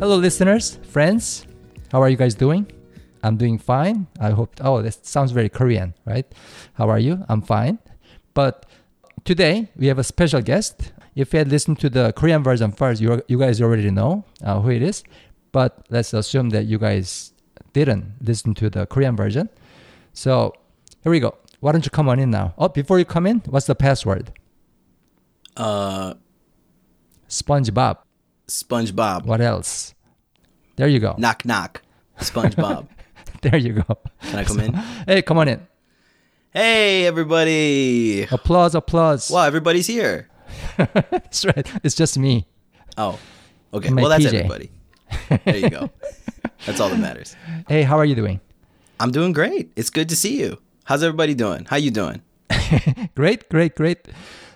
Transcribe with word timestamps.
Hello, 0.00 0.16
listeners, 0.16 0.78
friends. 0.84 1.44
How 1.90 2.00
are 2.00 2.08
you 2.08 2.16
guys 2.16 2.36
doing? 2.36 2.70
I'm 3.24 3.36
doing 3.36 3.58
fine. 3.58 4.06
I 4.20 4.30
hope. 4.30 4.54
Oh, 4.60 4.80
that 4.80 5.04
sounds 5.04 5.32
very 5.32 5.48
Korean, 5.48 5.92
right? 6.04 6.24
How 6.74 6.88
are 6.88 7.00
you? 7.00 7.24
I'm 7.28 7.42
fine. 7.42 7.80
But 8.32 8.64
today 9.24 9.66
we 9.74 9.88
have 9.88 9.98
a 9.98 10.04
special 10.04 10.40
guest. 10.40 10.92
If 11.16 11.32
you 11.32 11.40
had 11.40 11.48
listened 11.48 11.80
to 11.80 11.90
the 11.90 12.12
Korean 12.12 12.44
version 12.44 12.70
first, 12.70 13.00
you 13.00 13.22
you 13.26 13.40
guys 13.40 13.60
already 13.60 13.90
know 13.90 14.24
uh, 14.40 14.60
who 14.60 14.70
it 14.70 14.82
is. 14.82 15.02
But 15.50 15.84
let's 15.90 16.14
assume 16.14 16.50
that 16.50 16.66
you 16.66 16.78
guys 16.78 17.32
didn't 17.72 18.14
listen 18.20 18.54
to 18.54 18.70
the 18.70 18.86
Korean 18.86 19.16
version. 19.16 19.50
So 20.12 20.54
here 21.02 21.10
we 21.10 21.18
go. 21.18 21.34
Why 21.58 21.72
don't 21.72 21.84
you 21.84 21.90
come 21.90 22.08
on 22.08 22.20
in 22.20 22.30
now? 22.30 22.54
Oh, 22.56 22.68
before 22.68 23.00
you 23.00 23.04
come 23.04 23.26
in, 23.26 23.42
what's 23.50 23.66
the 23.66 23.74
password? 23.74 24.30
Uh, 25.56 26.14
SpongeBob. 27.28 27.98
SpongeBob. 28.48 29.24
What 29.24 29.40
else? 29.40 29.94
There 30.76 30.88
you 30.88 30.98
go. 30.98 31.14
Knock 31.18 31.44
knock. 31.44 31.82
SpongeBob. 32.20 32.88
There 33.40 33.56
you 33.56 33.72
go. 33.74 33.98
Can 34.22 34.38
I 34.40 34.42
come 34.42 34.58
in? 34.58 34.74
Hey, 35.06 35.22
come 35.22 35.38
on 35.38 35.46
in. 35.46 35.64
Hey 36.50 37.06
everybody! 37.06 38.24
Applause, 38.24 38.74
applause. 38.74 39.30
Wow, 39.30 39.44
everybody's 39.44 39.86
here. 39.86 40.28
That's 40.76 41.44
right. 41.44 41.64
It's 41.84 41.94
just 41.94 42.18
me. 42.18 42.48
Oh, 42.96 43.16
okay. 43.72 43.92
Well, 43.92 44.08
that's 44.08 44.24
PJ. 44.24 44.34
everybody. 44.34 44.70
There 45.44 45.56
you 45.56 45.70
go. 45.70 45.90
That's 46.66 46.80
all 46.80 46.88
that 46.88 46.98
matters. 46.98 47.36
Hey, 47.68 47.82
how 47.82 47.96
are 47.96 48.04
you 48.04 48.16
doing? 48.16 48.40
I'm 48.98 49.12
doing 49.12 49.32
great. 49.32 49.70
It's 49.76 49.90
good 49.90 50.08
to 50.08 50.16
see 50.16 50.40
you. 50.40 50.58
How's 50.84 51.04
everybody 51.04 51.34
doing? 51.34 51.66
How 51.66 51.76
you 51.76 51.92
doing? 51.92 52.22
Great, 53.14 53.48
great, 53.50 53.76
great. 53.76 54.08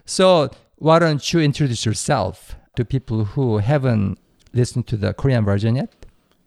So, 0.06 0.50
why 0.77 0.98
don't 0.98 1.33
you 1.33 1.38
introduce 1.41 1.86
yourself 1.86 2.56
to 2.76 2.84
people 2.84 3.24
who 3.24 3.58
haven't 3.58 4.18
listened 4.55 4.86
to 4.86 4.97
the 4.97 5.12
Korean 5.12 5.44
version 5.44 5.77
yet? 5.77 5.92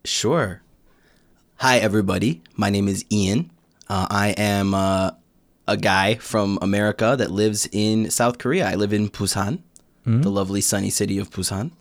Sure. 0.04 0.62
Hi, 1.58 1.78
everybody. 1.78 2.42
My 2.56 2.70
name 2.70 2.88
is 2.88 3.06
Ian. 3.12 3.52
Uh, 3.88 4.08
I 4.10 4.30
am 4.30 4.74
uh, 4.74 5.12
a 5.68 5.78
guy 5.78 6.16
from 6.16 6.58
America 6.62 7.16
that 7.18 7.30
lives 7.32 7.70
in 7.72 8.10
South 8.10 8.40
Korea. 8.40 8.68
I 8.68 8.76
live 8.76 8.92
in 8.92 9.10
Busan, 9.10 9.60
the 10.06 10.30
lovely 10.30 10.62
sunny 10.62 10.90
city 10.90 11.18
of 11.18 11.30
Busan. 11.32 11.72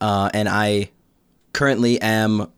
Uh, 0.00 0.30
and 0.34 0.48
I 0.48 0.90
currently 1.52 2.00
am 2.00 2.50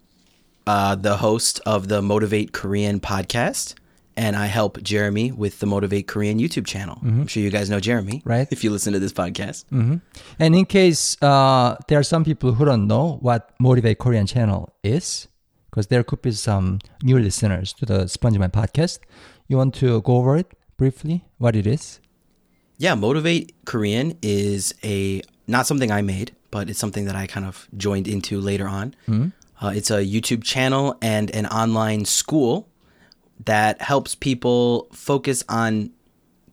uh, 0.66 0.94
the 0.94 1.18
host 1.18 1.60
of 1.66 1.88
the 1.88 2.02
Motivate 2.02 2.52
Korean 2.52 3.00
podcast. 3.00 3.74
And 4.16 4.36
I 4.36 4.46
help 4.46 4.80
Jeremy 4.82 5.32
with 5.32 5.58
the 5.58 5.66
Motivate 5.66 6.06
Korean 6.06 6.38
YouTube 6.38 6.66
channel. 6.66 6.98
I'm 7.02 7.26
sure 7.26 7.42
you 7.42 7.50
guys 7.50 7.68
know 7.68 7.80
Jeremy, 7.80 8.22
Right. 8.24 8.46
If 8.50 8.62
you 8.62 8.70
listen 8.70 8.92
to 8.92 9.00
this 9.00 9.12
podcast. 9.12 9.64
And 10.38 10.54
in 10.54 10.64
case 10.66 11.16
uh, 11.22 11.76
there 11.88 11.98
are 11.98 12.04
some 12.04 12.24
people 12.24 12.52
who 12.52 12.64
don't 12.64 12.86
know 12.86 13.18
what 13.20 13.50
Motivate 13.58 13.98
Korean 13.98 14.26
channel 14.26 14.72
is, 14.84 15.26
because 15.70 15.88
there 15.88 16.04
could 16.04 16.22
be 16.22 16.30
some 16.32 16.78
new 17.02 17.18
listeners 17.18 17.72
to 17.74 17.86
the 17.86 18.04
SpongeMind 18.04 18.52
podcast, 18.52 19.00
you 19.48 19.56
want 19.56 19.74
to 19.76 20.00
go 20.02 20.16
over 20.16 20.36
it 20.36 20.52
briefly, 20.76 21.24
what 21.38 21.56
it 21.56 21.66
is? 21.66 21.98
Yeah, 22.78 22.94
Motivate 22.94 23.54
Korean 23.64 24.16
is 24.22 24.74
a 24.84 25.22
not 25.46 25.66
something 25.66 25.90
I 25.90 26.02
made, 26.02 26.32
but 26.50 26.70
it's 26.70 26.78
something 26.78 27.04
that 27.06 27.16
I 27.16 27.26
kind 27.26 27.46
of 27.46 27.68
joined 27.76 28.06
into 28.08 28.40
later 28.40 28.68
on. 28.68 28.94
Uh, 29.60 29.68
it's 29.74 29.90
a 29.90 30.04
YouTube 30.04 30.42
channel 30.44 30.96
and 31.02 31.30
an 31.34 31.46
online 31.46 32.04
school 32.04 32.68
that 33.44 33.80
helps 33.82 34.14
people 34.14 34.88
focus 34.92 35.42
on 35.48 35.90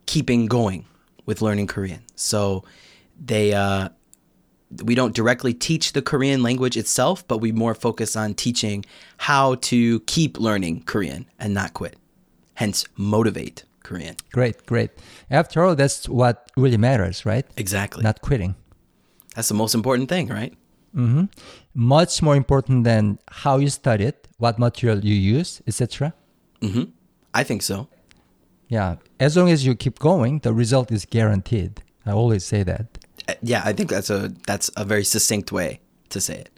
keeping 0.06 0.48
going 0.48 0.86
with 1.26 1.42
learning 1.42 1.68
Korean. 1.68 2.02
So 2.16 2.64
they 3.24 3.54
uh, 3.54 3.90
we 4.84 4.96
don't 4.96 5.16
directly 5.16 5.54
teach 5.54 5.94
the 5.94 6.02
Korean 6.02 6.44
language 6.44 6.78
itself, 6.78 7.28
but 7.28 7.40
we 7.40 7.52
more 7.52 7.76
focus 7.76 8.16
on 8.16 8.34
teaching 8.34 8.86
how 9.18 9.56
to 9.56 10.00
keep 10.02 10.40
learning 10.40 10.84
Korean 10.84 11.26
and 11.40 11.54
not 11.54 11.74
quit. 11.74 11.98
Hence, 12.56 12.86
motivate 12.96 13.64
Korean. 13.84 14.16
Great, 14.32 14.66
great. 14.66 14.92
After 15.30 15.64
all, 15.64 15.76
that's 15.76 16.08
what 16.08 16.52
really 16.56 16.78
matters, 16.78 17.26
right? 17.26 17.46
Exactly. 17.58 18.04
Not 18.04 18.22
quitting. 18.22 18.56
That's 19.36 19.48
the 19.48 19.54
most 19.56 19.76
important 19.76 20.10
thing, 20.10 20.28
right? 20.28 20.54
Mm-hmm. 20.96 21.26
Much 21.74 22.22
more 22.22 22.36
important 22.36 22.84
than 22.84 23.20
how 23.30 23.58
you 23.58 23.70
study 23.70 24.06
it, 24.06 24.28
what 24.38 24.60
material 24.60 25.00
you 25.04 25.16
use, 25.16 25.62
etc. 25.68 26.14
I 27.34 27.44
think 27.44 27.62
so. 27.62 27.88
Yeah, 28.68 28.96
as 29.20 29.36
long 29.36 29.50
as 29.50 29.66
you 29.66 29.76
keep 29.76 30.00
going, 30.00 30.40
the 30.40 30.54
result 30.54 30.92
is 30.92 31.06
guaranteed. 31.06 31.82
I 32.06 32.12
always 32.12 32.46
say 32.46 32.64
that. 32.64 32.86
Uh, 33.28 33.34
Yeah, 33.42 33.62
I 33.66 33.74
think 33.74 33.90
that's 33.90 34.10
a 34.10 34.32
that's 34.48 34.70
a 34.78 34.86
very 34.86 35.04
succinct 35.04 35.52
way 35.52 35.80
to 36.10 36.20
say 36.22 36.36
it. 36.36 36.50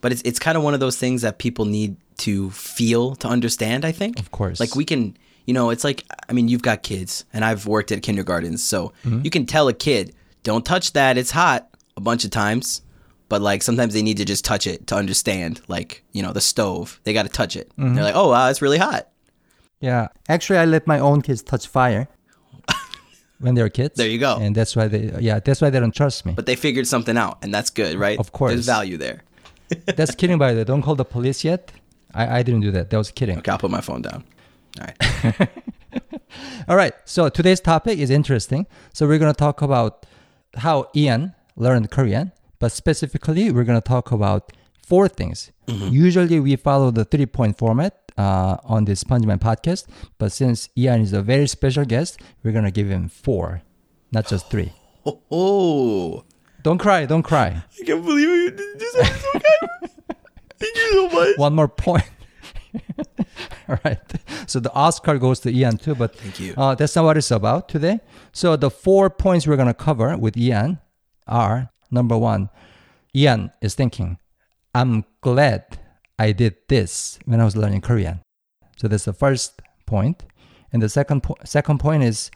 But 0.00 0.12
it's 0.12 0.22
it's 0.22 0.38
kind 0.38 0.56
of 0.56 0.62
one 0.64 0.74
of 0.74 0.80
those 0.80 0.96
things 0.98 1.22
that 1.22 1.38
people 1.38 1.64
need 1.64 1.96
to 2.18 2.50
feel 2.50 3.14
to 3.16 3.28
understand, 3.28 3.84
I 3.84 3.92
think. 3.92 4.18
Of 4.20 4.30
course. 4.30 4.60
Like 4.60 4.74
we 4.74 4.84
can, 4.84 5.16
you 5.46 5.54
know, 5.54 5.70
it's 5.70 5.84
like 5.84 6.04
I 6.28 6.32
mean, 6.32 6.48
you've 6.48 6.62
got 6.62 6.82
kids 6.82 7.24
and 7.32 7.44
I've 7.44 7.66
worked 7.66 7.90
at 7.92 8.02
kindergartens, 8.02 8.62
so 8.62 8.92
you 9.24 9.30
can 9.30 9.46
tell 9.46 9.68
a 9.68 9.74
kid, 9.74 10.14
"Don't 10.42 10.64
touch 10.64 10.92
that, 10.92 11.16
it's 11.18 11.30
hot." 11.32 11.68
a 11.96 12.00
bunch 12.00 12.24
of 12.24 12.30
times. 12.30 12.80
But 13.28 13.42
like 13.42 13.62
sometimes 13.62 13.94
they 13.94 14.02
need 14.02 14.16
to 14.16 14.24
just 14.24 14.44
touch 14.44 14.66
it 14.66 14.86
to 14.86 14.96
understand, 14.96 15.60
like, 15.68 16.02
you 16.12 16.22
know, 16.22 16.32
the 16.32 16.40
stove. 16.40 17.00
They 17.04 17.12
got 17.12 17.24
to 17.24 17.28
touch 17.28 17.56
it. 17.56 17.70
Mm-hmm. 17.76 17.94
They're 17.94 18.04
like, 18.04 18.16
"Oh, 18.16 18.30
wow, 18.30 18.48
it's 18.48 18.62
really 18.62 18.78
hot." 18.78 19.08
Yeah, 19.80 20.08
actually, 20.28 20.58
I 20.58 20.64
let 20.64 20.86
my 20.86 20.98
own 20.98 21.22
kids 21.22 21.42
touch 21.42 21.66
fire 21.66 22.08
when 23.38 23.54
they 23.54 23.62
were 23.62 23.68
kids. 23.68 23.94
There 23.96 24.08
you 24.08 24.18
go. 24.18 24.36
And 24.36 24.54
that's 24.54 24.74
why 24.74 24.88
they, 24.88 25.12
yeah, 25.20 25.40
that's 25.40 25.60
why 25.60 25.70
they 25.70 25.78
don't 25.78 25.94
trust 25.94 26.26
me. 26.26 26.32
But 26.32 26.46
they 26.46 26.56
figured 26.56 26.86
something 26.86 27.16
out, 27.16 27.38
and 27.42 27.54
that's 27.54 27.70
good, 27.70 27.96
right? 27.96 28.18
Of 28.18 28.32
course. 28.32 28.52
There's 28.52 28.66
value 28.66 28.96
there. 28.96 29.22
that's 29.86 30.14
kidding, 30.14 30.38
by 30.38 30.52
the 30.52 30.60
way. 30.60 30.64
Don't 30.64 30.82
call 30.82 30.94
the 30.94 31.04
police 31.04 31.44
yet. 31.44 31.72
I, 32.14 32.38
I 32.38 32.42
didn't 32.42 32.62
do 32.62 32.70
that. 32.72 32.90
That 32.90 32.96
was 32.96 33.10
kidding. 33.10 33.38
Okay, 33.38 33.52
I'll 33.52 33.58
put 33.58 33.70
my 33.70 33.80
phone 33.80 34.02
down. 34.02 34.24
All 34.80 34.86
right. 34.86 35.48
All 36.68 36.76
right. 36.76 36.94
So 37.04 37.28
today's 37.28 37.60
topic 37.60 37.98
is 37.98 38.10
interesting. 38.10 38.66
So 38.92 39.06
we're 39.06 39.18
going 39.18 39.32
to 39.32 39.38
talk 39.38 39.62
about 39.62 40.06
how 40.56 40.88
Ian 40.96 41.34
learned 41.56 41.90
Korean, 41.90 42.32
but 42.58 42.72
specifically, 42.72 43.50
we're 43.50 43.64
going 43.64 43.80
to 43.80 43.86
talk 43.86 44.10
about 44.12 44.52
four 44.86 45.08
things. 45.08 45.52
Usually, 45.66 46.40
we 46.40 46.56
follow 46.56 46.90
the 46.90 47.04
three 47.04 47.26
point 47.26 47.58
format 47.58 48.08
uh, 48.16 48.56
on 48.64 48.84
the 48.86 48.92
SpongeMind 48.92 49.38
podcast, 49.38 49.86
but 50.18 50.32
since 50.32 50.68
Ian 50.76 51.02
is 51.02 51.12
a 51.12 51.22
very 51.22 51.46
special 51.46 51.84
guest, 51.84 52.20
we're 52.42 52.52
going 52.52 52.64
to 52.64 52.70
give 52.70 52.88
him 52.88 53.08
four, 53.08 53.62
not 54.12 54.26
just 54.26 54.50
three. 54.50 54.72
Oh, 55.04 55.20
oh. 55.30 56.24
Don't 56.62 56.78
cry. 56.78 57.06
Don't 57.06 57.22
cry. 57.22 57.62
I 57.80 57.84
can't 57.84 58.04
believe 58.04 58.28
you 58.28 58.50
did 58.50 58.78
this. 58.80 58.94
I'm 58.98 59.18
so 59.18 59.32
kind. 59.32 59.90
Thank 60.58 60.76
you 60.76 60.90
so 60.90 61.08
much. 61.10 61.38
One 61.38 61.54
more 61.54 61.68
point. 61.68 62.10
All 63.68 63.78
right. 63.84 64.00
So 64.46 64.58
the 64.58 64.72
Oscar 64.72 65.18
goes 65.18 65.40
to 65.40 65.50
Ian 65.50 65.76
too, 65.76 65.94
but 65.94 66.16
Thank 66.16 66.40
you. 66.40 66.54
Uh, 66.56 66.74
that's 66.74 66.96
not 66.96 67.04
what 67.04 67.16
it's 67.16 67.30
about 67.30 67.68
today. 67.68 68.00
So 68.32 68.56
the 68.56 68.70
four 68.70 69.08
points 69.10 69.46
we're 69.46 69.56
going 69.56 69.68
to 69.68 69.74
cover 69.74 70.16
with 70.16 70.36
Ian 70.36 70.80
are 71.26 71.70
number 71.90 72.16
one, 72.16 72.50
Ian 73.14 73.52
is 73.60 73.74
thinking, 73.74 74.18
I'm 74.74 75.04
glad 75.20 75.78
I 76.18 76.32
did 76.32 76.56
this 76.68 77.18
when 77.24 77.40
I 77.40 77.44
was 77.44 77.56
learning 77.56 77.80
Korean. 77.80 78.20
So 78.76 78.88
that's 78.88 79.04
the 79.06 79.12
first 79.12 79.62
point. 79.86 80.24
And 80.72 80.82
the 80.82 80.88
second, 80.88 81.22
po- 81.22 81.36
second 81.44 81.78
point 81.80 82.02
is, 82.02 82.30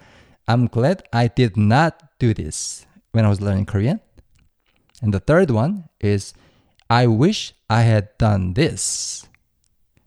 I'm 0.49 0.67
glad 0.67 1.03
I 1.13 1.29
did 1.29 1.57
not 1.57 2.03
do 2.19 2.35
this 2.35 2.87
when 3.13 3.25
I 3.25 3.29
was 3.29 3.41
learning 3.41 3.67
Korean. 3.67 4.01
And 5.03 5.13
the 5.13 5.21
third 5.21 5.51
one 5.51 5.89
is, 6.01 6.33
I 6.89 7.07
wish 7.07 7.55
I 7.69 7.83
had 7.83 8.17
done 8.19 8.55
this. 8.55 9.27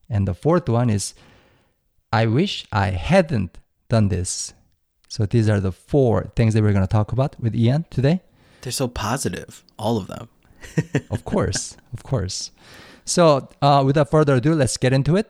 And 0.09 0.27
the 0.27 0.33
fourth 0.33 0.69
one 0.69 0.89
is, 0.89 1.13
I 2.11 2.25
wish 2.27 2.65
I 2.71 2.91
hadn't 2.91 3.57
done 3.89 4.09
this. 4.09 4.53
So 5.07 5.25
these 5.25 5.49
are 5.49 5.59
the 5.59 5.71
four 5.71 6.31
things 6.35 6.53
that 6.53 6.63
we're 6.63 6.73
going 6.73 6.85
to 6.85 6.91
talk 6.91 7.11
about 7.11 7.39
with 7.39 7.55
Ian 7.55 7.85
today. 7.89 8.21
They're 8.65 8.71
so 8.71 8.87
positive, 8.87 9.63
all 9.77 9.97
of 9.97 10.07
them. 10.07 10.27
Of 11.11 11.23
course, 11.23 11.77
of 11.93 12.01
course. 12.01 12.49
So 13.05 13.47
uh, 13.61 13.83
without 13.85 14.09
further 14.09 14.33
ado, 14.33 14.55
let's 14.55 14.75
get 14.75 14.91
into 14.91 15.15
it. 15.15 15.29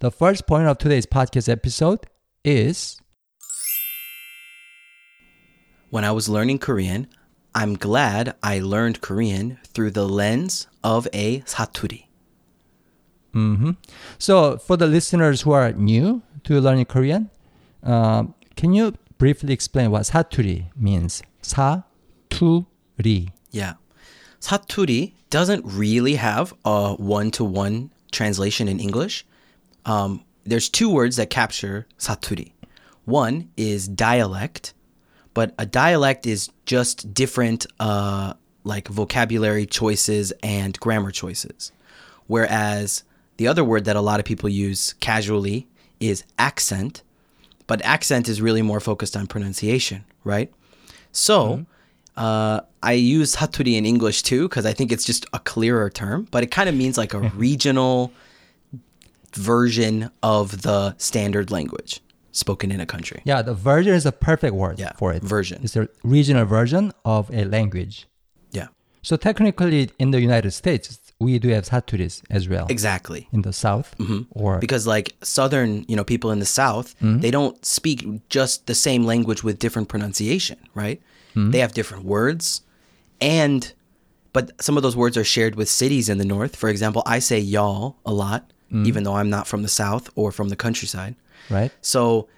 The 0.00 0.10
first 0.10 0.48
point 0.48 0.66
of 0.66 0.78
today's 0.78 1.06
podcast 1.06 1.48
episode 1.48 2.00
is 2.44 3.00
When 5.90 6.04
I 6.04 6.10
was 6.10 6.28
learning 6.28 6.58
Korean, 6.58 7.06
I'm 7.54 7.74
glad 7.74 8.34
I 8.42 8.58
learned 8.58 9.00
Korean 9.00 9.60
through 9.68 9.92
the 9.92 10.08
lens 10.08 10.66
of 10.82 11.06
a 11.12 11.42
saturi. 11.42 12.06
so 14.18 14.58
for 14.58 14.76
the 14.76 14.88
listeners 14.88 15.42
who 15.42 15.52
are 15.52 15.70
new 15.70 16.22
to 16.42 16.60
learning 16.60 16.86
Korean, 16.86 17.30
um, 17.84 18.34
can 18.56 18.74
you 18.74 18.94
briefly 19.18 19.52
explain 19.54 19.92
what 19.92 20.02
saturi 20.02 20.66
means? 20.74 21.22
Saturi. 23.02 23.30
Yeah. 23.50 23.74
Saturi 24.40 25.12
doesn't 25.30 25.64
really 25.64 26.16
have 26.16 26.52
a 26.64 26.94
one 26.94 27.30
to 27.32 27.44
one 27.44 27.90
translation 28.10 28.68
in 28.68 28.80
English. 28.80 29.24
Um, 29.86 30.24
there's 30.44 30.68
two 30.68 30.90
words 30.90 31.16
that 31.16 31.30
capture 31.30 31.86
saturi. 31.98 32.52
One 33.04 33.50
is 33.56 33.88
dialect, 33.88 34.74
but 35.34 35.54
a 35.58 35.66
dialect 35.66 36.26
is 36.26 36.50
just 36.66 37.14
different 37.14 37.66
uh, 37.80 38.34
like 38.64 38.88
vocabulary 38.88 39.66
choices 39.66 40.32
and 40.42 40.78
grammar 40.78 41.10
choices. 41.10 41.72
Whereas 42.26 43.02
the 43.36 43.46
other 43.46 43.64
word 43.64 43.84
that 43.86 43.96
a 43.96 44.00
lot 44.00 44.20
of 44.20 44.26
people 44.26 44.48
use 44.48 44.94
casually 44.94 45.68
is 46.00 46.24
accent, 46.38 47.02
but 47.66 47.82
accent 47.82 48.28
is 48.28 48.40
really 48.40 48.62
more 48.62 48.80
focused 48.80 49.16
on 49.16 49.26
pronunciation, 49.26 50.04
right? 50.24 50.52
So 51.12 51.66
uh, 52.16 52.60
I 52.82 52.92
use 52.92 53.36
saturi 53.36 53.74
in 53.76 53.86
English 53.86 54.22
too 54.22 54.48
because 54.48 54.66
I 54.66 54.72
think 54.72 54.92
it's 54.92 55.04
just 55.04 55.26
a 55.32 55.38
clearer 55.38 55.88
term, 55.90 56.26
but 56.30 56.42
it 56.42 56.50
kind 56.50 56.68
of 56.68 56.74
means 56.74 56.98
like 56.98 57.14
a 57.14 57.20
regional 57.48 58.12
version 59.34 60.10
of 60.22 60.62
the 60.62 60.94
standard 60.98 61.50
language 61.50 62.00
spoken 62.32 62.70
in 62.70 62.80
a 62.80 62.86
country. 62.86 63.20
Yeah, 63.24 63.42
the 63.42 63.54
version 63.54 63.94
is 63.94 64.06
a 64.06 64.12
perfect 64.12 64.54
word 64.54 64.78
Yeah, 64.78 64.92
for 64.96 65.12
it. 65.12 65.22
version. 65.22 65.60
It's 65.62 65.76
a 65.76 65.88
regional 66.02 66.44
version 66.44 66.92
of 67.04 67.30
a 67.30 67.44
language. 67.44 68.06
Yeah, 68.50 68.68
So 69.02 69.16
technically, 69.16 69.90
in 69.98 70.10
the 70.10 70.20
United 70.20 70.50
States, 70.52 70.98
we 71.22 71.38
do 71.38 71.48
have 71.48 71.64
saturis 71.64 72.22
as 72.30 72.48
well. 72.48 72.66
exactly. 72.68 73.28
In 73.32 73.42
the 73.42 73.52
South, 73.52 73.96
mm-hmm. 73.98 74.22
or 74.30 74.58
because 74.58 74.86
like 74.86 75.14
southern 75.22 75.84
you 75.88 75.96
know 75.96 76.04
people 76.04 76.30
in 76.30 76.38
the 76.38 76.46
south 76.46 76.94
mm-hmm. 76.96 77.20
they 77.20 77.30
don't 77.30 77.64
speak 77.64 78.06
just 78.28 78.66
the 78.66 78.74
same 78.74 79.04
language 79.04 79.42
with 79.42 79.58
different 79.58 79.88
pronunciation 79.88 80.58
right? 80.74 81.00
Mm-hmm. 81.34 81.50
They 81.50 81.58
have 81.58 81.72
different 81.72 82.04
words. 82.04 82.62
And 83.20 83.72
but 84.32 84.50
some 84.60 84.76
of 84.76 84.82
those 84.82 84.96
words 84.96 85.16
are 85.16 85.24
shared 85.24 85.54
with 85.54 85.68
cities 85.68 86.08
in 86.08 86.18
the 86.18 86.24
north. 86.24 86.56
For 86.56 86.68
example 86.68 87.02
i 87.06 87.18
say 87.18 87.38
y'all 87.38 87.96
a 88.04 88.12
lot 88.12 88.50
even 88.86 89.04
though 89.04 89.14
i'm 89.14 89.28
not 89.28 89.46
from 89.46 89.62
the 89.62 89.68
south 89.68 90.08
or 90.14 90.32
from 90.32 90.48
the 90.48 90.56
countryside. 90.56 91.14
Right? 91.50 91.70
so 91.82 92.28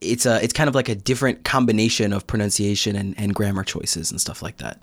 it's 0.00 0.26
a 0.26 0.42
it's 0.42 0.52
kind 0.52 0.68
of 0.68 0.74
like 0.74 0.88
a 0.88 0.94
different 0.94 1.44
combination 1.44 2.12
of 2.12 2.26
pronunciation 2.26 2.96
and, 2.96 3.14
and 3.18 3.34
grammar 3.34 3.64
choices 3.64 4.10
and 4.10 4.20
stuff 4.20 4.42
like 4.42 4.56
that. 4.58 4.82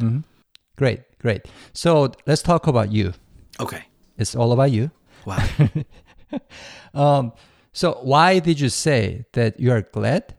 Great, 0.76 1.02
great. 1.20 1.42
So 1.74 2.12
let's 2.26 2.42
talk 2.42 2.68
about 2.68 2.92
you. 2.92 3.14
okay 3.60 3.84
It's 4.18 4.36
all 4.36 4.52
about 4.52 4.72
you. 4.72 4.92
wow 5.26 5.44
Um, 6.94 7.32
so 7.74 8.00
why 8.02 8.40
did 8.40 8.60
you 8.60 8.70
say 8.70 9.26
that 9.34 9.60
you 9.60 9.72
are 9.72 9.82
glad 9.82 10.36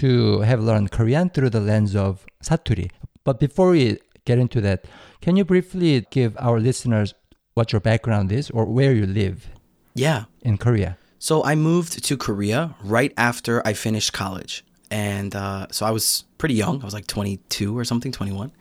to 0.00 0.40
have 0.40 0.60
learned 0.60 0.90
Korean 0.90 1.28
through 1.30 1.50
the 1.50 1.60
lens 1.60 1.94
of 1.94 2.24
Saturi? 2.42 2.90
But 3.24 3.38
before 3.40 3.70
we 3.70 3.98
get 4.24 4.38
into 4.38 4.60
that, 4.62 4.86
can 5.20 5.36
you 5.36 5.44
briefly 5.44 6.06
give 6.10 6.36
our 6.38 6.58
listeners 6.60 7.14
what 7.54 7.72
your 7.72 7.80
background 7.80 8.32
is 8.32 8.50
or 8.50 8.64
where 8.64 8.92
you 8.92 9.06
live 9.06 9.50
yeah 9.94 10.24
in 10.42 10.56
Korea? 10.56 10.96
So 11.18 11.44
I 11.44 11.54
moved 11.56 12.04
to 12.04 12.16
Korea 12.16 12.74
right 12.82 13.12
after 13.16 13.60
I 13.66 13.72
finished 13.74 14.12
college. 14.12 14.64
And 14.90 15.34
uh, 15.36 15.66
so 15.70 15.84
I 15.84 15.90
was 15.90 16.24
pretty 16.38 16.54
young. 16.54 16.80
I 16.80 16.84
was 16.84 16.94
like 16.94 17.06
22 17.06 17.76
or 17.76 17.84
something, 17.84 18.12
21. 18.12 18.52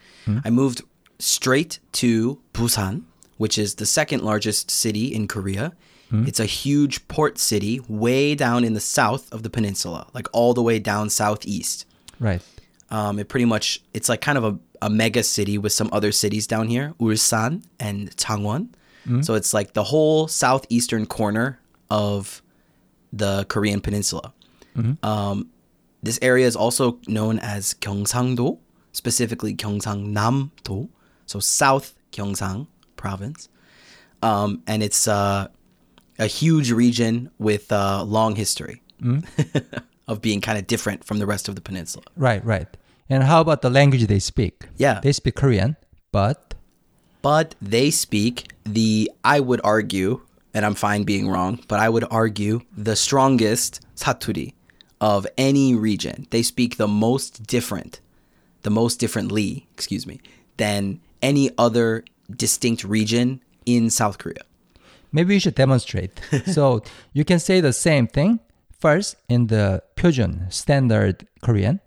I 0.43 0.49
moved 0.49 0.81
straight 1.19 1.79
to 1.93 2.39
Busan, 2.53 3.03
which 3.37 3.57
is 3.57 3.75
the 3.75 3.85
second 3.85 4.23
largest 4.23 4.71
city 4.71 5.13
in 5.13 5.27
Korea. 5.27 5.73
It's 6.09 6.39
a 6.39 6.45
huge 6.45 7.05
port 7.09 7.37
city 7.37 7.81
way 7.89 8.33
down 8.33 8.63
in 8.63 8.73
the 8.73 8.79
south 8.79 9.29
of 9.33 9.43
the 9.43 9.49
peninsula, 9.49 10.07
like 10.13 10.27
all 10.31 10.53
the 10.53 10.63
way 10.63 10.79
down 10.79 11.09
southeast. 11.09 11.85
Right. 12.17 12.41
Um, 12.89 13.19
it 13.19 13.27
pretty 13.27 13.43
much 13.43 13.81
it's 13.93 14.07
like 14.07 14.21
kind 14.21 14.37
of 14.37 14.45
a, 14.45 14.57
a 14.81 14.89
mega 14.89 15.21
city 15.21 15.57
with 15.57 15.73
some 15.73 15.89
other 15.91 16.13
cities 16.13 16.47
down 16.47 16.69
here, 16.69 16.93
Ulsan 17.01 17.63
and 17.77 18.15
Changwon. 18.15 18.69
So 19.21 19.33
it's 19.35 19.53
like 19.53 19.73
the 19.73 19.83
whole 19.83 20.29
southeastern 20.29 21.05
corner 21.07 21.59
of 21.89 22.41
the 23.11 23.45
Korean 23.49 23.81
peninsula. 23.81 24.33
Um, 25.03 25.49
this 26.03 26.19
area 26.21 26.45
is 26.47 26.55
also 26.55 26.99
known 27.07 27.39
as 27.39 27.73
Gyeongsang-do, 27.81 28.59
specifically 28.93 29.53
Gyeongsangnam-do, 29.55 30.89
so 31.27 31.39
South 31.39 31.93
Gyeongsang 32.11 32.67
province. 32.95 33.49
Um, 34.23 34.63
and 34.65 34.81
it's 34.81 35.07
uh, 35.07 35.47
a 36.17 36.25
huge 36.25 36.71
region 36.71 37.29
with 37.37 37.71
a 37.71 38.03
long 38.03 38.35
history 38.35 38.81
of 40.07 40.21
being 40.21 40.41
kind 40.41 40.57
of 40.57 40.65
different 40.65 41.03
from 41.03 41.19
the 41.19 41.27
rest 41.27 41.47
of 41.47 41.55
the 41.55 41.61
peninsula. 41.61 42.05
Right, 42.15 42.43
right. 42.43 42.67
And 43.09 43.23
how 43.23 43.41
about 43.41 43.61
the 43.61 43.69
language 43.69 44.07
they 44.07 44.19
speak? 44.19 44.65
Yeah. 44.77 44.99
They 45.01 45.13
speak 45.13 45.35
Korean, 45.35 45.77
but 46.11 46.55
but 47.21 47.55
they 47.61 47.91
speak 47.91 48.51
the 48.63 49.11
I 49.23 49.39
would 49.39 49.61
argue, 49.63 50.21
and 50.53 50.65
I'm 50.65 50.75
fine 50.75 51.03
being 51.03 51.29
wrong, 51.29 51.63
but 51.67 51.79
I 51.79 51.89
would 51.89 52.05
argue 52.11 52.61
the 52.75 52.95
strongest 52.95 53.81
saturi 53.95 54.53
of 54.99 55.27
any 55.37 55.75
region. 55.75 56.27
They 56.31 56.43
speak 56.43 56.77
the 56.77 56.87
most 56.87 57.45
different, 57.47 58.01
the 58.63 58.69
most 58.69 58.99
differently, 58.99 59.67
excuse 59.73 60.05
me, 60.05 60.19
than 60.57 60.99
any 61.22 61.50
other 61.58 62.04
distinct 62.34 62.84
region 62.84 63.40
in 63.66 63.90
South 63.90 64.18
Korea. 64.18 64.42
maybe 65.12 65.34
you 65.34 65.40
should 65.40 65.54
demonstrate. 65.54 66.20
so 66.46 66.82
you 67.12 67.24
can 67.24 67.38
say 67.38 67.60
the 67.60 67.72
same 67.72 68.06
thing 68.06 68.40
first 68.80 69.16
in 69.28 69.46
the 69.46 69.82
표준 69.94 70.50
standard 70.50 71.26
Korean, 71.42 71.80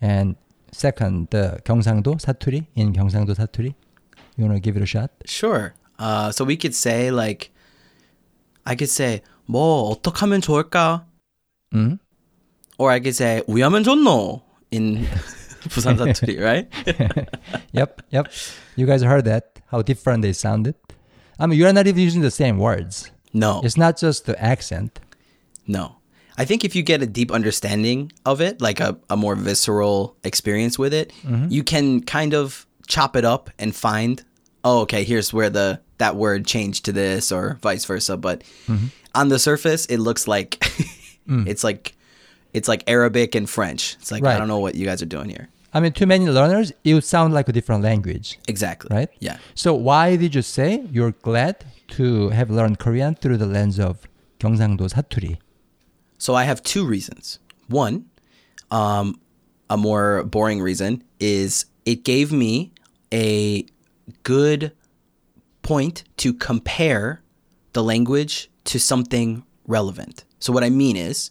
and 0.00 0.36
second 0.70 1.28
the 1.30 1.58
경상도 1.64 2.18
사투리 2.18 2.66
in 2.76 2.92
경상도 2.92 3.34
사투리. 3.34 3.74
You 4.36 4.44
wanna 4.46 4.60
give 4.60 4.76
it 4.76 4.82
a 4.82 4.86
shot? 4.86 5.10
Sure. 5.26 5.74
Uh, 5.98 6.30
so 6.30 6.44
we 6.44 6.56
could 6.56 6.74
say 6.74 7.10
like, 7.10 7.50
I 8.64 8.74
could 8.76 8.88
say 8.88 9.20
뭐 9.46 9.90
어떡하면 9.90 10.40
좋을까, 10.40 11.04
음? 11.74 11.98
or 12.78 12.90
I 12.90 13.00
could 13.00 13.14
say 13.14 13.42
우야면 13.46 13.82
좋노 13.84 14.40
in 14.72 15.04
Busan 15.69 15.97
right? 16.43 16.67
yep, 17.71 18.01
yep. 18.09 18.31
You 18.75 18.85
guys 18.85 19.01
heard 19.01 19.25
that, 19.25 19.59
how 19.67 19.81
different 19.81 20.21
they 20.21 20.33
sounded. 20.33 20.75
I 21.39 21.45
mean, 21.45 21.59
you're 21.59 21.71
not 21.73 21.87
even 21.87 22.01
using 22.01 22.21
the 22.21 22.31
same 22.31 22.57
words. 22.57 23.11
No. 23.33 23.61
It's 23.63 23.77
not 23.77 23.97
just 23.97 24.25
the 24.25 24.41
accent. 24.41 24.99
No. 25.67 25.97
I 26.37 26.45
think 26.45 26.63
if 26.63 26.75
you 26.75 26.83
get 26.83 27.01
a 27.01 27.07
deep 27.07 27.31
understanding 27.31 28.11
of 28.25 28.41
it, 28.41 28.61
like 28.61 28.79
a, 28.79 28.97
a 29.09 29.17
more 29.17 29.35
visceral 29.35 30.15
experience 30.23 30.77
with 30.77 30.93
it, 30.93 31.11
mm-hmm. 31.23 31.47
you 31.49 31.63
can 31.63 32.01
kind 32.01 32.33
of 32.33 32.67
chop 32.87 33.15
it 33.15 33.25
up 33.25 33.49
and 33.57 33.75
find, 33.75 34.23
oh, 34.63 34.81
okay, 34.81 35.03
here's 35.03 35.33
where 35.33 35.49
the 35.49 35.81
that 35.97 36.15
word 36.15 36.45
changed 36.45 36.85
to 36.85 36.91
this 36.91 37.31
or 37.31 37.57
vice 37.61 37.85
versa. 37.85 38.17
But 38.17 38.43
mm-hmm. 38.67 38.87
on 39.15 39.29
the 39.29 39.39
surface, 39.39 39.87
it 39.87 39.97
looks 39.97 40.27
like 40.27 40.59
mm. 41.27 41.47
it's 41.47 41.63
like 41.63 41.95
it's 42.53 42.67
like 42.67 42.83
Arabic 42.87 43.33
and 43.35 43.49
French. 43.49 43.95
It's 43.99 44.11
like 44.11 44.23
right. 44.23 44.35
I 44.35 44.39
don't 44.39 44.47
know 44.47 44.59
what 44.59 44.75
you 44.75 44.85
guys 44.85 45.01
are 45.01 45.07
doing 45.07 45.29
here. 45.29 45.49
I 45.74 45.80
mean, 45.80 45.92
to 45.92 46.06
many 46.06 46.28
learners, 46.28 46.72
it 46.84 46.92
would 46.94 47.04
sound 47.04 47.32
like 47.32 47.48
a 47.48 47.52
different 47.52 47.82
language, 47.82 48.38
Exactly. 48.46 48.94
right? 48.94 49.08
Yeah. 49.20 49.38
So 49.54 49.72
why 49.72 50.16
did 50.16 50.34
you 50.34 50.42
say 50.42 50.84
you're 50.92 51.12
glad 51.22 51.64
to 51.96 52.28
have 52.30 52.50
learned 52.50 52.78
Korean 52.78 53.14
through 53.14 53.38
the 53.38 53.46
lens 53.46 53.78
of 53.80 54.06
경상도 54.38 54.88
사투리? 54.92 55.38
So 56.18 56.34
I 56.34 56.44
have 56.44 56.62
two 56.62 56.84
reasons. 56.84 57.38
One, 57.68 58.04
um, 58.70 59.18
a 59.70 59.76
more 59.78 60.24
boring 60.24 60.60
reason 60.60 61.02
is 61.18 61.64
it 61.86 62.04
gave 62.04 62.32
me 62.32 62.72
a 63.12 63.64
good 64.24 64.72
point 65.62 66.04
to 66.18 66.34
compare 66.34 67.22
the 67.72 67.82
language 67.82 68.50
to 68.64 68.78
something 68.78 69.42
relevant. 69.66 70.24
So 70.38 70.52
what 70.52 70.64
I 70.64 70.70
mean 70.70 70.96
is, 70.96 71.30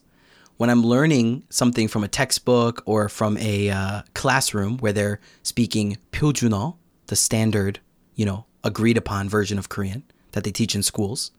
when 0.56 0.70
I'm 0.70 0.82
learning 0.82 1.44
something 1.50 1.88
from 1.88 2.04
a 2.04 2.08
textbook 2.08 2.82
or 2.86 3.08
from 3.08 3.36
a 3.38 3.70
uh, 3.70 4.02
classroom 4.14 4.78
where 4.78 4.92
they're 4.92 5.20
speaking 5.42 5.98
Pyeojuno, 6.12 6.76
the 7.06 7.16
standard, 7.16 7.80
you 8.14 8.24
know, 8.24 8.46
agreed 8.64 8.96
upon 8.96 9.28
version 9.28 9.58
of 9.58 9.68
Korean 9.68 10.02
that 10.32 10.44
they 10.44 10.50
teach 10.50 10.74
in 10.74 10.82
schools, 10.82 11.30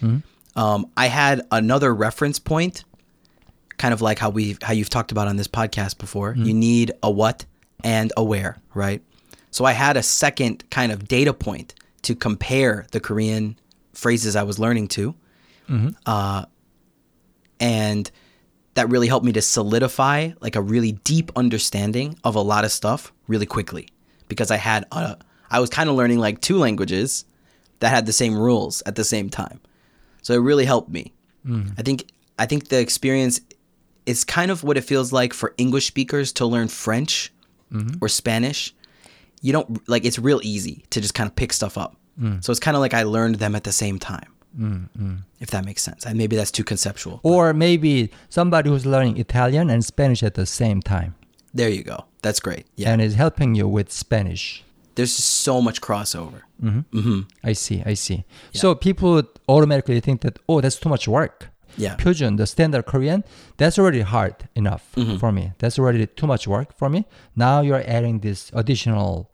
mm-hmm. 0.00 0.18
um, 0.58 0.90
I 0.96 1.06
had 1.06 1.42
another 1.50 1.94
reference 1.94 2.38
point, 2.38 2.84
kind 3.78 3.92
of 3.94 4.00
like 4.02 4.18
how 4.18 4.30
we 4.30 4.56
how 4.62 4.72
you've 4.72 4.90
talked 4.90 5.12
about 5.12 5.28
on 5.28 5.36
this 5.36 5.48
podcast 5.48 5.98
before. 5.98 6.32
Mm-hmm. 6.32 6.44
You 6.44 6.54
need 6.54 6.92
a 7.02 7.10
what 7.10 7.46
and 7.82 8.12
a 8.16 8.24
where, 8.24 8.58
right? 8.74 9.02
So 9.50 9.64
I 9.64 9.72
had 9.72 9.96
a 9.96 10.02
second 10.02 10.68
kind 10.70 10.92
of 10.92 11.08
data 11.08 11.32
point 11.32 11.74
to 12.02 12.14
compare 12.14 12.86
the 12.92 13.00
Korean 13.00 13.58
phrases 13.94 14.36
I 14.36 14.42
was 14.42 14.58
learning 14.58 14.88
to, 14.88 15.14
mm-hmm. 15.68 15.88
uh, 16.04 16.44
and 17.58 18.10
that 18.76 18.90
really 18.90 19.08
helped 19.08 19.24
me 19.24 19.32
to 19.32 19.42
solidify 19.42 20.30
like 20.40 20.54
a 20.54 20.60
really 20.60 20.92
deep 20.92 21.32
understanding 21.34 22.18
of 22.24 22.34
a 22.34 22.40
lot 22.40 22.64
of 22.64 22.70
stuff 22.70 23.12
really 23.26 23.46
quickly 23.46 23.88
because 24.28 24.50
I 24.50 24.58
had 24.58 24.84
a, 24.92 25.16
I 25.50 25.60
was 25.60 25.70
kind 25.70 25.88
of 25.88 25.96
learning 25.96 26.18
like 26.18 26.42
two 26.42 26.58
languages 26.58 27.24
that 27.80 27.88
had 27.88 28.04
the 28.04 28.12
same 28.12 28.36
rules 28.36 28.82
at 28.84 28.94
the 28.94 29.04
same 29.04 29.30
time. 29.30 29.60
So 30.20 30.34
it 30.34 30.38
really 30.38 30.66
helped 30.66 30.90
me. 30.90 31.14
Mm. 31.46 31.72
I 31.78 31.82
think 31.82 32.06
I 32.38 32.44
think 32.44 32.68
the 32.68 32.78
experience 32.78 33.40
is 34.04 34.24
kind 34.24 34.50
of 34.50 34.62
what 34.62 34.76
it 34.76 34.82
feels 34.82 35.10
like 35.10 35.32
for 35.32 35.54
English 35.56 35.86
speakers 35.86 36.32
to 36.34 36.46
learn 36.46 36.68
French 36.68 37.32
mm-hmm. 37.72 37.96
or 38.02 38.08
Spanish. 38.08 38.74
You 39.40 39.52
don't 39.52 39.88
like 39.88 40.04
it's 40.04 40.18
real 40.18 40.40
easy 40.42 40.84
to 40.90 41.00
just 41.00 41.14
kind 41.14 41.28
of 41.30 41.34
pick 41.34 41.54
stuff 41.54 41.78
up. 41.78 41.96
Mm. 42.20 42.44
So 42.44 42.50
it's 42.50 42.60
kind 42.60 42.76
of 42.76 42.82
like 42.82 42.92
I 42.92 43.04
learned 43.04 43.36
them 43.36 43.54
at 43.54 43.64
the 43.64 43.72
same 43.72 43.98
time. 43.98 44.34
Mm-hmm. 44.58 45.16
If 45.40 45.50
that 45.50 45.64
makes 45.64 45.82
sense. 45.82 46.06
And 46.06 46.16
maybe 46.16 46.34
that's 46.36 46.50
too 46.50 46.64
conceptual. 46.64 47.20
Or 47.22 47.52
maybe 47.52 48.10
somebody 48.28 48.70
who's 48.70 48.86
learning 48.86 49.18
Italian 49.18 49.70
and 49.70 49.84
Spanish 49.84 50.22
at 50.22 50.34
the 50.34 50.46
same 50.46 50.80
time 50.82 51.14
There 51.54 51.68
you 51.68 51.82
go. 51.84 52.04
That's 52.22 52.40
great. 52.40 52.64
Yeah. 52.76 52.90
and 52.92 53.00
is 53.02 53.14
helping 53.14 53.54
you 53.54 53.66
with 53.68 53.90
Spanish. 53.92 54.62
there's 54.96 55.14
just 55.16 55.28
so 55.48 55.60
much 55.60 55.78
crossover. 55.80 56.40
Mm-hmm. 56.62 56.98
Mm-hmm. 56.98 57.20
I 57.50 57.52
see. 57.54 57.82
I 57.92 57.94
see. 57.94 58.24
So 58.52 58.74
people 58.74 59.08
would 59.14 59.28
automatically 59.48 60.00
think 60.00 60.20
that 60.22 60.38
oh, 60.48 60.60
that's 60.62 60.76
too 60.82 60.88
much 60.88 61.06
work. 61.06 61.36
Yeah. 61.78 61.96
Pyojun, 61.96 62.38
the 62.38 62.46
standard 62.46 62.86
Korean, 62.86 63.22
that's 63.58 63.78
already 63.78 64.00
hard 64.00 64.34
enough 64.54 64.82
for 65.20 65.30
me. 65.32 65.52
That's 65.58 65.78
already 65.78 66.06
too 66.06 66.26
much 66.26 66.48
work 66.48 66.68
for 66.78 66.88
me. 66.88 67.04
Now 67.44 67.60
you're 67.66 67.84
adding 67.86 68.20
this 68.20 68.50
additional 68.54 69.30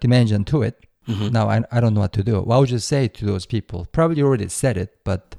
dimension 0.00 0.44
to 0.52 0.62
it. 0.68 0.74
Mm-hmm. 1.08 1.28
Now 1.32 1.48
I, 1.48 1.62
I 1.72 1.80
don't 1.80 1.94
know 1.94 2.00
what 2.00 2.12
to 2.14 2.22
do. 2.22 2.40
What 2.42 2.60
would 2.60 2.70
you 2.70 2.78
say 2.78 3.08
to 3.08 3.24
those 3.24 3.46
people? 3.46 3.86
Probably 3.92 4.22
already 4.22 4.48
said 4.48 4.76
it, 4.76 4.98
but 5.04 5.36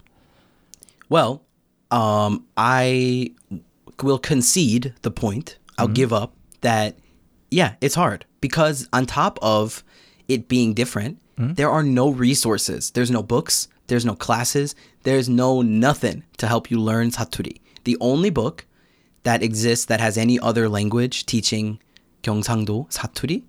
Well, 1.10 1.44
um, 1.92 2.46
I 2.58 3.32
will 4.02 4.20
concede 4.20 4.94
the 5.02 5.12
point. 5.12 5.58
I'll 5.78 5.86
mm-hmm. 5.86 5.94
give 5.94 6.14
up 6.14 6.34
that, 6.62 6.98
yeah, 7.52 7.76
it's 7.82 7.96
hard 7.96 8.26
because 8.42 8.88
on 8.94 9.06
top 9.06 9.40
of 9.42 9.84
it 10.28 10.48
being 10.48 10.74
different, 10.74 11.20
mm-hmm. 11.38 11.54
there 11.54 11.70
are 11.70 11.84
no 11.84 12.10
resources. 12.10 12.92
There's 12.92 13.12
no 13.12 13.24
books. 13.24 13.68
There's 13.88 14.06
no 14.06 14.16
classes. 14.16 14.76
There's 15.04 15.30
no 15.30 15.62
nothing 15.62 16.24
to 16.38 16.48
help 16.48 16.70
you 16.70 16.80
learn 16.80 17.12
Saturi. 17.12 17.60
The 17.86 17.98
only 18.00 18.30
book 18.30 18.66
that 19.24 19.42
exists 19.42 19.86
that 19.86 20.00
has 20.00 20.18
any 20.18 20.40
other 20.40 20.70
language 20.70 21.26
teaching 21.26 21.80
경상도 22.23 22.87
사투리, 22.91 23.43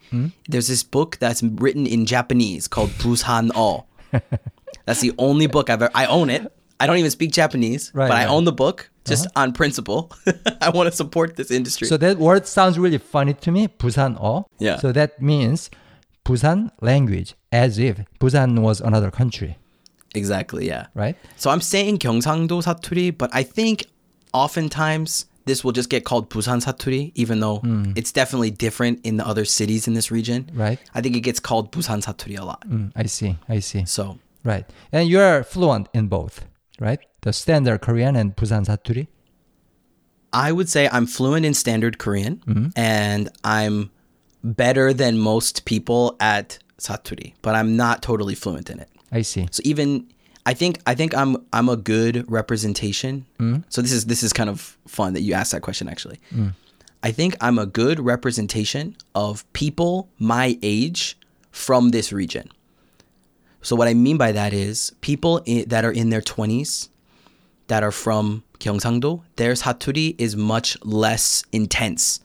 there's 0.50 0.68
this 0.68 0.84
book 0.84 1.18
that's 1.20 1.42
written 1.44 1.86
in 1.88 2.06
Japanese 2.06 2.68
called 2.68 2.92
Busan어. 3.00 3.84
That's 4.86 5.02
the 5.02 5.14
only 5.18 5.48
book 5.48 5.70
I've 5.70 5.82
ever. 5.82 5.90
I 5.96 6.06
own 6.06 6.30
it. 6.30 6.52
I 6.80 6.88
don't 6.88 6.98
even 6.98 7.10
speak 7.12 7.32
Japanese, 7.32 7.92
Right, 7.94 8.10
but 8.10 8.16
I 8.18 8.26
right. 8.26 8.30
own 8.30 8.44
the 8.44 8.52
book 8.52 8.90
just 9.06 9.28
on 9.36 9.54
principle. 9.54 10.12
I 10.62 10.70
want 10.70 10.90
to 10.90 10.96
support 10.96 11.38
this 11.38 11.50
industry. 11.52 11.88
so 11.88 11.96
that 11.98 12.18
word 12.18 12.46
sounds 12.46 12.78
really 12.78 12.98
funny 12.98 13.34
to 13.34 13.52
me. 13.52 13.68
부산어. 13.70 14.44
Yeah. 14.60 14.78
So 14.78 14.92
that 14.92 15.22
means 15.22 15.70
Busan 16.26 16.72
language, 16.82 17.36
as 17.54 17.78
if 17.80 18.00
Busan 18.20 18.60
was 18.60 18.82
another 18.82 19.10
country, 19.12 19.58
exactly, 20.16 20.68
yeah. 20.68 20.88
right? 20.96 21.16
So 21.38 21.50
I'm 21.50 21.62
saying 21.62 22.00
경상도 22.00 22.62
사투리, 22.62 23.16
but 23.18 23.30
I 23.32 23.44
think 23.44 23.86
oftentimes 24.34 25.26
this 25.47 25.65
will 25.65 25.73
just 25.73 25.91
get 25.91 26.05
called 26.05 26.31
Busan 26.31 26.63
Saturi, 26.65 27.13
even 27.15 27.41
though 27.41 27.61
mm. 27.61 27.97
it's 27.97 28.13
definitely 28.13 28.51
different 28.51 29.01
in 29.05 29.17
the 29.17 29.27
other 29.27 29.45
cities 29.45 29.89
in 29.89 29.95
this 29.95 30.11
region. 30.11 30.51
Right. 30.53 30.79
I 30.95 31.01
think 31.01 31.17
it 31.17 31.21
gets 31.21 31.41
called 31.41 31.73
Busan 31.73 32.03
Saturi 32.05 32.39
a 32.39 32.45
lot. 32.45 32.69
Mm, 32.69 32.93
I 32.95 33.07
see. 33.07 33.37
I 33.49 33.61
see. 33.61 33.85
So. 33.85 34.19
Right. 34.45 34.65
And 34.93 35.09
you 35.09 35.21
are 35.21 35.43
fluent 35.43 35.89
in 35.93 36.09
both, 36.09 36.47
right? 36.79 37.01
The 37.23 37.33
standard 37.33 37.81
Korean 37.83 38.17
and 38.17 38.35
Busan 38.35 38.65
Saturi. 38.65 39.09
I 40.33 40.53
would 40.53 40.69
say 40.69 40.89
I'm 40.91 41.07
fluent 41.07 41.45
in 41.45 41.55
standard 41.55 41.99
Korean, 41.99 42.37
mm-hmm. 42.47 42.69
and 42.77 43.29
I'm 43.43 43.91
better 44.45 44.95
than 44.95 45.19
most 45.19 45.65
people 45.65 46.17
at 46.21 46.59
Saturi, 46.79 47.35
but 47.43 47.55
I'm 47.55 47.77
not 47.77 48.03
totally 48.03 48.35
fluent 48.35 48.71
in 48.71 48.79
it. 48.81 48.89
I 49.13 49.23
see. 49.23 49.49
So 49.51 49.61
even 49.65 50.11
I 50.47 50.55
think 50.55 50.81
I 50.87 50.95
think 50.95 51.15
I'm 51.17 51.37
I'm 51.53 51.69
a 51.69 51.77
good 51.77 52.31
representation. 52.31 53.27
Hmm? 53.39 53.59
So 53.69 53.83
this 53.83 53.93
is 53.93 54.07
this 54.07 54.23
is 54.23 54.33
kind 54.33 54.49
of 54.49 54.77
fun 54.87 55.13
that 55.15 55.23
you 55.23 55.35
asked 55.35 55.53
that 55.53 55.63
question 55.63 55.89
actually. 55.89 56.21
Hmm. 56.31 56.49
I 57.03 57.13
think 57.13 57.37
I'm 57.41 57.59
a 57.59 57.67
good 57.67 58.01
representation 58.01 58.97
of 59.15 59.51
people 59.53 60.09
my 60.19 60.59
age 60.63 61.19
from 61.51 61.91
this 61.91 62.13
region. 62.13 62.51
So 63.63 63.77
what 63.77 63.89
I 63.89 63.95
mean 63.95 64.17
by 64.17 64.33
that 64.33 64.53
is 64.53 64.93
people 65.01 65.43
i 65.47 65.65
that 65.67 65.85
are 65.85 65.93
in 65.93 66.11
their 66.11 66.23
20s 66.23 66.89
that 67.69 67.83
are 67.83 67.93
from 67.93 68.43
Gyeongsangdo, 68.59 69.23
their 69.37 69.53
saturi 69.53 70.15
is 70.19 70.37
much 70.37 70.77
less 70.85 71.45
intense. 71.53 72.21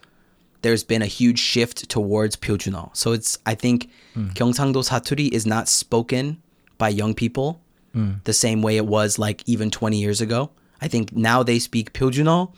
There's 0.62 0.84
been 0.84 1.02
a 1.02 1.06
huge 1.06 1.40
shift 1.40 1.88
towards 1.90 2.36
Pyeojunal. 2.36 2.96
So 2.96 3.12
it's 3.12 3.38
I 3.46 3.56
think 3.56 3.90
hmm. 4.14 4.30
Gyeongsangdo 4.30 4.84
saturi 4.88 5.32
is 5.32 5.46
not 5.46 5.68
spoken 5.68 6.42
by 6.78 6.90
young 6.90 7.14
people 7.14 7.62
Mm. 7.96 8.24
the 8.26 8.34
same 8.34 8.62
way 8.62 8.76
it 8.76 8.86
was 8.86 9.18
like 9.18 9.42
even 9.48 9.72
20 9.72 9.98
years 9.98 10.20
ago. 10.20 10.52
I 10.82 10.90
think 10.90 11.16
now 11.16 11.44
they 11.44 11.60
speak 11.60 11.94
Pyeojunal 11.94 12.54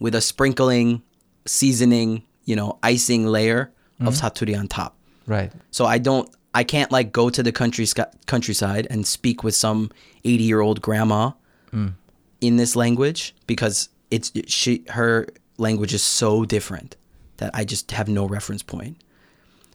with 0.00 0.14
a 0.14 0.20
sprinkling, 0.20 1.02
seasoning, 1.46 2.24
you 2.44 2.56
know, 2.56 2.78
icing 2.82 3.26
layer 3.26 3.72
of 4.00 4.14
mm. 4.14 4.20
saturi 4.20 4.58
on 4.58 4.66
top. 4.66 4.96
Right. 5.26 5.52
So 5.70 5.86
I 5.86 5.98
don't, 5.98 6.28
I 6.54 6.64
can't 6.64 6.90
like 6.90 7.12
go 7.12 7.30
to 7.30 7.42
the 7.42 7.52
country 7.52 7.86
countryside 8.26 8.86
and 8.90 9.06
speak 9.06 9.44
with 9.44 9.54
some 9.54 9.90
80 10.24 10.42
year 10.42 10.60
old 10.60 10.82
grandma 10.82 11.30
mm. 11.72 11.94
in 12.40 12.56
this 12.56 12.76
language 12.76 13.34
because 13.46 13.88
it's 14.10 14.32
she 14.46 14.84
her 14.88 15.26
language 15.56 15.94
is 15.94 16.02
so 16.02 16.44
different 16.44 16.96
that 17.38 17.50
I 17.54 17.64
just 17.64 17.90
have 17.92 18.08
no 18.08 18.26
reference 18.26 18.62
point. 18.62 19.02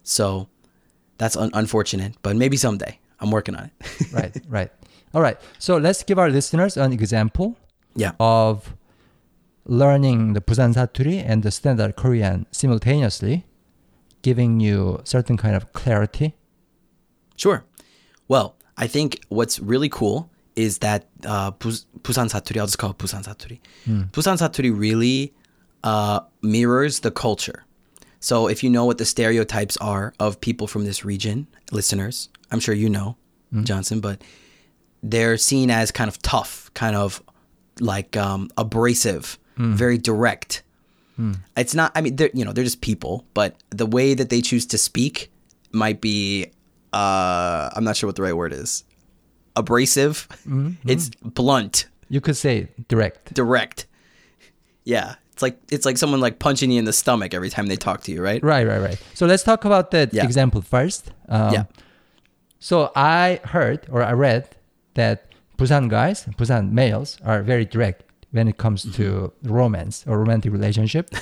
So 0.04 0.48
that's 1.18 1.36
un- 1.36 1.52
unfortunate, 1.54 2.16
but 2.22 2.36
maybe 2.36 2.58
someday 2.58 3.00
I'm 3.20 3.32
working 3.32 3.56
on 3.56 3.66
it. 3.66 3.72
Right. 4.14 4.38
right. 4.48 4.72
All 5.14 5.22
right. 5.22 5.38
So 5.60 5.78
let's 5.78 6.04
give 6.04 6.20
our 6.20 6.30
listeners 6.30 6.78
an 6.78 6.94
example 6.94 7.58
yeah. 7.96 8.12
of 8.20 8.76
learning 9.66 10.34
the 10.34 10.42
Busan 10.42 10.74
Saturi 10.74 11.24
and 11.26 11.44
the 11.44 11.52
standard 11.52 11.96
Korean 11.96 12.46
simultaneously, 12.52 13.46
giving 14.22 14.60
you 14.60 15.02
certain 15.04 15.38
kind 15.38 15.56
of 15.56 15.74
clarity. 15.74 16.36
Sure. 17.36 17.64
Well, 18.28 18.56
I 18.78 18.88
think 18.88 19.22
what's 19.30 19.60
really 19.60 19.90
cool 19.90 20.30
is 20.56 20.80
that 20.80 21.08
uh, 21.26 21.52
Bus- 21.52 21.86
Busan 22.02 22.30
Saturi, 22.30 22.60
I'll 22.60 22.66
just 22.66 22.78
call 22.78 22.92
it 22.92 22.98
Busan 22.98 23.24
Saturi. 23.24 23.60
Busan 24.12 24.38
Saturi 24.38 24.78
really 24.78 25.34
uh, 25.84 26.22
mirrors 26.42 27.00
the 27.00 27.12
culture. 27.12 27.64
So 28.20 28.48
if 28.48 28.64
you 28.64 28.70
know 28.70 28.86
what 28.86 28.98
the 28.98 29.06
stereotypes 29.06 29.78
are 29.78 30.14
of 30.20 30.42
people 30.42 30.68
from 30.68 30.86
this 30.86 31.06
region, 31.06 31.48
listeners, 31.72 32.30
I'm 32.52 32.60
sure 32.60 32.74
you 32.74 32.90
know, 32.90 33.16
Johnson, 33.64 34.00
but 34.00 34.22
they're 35.12 35.38
seen 35.38 35.70
as 35.72 35.92
kind 35.92 36.08
of 36.08 36.22
tough, 36.22 36.72
kind 36.74 36.96
of 36.96 37.22
like 37.80 38.16
um, 38.18 38.50
abrasive, 38.58 39.38
very 39.58 39.98
direct. 39.98 40.64
It's 41.56 41.74
not. 41.74 41.92
I 41.96 42.02
mean, 42.02 42.16
they're 42.16 42.30
you 42.34 42.46
know 42.46 42.54
they're 42.54 42.64
just 42.64 42.82
people, 42.82 43.26
but 43.34 43.56
the 43.72 43.86
way 43.88 44.14
that 44.14 44.30
they 44.30 44.42
choose 44.42 44.66
to 44.68 44.78
speak 44.78 45.32
might 45.72 46.00
be. 46.02 46.52
Uh, 46.94 47.70
I'm 47.76 47.84
not 47.84 47.98
sure 47.98 48.08
what 48.08 48.16
the 48.16 48.22
right 48.24 48.36
word 48.38 48.54
is. 48.54 48.84
Abrasive. 49.56 50.28
It's 50.86 51.10
blunt, 51.22 51.88
You 52.10 52.22
could 52.22 52.38
say 52.38 52.68
direct. 52.88 53.34
direct. 53.34 53.88
Yeah, 54.86 55.16
it's 55.34 55.42
like 55.42 55.58
it's 55.72 55.86
like 55.86 55.98
someone 55.98 56.22
like 56.22 56.38
punching 56.40 56.70
you 56.72 56.80
in 56.80 56.86
the 56.86 56.94
stomach 56.94 57.34
every 57.34 57.50
time 57.50 57.66
they 57.68 57.76
talk 57.76 58.02
to 58.04 58.12
you, 58.12 58.22
right? 58.24 58.42
Right, 58.44 58.66
right, 58.66 58.80
right. 58.80 59.00
So 59.16 59.26
let's 59.26 59.44
talk 59.44 59.66
about 59.66 59.92
that 59.92 60.14
Yeah. 60.14 60.24
example 60.24 60.62
first. 60.62 61.12
Um, 61.30 61.54
Yeah. 61.54 61.64
So 62.60 62.92
I 62.96 63.40
heard 63.44 63.86
or 63.92 64.02
I 64.04 64.14
read 64.14 64.48
that 64.98 65.32
Busan 65.58 65.90
guys, 65.90 66.26
Busan 66.38 66.72
males 66.72 67.18
are 67.24 67.42
very 67.42 67.66
direct 67.66 68.04
when 68.32 68.48
it 68.48 68.58
comes 68.58 68.84
to 68.98 69.32
mm-hmm. 69.32 69.54
romance 69.54 70.04
or 70.08 70.20
romantic 70.20 70.52
relationship. 70.52 71.10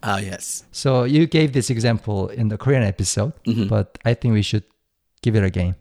Ah, 0.00 0.18
yes. 0.18 0.62
so 0.70 1.02
you 1.02 1.26
gave 1.26 1.54
this 1.54 1.70
example 1.70 2.28
in 2.28 2.46
the 2.50 2.56
Korean 2.56 2.84
episode, 2.84 3.32
mm-hmm. 3.42 3.66
but 3.66 3.98
I 4.04 4.14
think 4.14 4.32
we 4.32 4.42
should 4.42 4.62
give 5.22 5.34
it 5.34 5.42
again. 5.42 5.74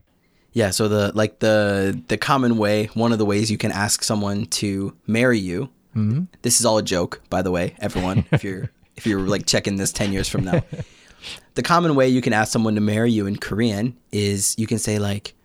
Yeah, 0.54 0.72
so 0.72 0.88
the 0.88 1.12
like 1.14 1.38
the 1.38 2.02
the 2.08 2.18
common 2.18 2.58
way, 2.58 2.90
one 2.96 3.12
of 3.12 3.20
the 3.20 3.26
ways 3.26 3.52
you 3.52 3.60
can 3.60 3.72
ask 3.72 4.02
someone 4.02 4.48
to 4.58 4.98
marry 5.06 5.38
you. 5.38 5.70
Mm-hmm. 5.96 6.34
This 6.42 6.60
is 6.60 6.66
all 6.66 6.80
a 6.80 6.84
joke, 6.84 7.22
by 7.30 7.44
the 7.44 7.52
way, 7.52 7.76
everyone. 7.78 8.26
if 8.32 8.44
you're 8.44 8.72
if 8.96 9.06
you're 9.06 9.22
like 9.22 9.46
checking 9.46 9.76
this 9.78 9.92
ten 9.92 10.12
years 10.12 10.28
from 10.28 10.46
now, 10.46 10.64
the 11.54 11.62
common 11.62 11.94
way 11.94 12.08
you 12.08 12.24
can 12.24 12.34
ask 12.34 12.52
someone 12.52 12.74
to 12.74 12.82
marry 12.82 13.12
you 13.12 13.28
in 13.28 13.38
Korean 13.38 13.96
is 14.12 14.56
you 14.58 14.66
can 14.66 14.80
say 14.80 14.98
like 14.98 15.36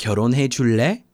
결혼해 0.00 0.48
줄래 0.48 1.04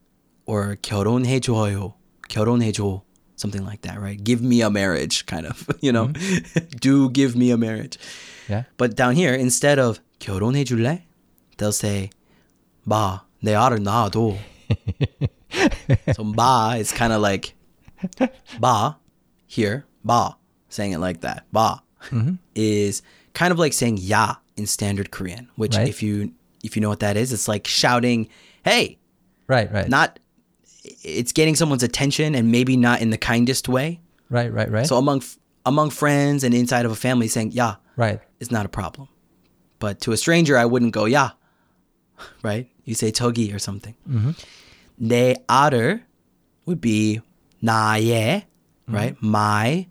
or 0.46 0.76
결혼해 0.82 1.40
줘요, 1.40 1.94
결혼해 2.28 2.72
줘, 2.72 3.02
something 3.36 3.64
like 3.64 3.82
that, 3.82 4.00
right? 4.00 4.22
Give 4.22 4.42
me 4.42 4.60
a 4.62 4.70
marriage, 4.70 5.24
kind 5.26 5.46
of, 5.46 5.66
you 5.80 5.92
know. 5.92 6.12
Do 6.80 7.10
give 7.10 7.36
me 7.36 7.50
a 7.50 7.56
marriage. 7.56 7.98
Yeah. 8.48 8.64
But 8.76 8.96
down 8.96 9.14
here, 9.16 9.34
instead 9.34 9.78
of 9.78 10.00
결혼해 10.20 10.64
줄래, 10.64 11.02
they'll 11.58 11.72
say 11.72 12.10
마, 12.86 13.20
내 13.42 13.54
알을 13.54 13.80
낳아도. 13.82 14.36
so 16.14 16.24
마 16.24 16.78
is 16.78 16.92
kind 16.92 17.12
of 17.12 17.20
like 17.20 17.54
마 18.60 18.96
here, 19.46 19.84
마, 20.04 20.34
saying 20.68 20.92
it 20.92 20.98
like 20.98 21.20
that. 21.20 21.44
마 21.52 21.80
is 22.54 23.02
kind 23.34 23.52
of 23.52 23.58
like 23.58 23.72
saying 23.72 23.96
ya 23.98 24.36
in 24.56 24.66
standard 24.66 25.10
Korean, 25.10 25.48
which 25.56 25.76
Right. 25.76 25.88
if 25.88 26.02
you 26.02 26.32
if 26.64 26.74
you 26.76 26.82
know 26.82 26.88
what 26.88 27.00
that 27.00 27.16
is, 27.16 27.32
it's 27.32 27.48
like 27.48 27.66
shouting, 27.66 28.28
"Hey!" 28.66 28.98
Right, 29.48 29.72
right. 29.72 29.88
Not 29.88 30.18
it's 31.04 31.32
getting 31.32 31.54
someone's 31.54 31.82
attention 31.82 32.34
and 32.34 32.50
maybe 32.50 32.76
not 32.76 33.00
in 33.00 33.10
the 33.10 33.18
kindest 33.18 33.68
way. 33.68 34.00
right, 34.30 34.52
right, 34.52 34.70
right. 34.70 34.86
So 34.86 34.96
among 34.96 35.22
among 35.64 35.90
friends 35.90 36.42
and 36.42 36.54
inside 36.54 36.84
of 36.86 36.92
a 36.92 36.96
family 36.96 37.28
saying 37.28 37.52
"ya" 37.52 37.76
right. 37.96 38.20
is 38.40 38.50
not 38.50 38.66
a 38.66 38.68
problem. 38.68 39.08
But 39.78 40.00
to 40.02 40.12
a 40.12 40.16
stranger, 40.16 40.56
I 40.56 40.64
wouldn't 40.64 40.92
go, 40.92 41.06
yeah, 41.06 41.30
right? 42.42 42.68
You 42.84 42.94
say 42.94 43.10
togi 43.10 43.52
or 43.52 43.58
something. 43.58 43.94
내 45.00 45.34
아들 45.48 46.02
would 46.66 46.80
be 46.80 47.20
나의, 47.62 48.44
right? 48.88 49.16
My. 49.20 49.86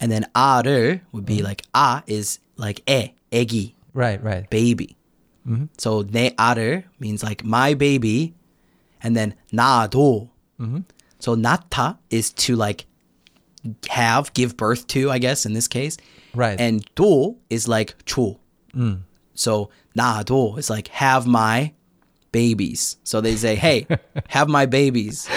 And 0.00 0.12
then 0.12 0.26
아들 0.34 1.00
would 1.12 1.26
be 1.26 1.42
like, 1.42 1.62
아 1.74 2.02
is 2.06 2.38
like 2.56 2.84
애, 2.86 3.14
애기. 3.32 3.74
Right, 3.94 4.22
right. 4.22 4.48
baby. 4.50 4.96
So 5.78 6.02
내 6.02 6.34
아들 6.36 6.84
means 7.00 7.22
like 7.22 7.42
my 7.44 7.74
baby, 7.74 8.34
and 9.02 9.16
then 9.16 9.34
나도. 9.52 10.28
So 11.20 11.34
나타 11.36 11.98
is 12.10 12.32
to 12.32 12.54
like 12.56 12.86
have, 13.88 14.32
give 14.34 14.56
birth 14.56 14.86
to, 14.88 15.10
I 15.10 15.18
guess 15.18 15.46
in 15.46 15.54
this 15.54 15.66
case. 15.66 15.96
Right. 16.34 16.60
And 16.60 16.84
도 16.94 17.36
is 17.48 17.66
like 17.66 17.96
줘. 18.04 18.38
So 19.34 19.70
나도 19.96 20.58
is 20.58 20.68
like 20.68 20.88
have 20.88 21.26
my 21.26 21.72
babies. 22.32 22.96
So 23.04 23.20
they 23.20 23.36
say, 23.36 23.54
hey, 23.56 23.86
have 24.28 24.48
my 24.48 24.66
babies. 24.66 25.28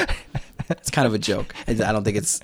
It's 0.70 0.90
kind 0.90 1.08
of 1.08 1.14
a 1.14 1.20
joke. 1.20 1.54
I 1.68 1.72
I 1.72 1.92
don't 1.92 2.04
think 2.04 2.18
it's. 2.18 2.40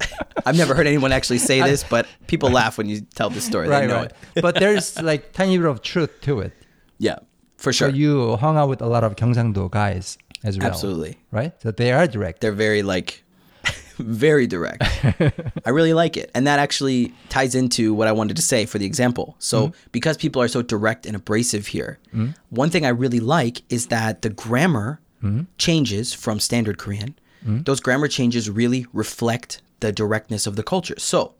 I've 0.46 0.58
never 0.58 0.74
heard 0.74 0.88
anyone 0.88 1.12
actually 1.14 1.38
say 1.40 1.62
this, 1.62 1.84
but 1.84 2.08
people 2.28 2.50
laugh 2.50 2.78
when 2.78 2.90
you 2.90 3.02
tell 3.16 3.30
this 3.30 3.46
story. 3.46 3.68
they 3.68 3.74
right, 3.74 3.88
know 3.88 4.02
right. 4.02 4.12
it. 4.36 4.42
but 4.42 4.56
there's 4.56 5.02
like 5.02 5.32
tiny 5.32 5.58
bit 5.58 5.68
of 5.68 5.82
truth 5.82 6.12
to 6.22 6.42
it. 6.42 6.52
Yeah, 6.98 7.20
for 7.63 7.73
So 7.73 7.87
sure. 7.87 7.95
you 7.95 8.37
hung 8.37 8.57
out 8.57 8.69
with 8.69 8.83
a 8.83 8.87
lot 8.87 9.05
of 9.05 9.17
Gyeongsangdo 9.17 9.71
guys 9.71 10.19
as 10.43 10.59
well. 10.59 10.67
Absolutely. 10.67 11.19
Right? 11.31 11.53
So 11.63 11.71
they 11.71 11.93
are 11.93 12.07
direct. 12.07 12.41
They're 12.41 12.53
very 12.53 12.83
like 12.83 13.23
very 13.99 14.47
direct. 14.47 14.83
I 15.65 15.71
really 15.71 15.95
like 15.95 16.17
it. 16.17 16.31
And 16.35 16.47
that 16.47 16.59
actually 16.59 17.15
ties 17.29 17.55
into 17.55 17.95
what 17.95 18.09
I 18.09 18.13
wanted 18.13 18.37
to 18.37 18.43
say 18.43 18.67
for 18.67 18.79
the 18.79 18.87
example. 18.87 19.37
So, 19.39 19.69
mm-hmm. 19.69 19.77
because 19.93 20.17
people 20.17 20.43
are 20.43 20.49
so 20.49 20.63
direct 20.63 21.07
and 21.07 21.15
abrasive 21.15 21.69
here, 21.69 22.01
mm-hmm. 22.09 22.33
one 22.51 22.71
thing 22.71 22.85
I 22.85 22.89
really 22.89 23.21
like 23.21 23.63
is 23.71 23.87
that 23.87 24.23
the 24.23 24.31
grammar 24.31 25.01
mm-hmm. 25.23 25.43
changes 25.59 26.13
from 26.13 26.41
standard 26.41 26.79
Korean. 26.79 27.15
Those 27.45 27.81
grammar 27.81 28.07
changes 28.07 28.49
really 28.49 28.87
reflect 28.93 29.63
the 29.81 29.91
directness 29.91 30.47
of 30.47 30.55
the 30.55 30.63
culture. 30.63 30.95
So, 30.99 31.35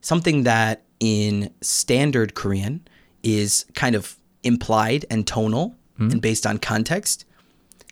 something 0.00 0.42
that 0.42 0.82
in 0.98 1.54
standard 1.60 2.34
Korean 2.34 2.86
is 3.22 3.64
kind 3.74 3.94
of 3.94 4.16
implied 4.47 5.05
and 5.09 5.25
tonal 5.27 5.75
and 5.97 6.21
based 6.21 6.45
on 6.45 6.57
context 6.57 7.23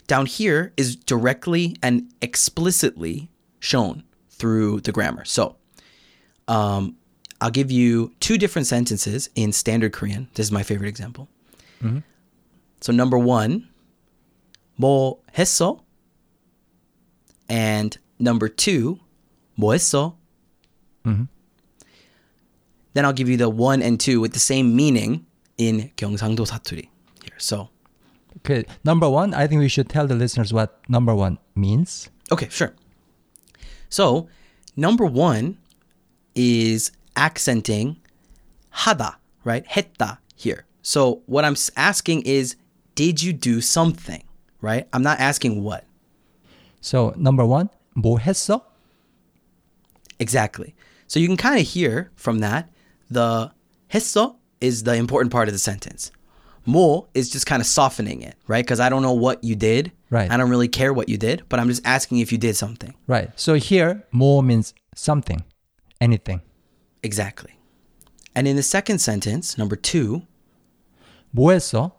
down 0.08 0.25
here 0.25 0.74
is 0.75 0.96
directly 0.96 1.75
and 1.82 2.12
explicitly 2.22 3.30
shown 3.60 4.03
through 4.30 4.82
the 4.82 4.91
grammar. 4.91 5.24
So, 5.24 5.56
um, 6.48 6.98
I'll 7.39 7.51
give 7.51 7.72
you 7.72 8.12
two 8.20 8.38
different 8.38 8.68
sentences 8.68 9.30
in 9.36 9.53
standard 9.53 9.94
Korean. 9.94 10.27
This 10.34 10.48
is 10.48 10.51
my 10.51 10.63
favorite 10.63 10.89
example. 10.89 11.30
So, 12.82 12.91
number 12.91 13.18
one, 13.18 13.70
뭐 14.80 15.20
했어? 15.38 15.80
And 17.48 17.98
number 18.20 18.50
two, 18.50 19.00
뭐 19.58 19.74
했어? 19.75 20.15
Then 22.94 23.06
I'll 23.06 23.13
give 23.13 23.30
you 23.30 23.38
the 23.38 23.50
one 23.50 23.82
and 23.82 24.00
two 24.00 24.20
with 24.20 24.34
the 24.34 24.39
same 24.39 24.75
meaning 24.75 25.25
in 25.58 25.91
경상도 25.96 26.46
사투리 26.46 26.89
here. 27.24 27.38
So, 27.38 27.70
Okay. 28.46 28.63
Number 28.86 29.10
one, 29.10 29.34
I 29.34 29.46
think 29.46 29.60
we 29.60 29.68
should 29.68 29.89
tell 29.89 30.08
the 30.08 30.15
listeners 30.15 30.53
what 30.53 30.80
number 30.88 31.13
one 31.13 31.38
means. 31.53 32.10
Okay, 32.32 32.48
sure. 32.50 32.74
So, 33.89 34.30
number 34.77 35.06
one 35.06 35.58
is 36.34 36.91
accenting 37.18 37.98
하다, 38.74 39.15
right? 39.44 39.65
했다 39.68 40.20
here. 40.38 40.63
So, 40.82 41.22
what 41.27 41.44
I'm 41.44 41.53
s- 41.60 41.70
asking 41.75 42.22
is, 42.24 42.56
did 42.96 43.22
you 43.22 43.34
do 43.34 43.60
something, 43.60 44.24
right? 44.62 44.88
I'm 44.94 45.03
not 45.03 45.20
asking 45.20 45.62
what. 45.62 45.84
So 46.80 47.13
number 47.18 47.46
one, 47.46 47.70
뭐 47.98 48.18
했어? 48.18 48.62
Exactly. 50.20 50.74
So, 51.08 51.20
you 51.20 51.27
can 51.27 51.38
kind 51.38 51.60
of 51.60 51.68
hear 51.68 52.12
from 52.15 52.39
that 52.39 52.70
the 53.10 53.51
했어 53.91 54.36
is 54.60 54.84
the 54.84 54.96
important 54.96 55.32
part 55.32 55.48
of 55.48 55.53
the 55.53 55.60
sentence. 55.60 56.12
뭐 56.68 57.08
is 57.13 57.30
just 57.30 57.46
kind 57.46 57.62
of 57.62 57.65
softening 57.65 58.22
it, 58.22 58.36
right? 58.48 58.63
Because 58.63 58.80
I 58.80 58.89
don't 58.89 59.01
know 59.01 59.13
what 59.13 59.43
you 59.43 59.56
did. 59.56 59.91
Right. 60.10 60.30
I 60.30 60.38
don't 60.38 60.50
really 60.50 60.67
care 60.67 60.93
what 60.93 61.10
you 61.10 61.17
did, 61.17 61.43
but 61.50 61.60
I'm 61.60 61.67
just 61.67 61.82
asking 61.86 62.19
if 62.19 62.32
you 62.32 62.38
did 62.38 62.56
something. 62.56 62.93
Right. 63.08 63.32
So 63.36 63.56
here, 63.56 64.04
뭐 64.13 64.43
means 64.43 64.74
something, 64.95 65.43
anything. 66.00 66.41
Exactly. 67.02 67.58
And 68.36 68.47
in 68.47 68.56
the 68.56 68.63
second 68.63 69.00
sentence, 69.00 69.58
number 69.58 69.76
two, 69.76 70.24
뭐 71.36 71.54
했어? 71.54 71.93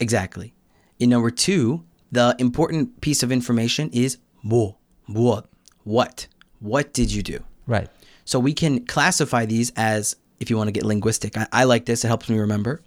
exactly. 0.00 0.54
In 0.98 1.10
number 1.10 1.30
two, 1.30 1.84
the 2.12 2.34
important 2.38 3.00
piece 3.00 3.22
of 3.22 3.32
information 3.32 3.90
is 3.92 4.18
뭐, 4.44 4.76
무엇, 5.08 5.44
what. 5.84 6.28
What 6.60 6.92
did 6.92 7.12
you 7.12 7.22
do? 7.22 7.40
Right. 7.66 7.88
So 8.24 8.38
we 8.38 8.52
can 8.52 8.84
classify 8.84 9.46
these 9.46 9.72
as, 9.76 10.16
if 10.43 10.51
you 10.51 10.57
want 10.57 10.67
to 10.67 10.71
get 10.71 10.85
linguistic, 10.85 11.35
I, 11.35 11.47
I 11.51 11.63
like 11.63 11.85
this, 11.85 12.05
it 12.05 12.07
helps 12.09 12.29
me 12.29 12.37
remember, 12.37 12.81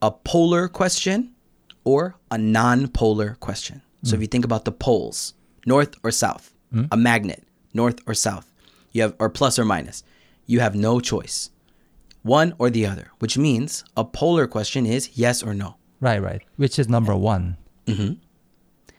a 0.00 0.12
polar 0.12 0.68
question 0.68 1.34
or 1.82 2.14
a 2.30 2.38
non 2.38 2.86
polar 2.86 3.36
question. 3.40 3.82
So 4.04 4.14
if 4.14 4.18
mm. 4.18 4.22
you 4.22 4.28
think 4.28 4.44
about 4.44 4.64
the 4.64 4.72
poles, 4.72 5.34
north 5.66 5.94
or 6.04 6.10
south, 6.10 6.54
hmm? 6.72 6.84
a 6.92 6.96
magnet, 6.96 7.44
north 7.74 8.00
or 8.06 8.14
south, 8.14 8.52
you 8.92 9.02
have, 9.02 9.14
or 9.18 9.28
plus 9.28 9.58
or 9.58 9.64
minus, 9.64 10.04
you 10.46 10.60
have 10.60 10.74
no 10.74 11.00
choice, 11.00 11.50
one 12.22 12.54
or 12.58 12.70
the 12.70 12.86
other, 12.86 13.10
which 13.18 13.38
means 13.38 13.84
a 13.96 14.04
polar 14.04 14.46
question 14.46 14.86
is 14.86 15.10
yes 15.14 15.42
or 15.42 15.54
no. 15.54 15.76
Right, 16.00 16.20
right. 16.20 16.42
Which 16.56 16.78
is 16.78 16.88
number 16.88 17.14
one. 17.14 17.56
Mm-hmm. 17.86 18.14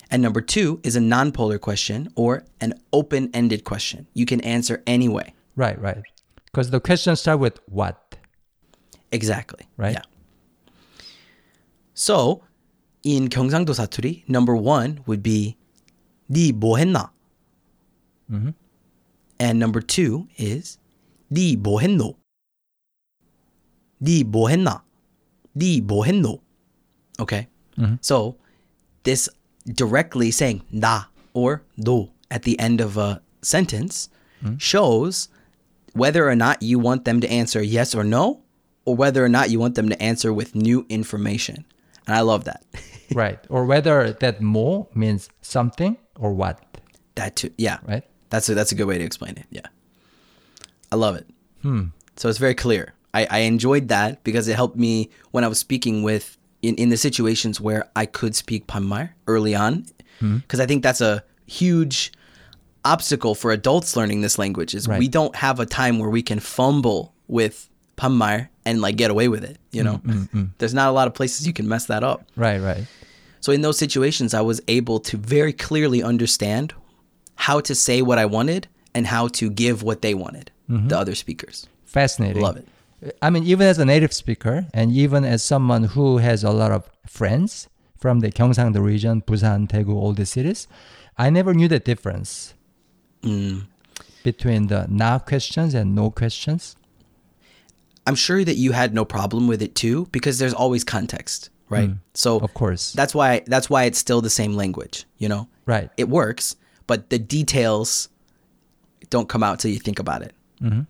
And 0.09 0.21
number 0.21 0.41
two 0.41 0.79
is 0.83 0.95
a 0.95 1.01
non 1.01 1.31
polar 1.31 1.57
question 1.57 2.09
or 2.15 2.43
an 2.61 2.73
open 2.91 3.29
ended 3.33 3.63
question. 3.63 4.07
You 4.13 4.25
can 4.25 4.41
answer 4.41 4.83
anyway. 4.85 5.33
Right, 5.55 5.79
right 5.79 6.03
Because 6.52 6.70
the 6.70 6.80
questions 6.80 7.20
start 7.20 7.40
with 7.40 7.58
what? 7.66 8.16
Exactly. 9.12 9.66
Right. 9.76 9.94
Yeah. 9.94 10.02
So 11.94 12.42
in 13.02 13.28
경상도 13.28 13.74
사투리, 13.74 14.28
number 14.28 14.54
one 14.56 15.00
would 15.06 15.22
be 15.22 15.56
니 16.30 16.52
뭐 16.52 16.78
했나? 16.78 17.10
And 19.40 19.58
number 19.58 19.80
two 19.80 20.28
is 20.36 20.78
니 21.30 21.56
뭐 21.56 21.80
했노? 21.80 22.14
니 24.02 24.24
뭐 24.24 24.48
했나? 24.50 24.82
니 25.56 25.80
뭐 25.80 26.04
했노? 26.04 26.40
Okay. 27.20 27.48
So 28.00 28.36
this 29.04 29.28
directly 29.66 30.30
saying 30.30 30.62
나 30.72 31.06
or 31.32 31.62
너 31.76 32.10
at 32.30 32.42
the 32.42 32.58
end 32.58 32.80
of 32.80 32.96
a 32.96 33.22
sentence 33.42 34.08
shows 34.58 35.28
whether 35.93 36.27
or 36.27 36.35
not 36.35 36.61
you 36.61 36.79
want 36.79 37.05
them 37.05 37.21
to 37.21 37.29
answer 37.29 37.61
yes 37.61 37.95
or 37.95 38.03
no, 38.03 38.41
or 38.85 38.95
whether 38.95 39.23
or 39.23 39.29
not 39.29 39.49
you 39.49 39.59
want 39.59 39.75
them 39.75 39.89
to 39.89 40.01
answer 40.01 40.33
with 40.33 40.55
new 40.55 40.85
information. 40.89 41.65
And 42.05 42.15
I 42.15 42.21
love 42.21 42.43
that. 42.45 42.65
right. 43.13 43.39
Or 43.49 43.65
whether 43.65 44.11
that 44.11 44.41
뭐 44.41 44.87
means 44.93 45.29
something 45.41 45.97
or 46.19 46.33
what. 46.33 46.59
that 47.15 47.35
too. 47.35 47.51
Yeah. 47.57 47.77
Right. 47.87 48.03
That's 48.29 48.49
a, 48.49 48.55
that's 48.55 48.71
a 48.71 48.75
good 48.75 48.87
way 48.87 48.97
to 48.97 49.03
explain 49.03 49.37
it. 49.37 49.45
Yeah. 49.49 49.67
I 50.91 50.95
love 50.95 51.15
it. 51.15 51.27
Hmm. 51.61 51.85
So 52.17 52.29
it's 52.29 52.39
very 52.39 52.55
clear. 52.55 52.93
I, 53.13 53.27
I 53.29 53.39
enjoyed 53.39 53.87
that 53.89 54.23
because 54.23 54.47
it 54.47 54.55
helped 54.55 54.75
me 54.77 55.09
when 55.31 55.43
I 55.43 55.47
was 55.47 55.59
speaking 55.59 56.03
with 56.03 56.37
in, 56.61 56.75
in 56.75 56.89
the 56.89 56.97
situations 56.97 57.61
where 57.61 57.89
I 57.95 58.05
could 58.05 58.35
speak 58.35 58.67
banmal 58.67 59.09
early 59.27 59.55
on. 59.55 59.85
Because 60.19 60.59
I 60.59 60.65
think 60.65 60.83
that's 60.83 61.01
a 61.01 61.23
huge 61.45 62.11
obstacle 62.85 63.35
for 63.35 63.51
adults 63.51 63.95
learning 63.95 64.21
this 64.21 64.37
language 64.37 64.73
is 64.75 64.87
Right. 64.87 64.99
we 64.99 65.07
don't 65.07 65.35
have 65.35 65.59
a 65.59 65.65
time 65.65 65.99
where 65.99 66.09
we 66.09 66.21
can 66.21 66.39
fumble 66.39 67.13
with 67.27 67.69
banmal 67.95 68.47
and 68.65 68.81
like 68.81 68.95
get 68.95 69.11
away 69.11 69.27
with 69.27 69.43
it. 69.43 69.57
You 69.71 69.81
mm, 69.81 69.85
know, 69.85 69.97
mm, 69.99 70.29
mm, 70.29 70.49
there's 70.57 70.73
not 70.73 70.89
a 70.89 70.91
lot 70.91 71.07
of 71.07 71.13
places 71.13 71.45
you 71.47 71.53
can 71.53 71.67
mess 71.67 71.85
that 71.85 72.03
up. 72.03 72.25
Right, 72.35 72.59
right. 72.59 72.85
So 73.41 73.51
in 73.51 73.61
those 73.61 73.77
situations, 73.77 74.33
I 74.33 74.41
was 74.41 74.61
able 74.67 74.99
to 75.01 75.17
very 75.17 75.53
clearly 75.53 76.01
understand 76.01 76.73
how 77.35 77.59
to 77.61 77.75
say 77.75 78.01
what 78.01 78.17
I 78.17 78.25
wanted 78.25 78.67
and 78.93 79.07
how 79.07 79.27
to 79.29 79.49
give 79.49 79.83
what 79.83 80.01
they 80.01 80.13
wanted, 80.13 80.51
mm-hmm. 80.69 80.87
the 80.87 80.97
other 80.97 81.15
speakers. 81.15 81.67
Fascinating. 81.85 82.41
Love 82.41 82.57
it. 82.57 82.67
I 83.21 83.29
mean, 83.29 83.43
even 83.43 83.67
as 83.67 83.79
a 83.79 83.85
native 83.85 84.13
speaker 84.13 84.65
and 84.73 84.91
even 84.91 85.25
as 85.25 85.43
someone 85.43 85.83
who 85.83 86.19
has 86.19 86.43
a 86.43 86.51
lot 86.51 86.71
of 86.71 86.89
friends 87.05 87.67
from 87.97 88.21
the 88.21 88.31
Gyeongsang 88.31 88.81
region, 88.81 89.21
Busan, 89.21 89.67
Daegu, 89.67 89.93
all 89.93 90.13
the 90.13 90.25
cities, 90.25 90.67
I 91.17 91.29
never 91.29 91.53
knew 91.53 91.67
the 91.67 91.79
difference 91.79 92.53
Mm. 93.23 93.63
between 94.23 94.67
the 94.67 94.85
na 94.89 95.19
questions 95.19 95.73
and 95.73 95.95
no 95.95 96.09
questions. 96.11 96.75
I'm 98.05 98.15
sure 98.15 98.43
that 98.43 98.55
you 98.57 98.71
had 98.73 98.93
no 98.93 99.05
problem 99.05 99.47
with 99.47 99.61
it 99.61 99.75
too, 99.75 100.07
because 100.11 100.37
there's 100.39 100.53
always 100.53 100.83
context, 100.83 101.49
right? 101.69 101.89
Mm. 101.89 101.99
So 102.13 102.39
Of 102.39 102.53
course. 102.53 102.91
that's 102.93 103.15
why 103.15 103.43
that's 103.47 103.69
why 103.69 103.85
it's 103.85 103.97
still 103.99 104.21
the 104.21 104.29
same 104.29 104.53
language. 104.55 105.05
You 105.17 105.29
know, 105.29 105.47
Right. 105.65 105.89
it 105.97 106.09
works, 106.09 106.55
but 106.87 107.09
the 107.09 107.17
details 107.19 108.09
don't 109.09 109.29
come 109.29 109.43
out 109.43 109.59
till 109.59 109.71
you 109.71 109.79
think 109.79 109.99
about 109.99 110.21
it. 110.21 110.33
Mm-hmm. 110.61 110.81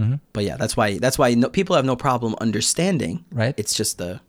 Mm-hmm. 0.00 0.14
But 0.32 0.44
yeah, 0.44 0.56
that's 0.56 0.76
why 0.76 0.98
that's 0.98 1.18
why 1.18 1.34
no, 1.34 1.48
people 1.48 1.74
have 1.74 1.84
no 1.84 1.96
problem 1.96 2.34
understanding. 2.40 3.24
Right. 3.32 3.54
It's 3.56 3.74
just 3.74 3.98
the. 3.98 4.20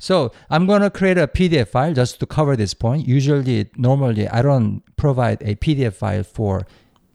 So 0.00 0.32
I'm 0.48 0.66
gonna 0.66 0.90
create 0.90 1.18
a 1.18 1.28
PDF 1.28 1.68
file 1.68 1.92
just 1.92 2.18
to 2.20 2.26
cover 2.26 2.56
this 2.56 2.72
point. 2.72 3.06
Usually, 3.06 3.68
normally 3.76 4.26
I 4.26 4.40
don't 4.40 4.82
provide 4.96 5.42
a 5.42 5.54
PDF 5.56 5.92
file 5.92 6.22
for 6.24 6.66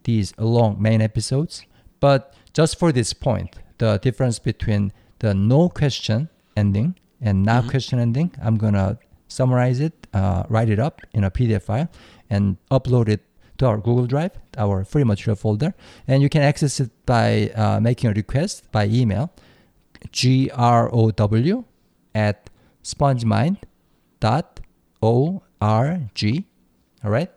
these 0.04 0.38
long 0.38 0.80
main 0.80 1.02
episodes, 1.02 1.65
but 2.00 2.36
just 2.54 2.78
for 2.78 2.91
this 2.91 3.12
point, 3.12 3.56
the 3.80 3.98
difference 3.98 4.38
between 4.38 4.93
the 5.17 5.34
no 5.34 5.67
question 5.67 6.30
ending 6.56 6.95
and 7.19 7.43
not 7.43 7.67
question 7.67 7.98
ending. 7.98 8.32
I'm 8.39 8.56
gonna 8.56 9.00
summarize 9.30 9.80
it, 9.80 10.08
uh, 10.13 10.43
write 10.48 10.69
it 10.69 10.78
up 10.80 11.02
in 11.12 11.24
a 11.24 11.32
PDF 11.32 11.63
file, 11.63 11.89
and 12.30 12.58
upload 12.69 13.10
it 13.10 13.24
to 13.58 13.65
our 13.65 13.78
Google 13.78 14.06
Drive, 14.06 14.34
our 14.60 14.84
free 14.84 15.04
material 15.04 15.36
folder. 15.36 15.74
And 16.08 16.21
you 16.21 16.30
can 16.30 16.43
access 16.43 16.80
it 16.80 16.91
by 17.08 17.50
uh, 17.56 17.80
making 17.80 18.12
a 18.12 18.13
request 18.13 18.71
by 18.71 18.86
email, 18.86 19.32
G 20.12 20.52
R 20.54 20.88
O 20.93 21.10
W 21.10 21.63
at 22.13 22.50
spongemind.org. 22.85 24.44
All 27.03 27.11
right. 27.11 27.31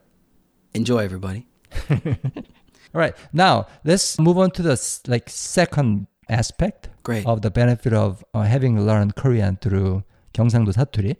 Enjoy, 0.73 0.97
everybody. 0.99 1.45
All 1.89 2.99
right. 3.01 3.15
Now 3.31 3.67
let's 3.83 4.19
move 4.19 4.37
on 4.37 4.51
to 4.51 4.61
the 4.61 4.73
s- 4.73 5.01
like 5.07 5.29
second 5.29 6.07
aspect 6.29 6.89
Great. 7.03 7.25
of 7.25 7.41
the 7.41 7.49
benefit 7.51 7.93
of 7.93 8.23
uh, 8.33 8.43
having 8.43 8.85
learned 8.85 9.15
Korean 9.15 9.57
through 9.57 10.03
경상도 10.33 10.71
사투리. 10.73 11.15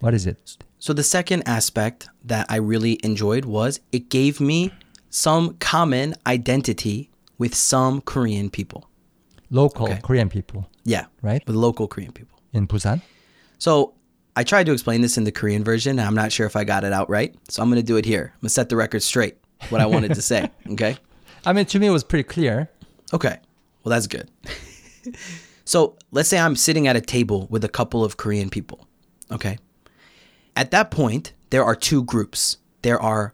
What 0.00 0.14
is 0.14 0.26
it? 0.26 0.56
So 0.78 0.92
the 0.92 1.02
second 1.02 1.42
aspect 1.46 2.08
that 2.24 2.46
I 2.48 2.56
really 2.56 2.98
enjoyed 3.02 3.44
was 3.44 3.80
it 3.90 4.10
gave 4.10 4.40
me 4.40 4.70
some 5.10 5.56
common 5.58 6.14
identity 6.26 7.10
with 7.38 7.54
some 7.54 8.00
Korean 8.02 8.48
people. 8.50 8.88
Local 9.50 9.86
Okay. 9.86 10.00
Korean 10.02 10.28
people, 10.28 10.68
Yeah, 10.84 11.06
right? 11.22 11.42
with 11.46 11.56
local 11.56 11.88
Korean 11.88 12.12
people. 12.12 12.38
In 12.52 12.66
Busan. 12.68 13.00
So 13.57 13.93
I 14.35 14.43
tried 14.43 14.65
to 14.65 14.73
explain 14.73 15.01
this 15.01 15.17
in 15.17 15.23
the 15.23 15.31
Korean 15.31 15.63
version, 15.63 15.99
and 15.99 16.07
I'm 16.07 16.15
not 16.15 16.31
sure 16.31 16.45
if 16.45 16.55
I 16.55 16.63
got 16.63 16.83
it 16.83 16.93
out 16.93 17.09
right. 17.09 17.35
So 17.49 17.61
I'm 17.61 17.69
going 17.69 17.81
to 17.81 17.85
do 17.85 17.97
it 17.97 18.05
here. 18.05 18.31
I'm 18.35 18.41
going 18.41 18.47
to 18.47 18.49
set 18.49 18.69
the 18.69 18.75
record 18.75 19.01
straight, 19.03 19.37
what 19.69 19.81
I 19.81 19.85
wanted 19.85 20.13
to 20.13 20.21
say. 20.21 20.49
Okay. 20.71 20.97
I 21.45 21.51
mean, 21.51 21.65
to 21.65 21.79
me, 21.79 21.87
it 21.87 21.91
was 21.91 22.05
pretty 22.05 22.23
clear. 22.23 22.69
Okay. 23.13 23.37
Well, 23.83 23.89
that's 23.89 24.07
good. 24.07 24.31
so 25.65 25.97
let's 26.11 26.29
say 26.29 26.39
I'm 26.39 26.55
sitting 26.55 26.87
at 26.87 26.95
a 26.95 27.01
table 27.01 27.47
with 27.49 27.65
a 27.65 27.69
couple 27.69 28.03
of 28.03 28.15
Korean 28.15 28.49
people. 28.49 28.87
Okay. 29.29 29.57
At 30.55 30.71
that 30.71 30.89
point, 30.89 31.33
there 31.49 31.65
are 31.65 31.75
two 31.75 32.03
groups. 32.03 32.57
There 32.81 32.99
are, 33.01 33.33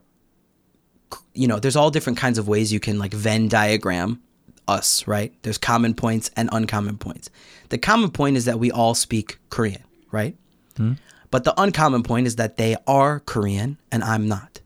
you 1.34 1.48
know, 1.48 1.60
there's 1.60 1.76
all 1.76 1.92
different 1.92 2.18
kinds 2.18 2.40
of 2.40 2.48
ways 2.48 2.74
you 2.74 2.80
can 2.80 2.98
like 2.98 3.14
Venn 3.14 3.48
diagram 3.48 4.22
us, 4.68 5.08
right? 5.08 5.34
There's 5.42 5.58
common 5.58 5.94
points 5.94 6.30
and 6.36 6.50
uncommon 6.52 6.98
points. 6.98 7.30
The 7.70 7.78
common 7.78 8.12
point 8.12 8.38
is 8.38 8.46
that 8.46 8.60
we 8.60 8.72
all 8.72 8.96
speak 8.96 9.40
Korean, 9.50 9.84
right? 10.12 10.36
Mm. 10.76 10.98
But 11.32 11.44
the 11.44 11.54
uncommon 11.62 12.04
point 12.04 12.28
is 12.28 12.38
that 12.38 12.58
they 12.58 12.76
are 12.88 13.20
Korean 13.20 13.78
and 13.92 14.04
I'm 14.04 14.28
not. 14.28 14.62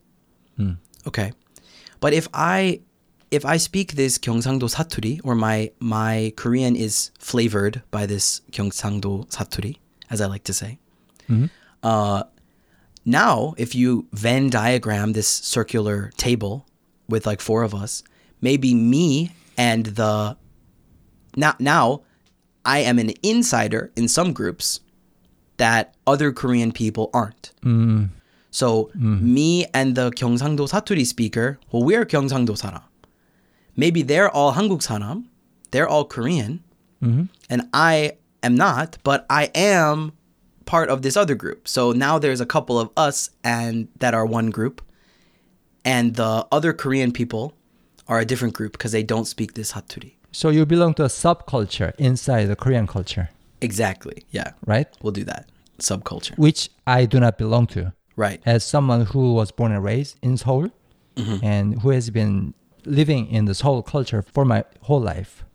Mm. 0.57 0.77
Okay. 1.07 1.33
But 1.99 2.13
if 2.13 2.27
I 2.33 2.81
if 3.31 3.45
I 3.45 3.57
speak 3.57 3.93
this 3.93 4.19
Gyeongsangdo 4.19 4.69
saturi 4.69 5.19
or 5.23 5.35
my 5.35 5.71
my 5.79 6.33
Korean 6.35 6.75
is 6.75 7.11
flavored 7.17 7.81
by 7.91 8.05
this 8.05 8.41
Gyeongsangdo 8.51 9.27
saturi, 9.29 9.77
as 10.09 10.21
I 10.21 10.27
like 10.27 10.43
to 10.45 10.53
say. 10.53 10.77
Mm-hmm. 11.29 11.45
Uh, 11.81 12.23
now, 13.05 13.53
if 13.57 13.75
you 13.75 14.07
Venn 14.13 14.49
diagram 14.49 15.13
this 15.13 15.27
circular 15.27 16.11
table 16.15 16.65
with 17.09 17.25
like 17.25 17.41
four 17.41 17.63
of 17.63 17.73
us, 17.73 18.03
maybe 18.39 18.73
me 18.73 19.31
and 19.57 19.87
the 19.87 20.37
now 21.35 21.55
now 21.59 22.03
I 22.63 22.79
am 22.79 22.99
an 22.99 23.11
insider 23.23 23.91
in 23.95 24.07
some 24.07 24.31
groups 24.31 24.79
that 25.57 25.95
other 26.07 26.31
Korean 26.31 26.71
people 26.71 27.09
aren't. 27.13 27.51
Mm. 27.63 28.09
So 28.51 28.91
mm. 28.95 29.21
me 29.21 29.65
and 29.73 29.95
the 29.95 30.11
Gyeongsangdo 30.11 30.69
Saturi 30.69 31.05
speaker, 31.05 31.59
well, 31.71 31.83
we're 31.83 32.05
Gyeongsangdo 32.05 32.57
사람. 32.57 32.83
Maybe 33.75 34.03
they're 34.03 34.29
all 34.29 34.53
한국 34.53 34.81
사람, 34.81 35.25
they're 35.71 35.87
all 35.87 36.05
Korean, 36.05 36.63
mm-hmm. 37.01 37.23
and 37.49 37.69
I 37.73 38.17
am 38.43 38.55
not, 38.55 38.97
but 39.03 39.25
I 39.29 39.49
am 39.55 40.13
part 40.65 40.89
of 40.89 41.01
this 41.01 41.17
other 41.17 41.33
group. 41.33 41.67
So 41.67 41.91
now 41.91 42.19
there's 42.19 42.39
a 42.39 42.45
couple 42.45 42.79
of 42.79 42.91
us 42.95 43.31
and 43.43 43.87
that 43.97 44.13
are 44.13 44.25
one 44.25 44.51
group, 44.51 44.81
and 45.83 46.15
the 46.15 46.45
other 46.51 46.73
Korean 46.73 47.11
people 47.11 47.53
are 48.07 48.19
a 48.19 48.25
different 48.25 48.53
group 48.53 48.73
because 48.73 48.91
they 48.91 49.03
don't 49.03 49.25
speak 49.25 49.55
this 49.55 49.71
Saturi. 49.73 50.13
So 50.31 50.49
you 50.49 50.65
belong 50.65 50.93
to 50.95 51.03
a 51.03 51.07
subculture 51.07 51.93
inside 51.97 52.45
the 52.45 52.55
Korean 52.55 52.85
culture. 52.85 53.29
Exactly. 53.63 54.25
Yeah. 54.31 54.51
Right? 54.65 54.87
We'll 55.01 55.13
do 55.13 55.23
that. 55.23 55.49
Subculture. 55.79 56.37
Which 56.37 56.69
I 56.85 57.05
do 57.05 57.19
not 57.19 57.37
belong 57.37 57.67
to. 57.67 57.93
Right. 58.15 58.41
As 58.45 58.63
someone 58.63 59.05
who 59.05 59.33
was 59.33 59.51
born 59.51 59.71
and 59.71 59.83
raised 59.83 60.17
in 60.21 60.37
Seoul 60.37 60.69
mm-hmm. 61.15 61.43
and 61.43 61.81
who 61.81 61.89
has 61.89 62.09
been 62.09 62.53
living 62.85 63.27
in 63.27 63.45
this 63.45 63.61
whole 63.61 63.81
culture 63.81 64.21
for 64.21 64.45
my 64.45 64.65
whole 64.81 65.01
life. 65.01 65.45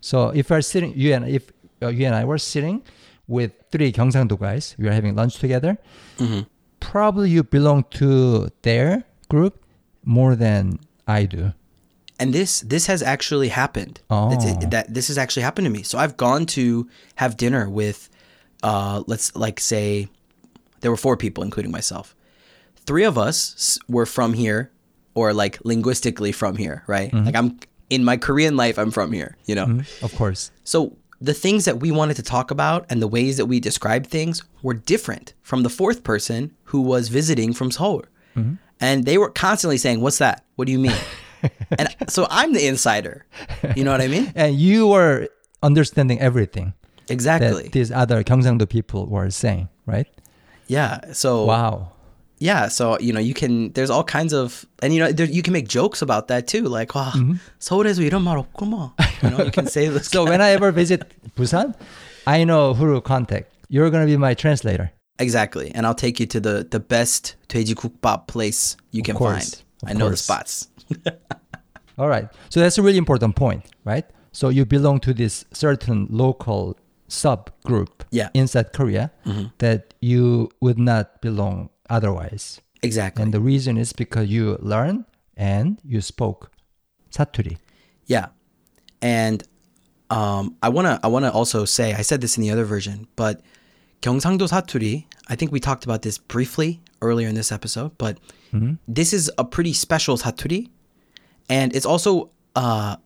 So 0.00 0.28
if 0.30 0.50
we're 0.50 0.60
sitting, 0.60 0.92
you 0.94 1.14
and 1.14 1.26
if 1.26 1.50
uh, 1.82 1.88
you 1.88 2.06
and 2.06 2.14
I 2.14 2.24
were 2.24 2.38
sitting 2.38 2.82
with 3.26 3.52
three 3.70 3.90
Gyeongsangdo 3.92 4.38
guys, 4.38 4.74
we 4.78 4.88
are 4.88 4.92
having 4.92 5.14
lunch 5.14 5.38
together. 5.38 5.78
Mm-hmm. 6.18 6.40
Probably 6.80 7.30
you 7.30 7.42
belong 7.42 7.84
to 7.92 8.50
their 8.62 9.04
group 9.28 9.64
more 10.04 10.36
than 10.36 10.78
I 11.06 11.24
do 11.24 11.52
and 12.24 12.32
this 12.32 12.60
this 12.60 12.86
has 12.86 13.02
actually 13.02 13.48
happened. 13.48 14.00
Oh. 14.08 14.32
It's- 14.32 14.64
that 14.70 14.92
this 14.92 15.08
has 15.08 15.18
actually 15.18 15.42
happened 15.42 15.66
to 15.66 15.70
me. 15.70 15.82
So 15.82 15.98
I've 15.98 16.16
gone 16.16 16.46
to 16.46 16.88
have 17.16 17.36
dinner 17.36 17.68
with, 17.68 18.08
uh, 18.62 19.02
let's 19.06 19.34
like 19.36 19.60
say, 19.60 20.08
there 20.80 20.90
were 20.90 20.96
four 20.96 21.16
people, 21.16 21.44
including 21.44 21.70
myself. 21.70 22.16
Three 22.86 23.04
of 23.04 23.16
us 23.18 23.78
were 23.88 24.06
from 24.06 24.32
here, 24.32 24.70
or 25.14 25.32
like 25.32 25.58
linguistically 25.64 26.32
from 26.32 26.56
here, 26.56 26.82
right? 26.86 27.10
Mm-hmm. 27.12 27.26
Like 27.26 27.36
I'm 27.36 27.58
in 27.90 28.04
my 28.04 28.16
Korean 28.16 28.56
life, 28.56 28.78
I'm 28.78 28.90
from 28.90 29.12
here, 29.12 29.36
you 29.44 29.54
know. 29.54 29.66
Mm-hmm. 29.66 30.04
Of 30.04 30.14
course. 30.16 30.50
So 30.64 30.96
the 31.20 31.34
things 31.34 31.64
that 31.66 31.80
we 31.80 31.90
wanted 31.90 32.16
to 32.16 32.22
talk 32.22 32.50
about 32.50 32.86
and 32.88 33.00
the 33.00 33.08
ways 33.08 33.36
that 33.36 33.46
we 33.46 33.60
describe 33.60 34.06
things 34.06 34.42
were 34.62 34.74
different 34.74 35.34
from 35.42 35.62
the 35.62 35.70
fourth 35.70 36.02
person 36.04 36.52
who 36.64 36.80
was 36.80 37.08
visiting 37.08 37.52
from 37.52 37.70
Seoul. 37.70 38.04
Mm-hmm. 38.36 38.54
And 38.80 39.04
they 39.04 39.18
were 39.18 39.30
constantly 39.30 39.78
saying, 39.78 40.00
What's 40.00 40.18
that? 40.18 40.44
What 40.56 40.66
do 40.66 40.72
you 40.72 40.78
mean? 40.78 40.96
and 41.77 41.89
so 42.07 42.27
I'm 42.29 42.53
the 42.53 42.65
insider. 42.67 43.25
You 43.75 43.83
know 43.83 43.91
what 43.91 44.01
I 44.01 44.07
mean? 44.07 44.31
And 44.35 44.55
you 44.55 44.87
were 44.87 45.27
understanding 45.63 46.19
everything 46.19 46.73
Exactly. 47.09 47.63
that 47.63 47.71
these 47.71 47.91
other 47.91 48.23
경상도 48.23 48.67
people 48.69 49.07
were 49.07 49.29
saying, 49.29 49.67
right? 49.85 50.07
yeah. 50.67 50.99
So 51.13 51.45
Wow. 51.45 51.91
yeah. 52.39 52.67
So 52.69 52.97
you 52.99 53.11
know, 53.11 53.19
you 53.19 53.33
can. 53.33 53.73
There's 53.73 53.89
all 53.89 54.03
kinds 54.03 54.31
of, 54.31 54.65
and 54.81 54.93
you 54.93 54.99
know, 55.01 55.11
there, 55.11 55.25
you 55.27 55.41
can 55.41 55.51
make 55.51 55.67
jokes 55.67 56.01
about 56.01 56.27
that 56.29 56.47
too. 56.47 56.63
Like, 56.69 56.93
wow, 56.95 57.11
서울에서 57.59 57.99
이런 58.05 58.23
말 58.23 58.37
없구만. 58.37 58.93
You 59.23 59.29
know, 59.31 59.43
you 59.43 59.51
can 59.51 59.67
say 59.67 59.89
this. 59.89 60.07
So 60.07 60.23
when 60.23 60.39
I 60.39 60.51
ever 60.51 60.71
visit 60.71 61.03
Busan, 61.35 61.75
I 62.25 62.45
know 62.45 62.73
who 62.73 62.93
to 62.93 63.01
contact. 63.01 63.51
You're 63.67 63.89
gonna 63.89 64.05
be 64.07 64.15
my 64.17 64.33
translator. 64.33 64.91
exactly, 65.19 65.69
and 65.75 65.83
I'll 65.85 65.97
take 65.99 66.17
you 66.21 66.25
to 66.31 66.39
the 66.39 66.63
the 66.63 66.79
best 66.79 67.35
돼지국밥 67.51 68.27
place 68.31 68.77
you 68.95 69.03
can 69.03 69.17
course. 69.19 69.59
find. 69.59 69.63
Of 69.83 69.89
I 69.89 69.93
know 69.99 70.07
the 70.07 70.15
course. 70.15 70.23
spots. 70.23 70.69
All 71.97 72.07
right. 72.07 72.27
So 72.49 72.59
that's 72.59 72.77
a 72.77 72.81
really 72.81 72.97
important 72.97 73.35
point, 73.35 73.65
right? 73.83 74.05
So 74.31 74.49
you 74.49 74.65
belong 74.65 74.99
to 75.01 75.13
this 75.13 75.45
certain 75.51 76.07
local 76.09 76.77
subgroup 77.09 78.05
Yeah. 78.11 78.29
inside 78.33 78.71
Korea 78.73 79.11
that 79.57 79.93
you 79.99 80.49
would 80.61 80.77
not 80.79 81.21
belong 81.21 81.69
otherwise. 81.89 82.61
Exactly. 82.81 83.23
And 83.23 83.33
the 83.33 83.41
reason 83.41 83.77
is 83.77 83.91
because 83.91 84.29
you 84.29 84.57
learn 84.61 85.05
and 85.35 85.79
you 85.83 85.99
spoke 86.01 86.51
사투리. 87.11 87.57
Yeah. 88.05 88.27
And 89.01 89.43
um, 90.09 90.55
I 90.63 90.69
wanna 90.69 90.99
I 91.03 91.07
wanna 91.07 91.29
also 91.29 91.65
say 91.65 91.93
I 91.93 92.01
said 92.01 92.21
this 92.21 92.37
in 92.37 92.41
the 92.43 92.51
other 92.51 92.65
version, 92.65 93.07
but 93.15 93.41
경상도 94.01 94.47
사투리. 94.47 95.05
I 95.27 95.35
think 95.35 95.51
we 95.51 95.59
talked 95.59 95.83
about 95.83 96.01
this 96.03 96.17
briefly 96.17 96.81
earlier 97.01 97.27
in 97.27 97.35
this 97.35 97.51
episode, 97.51 97.91
but 97.97 98.17
this 98.87 99.13
is 99.13 99.29
a 99.37 99.43
pretty 99.43 99.73
special 99.73 100.17
사투리, 100.17 100.69
and 101.48 101.74
it's 101.74 101.86
also 101.86 102.30
uh, 102.56 102.96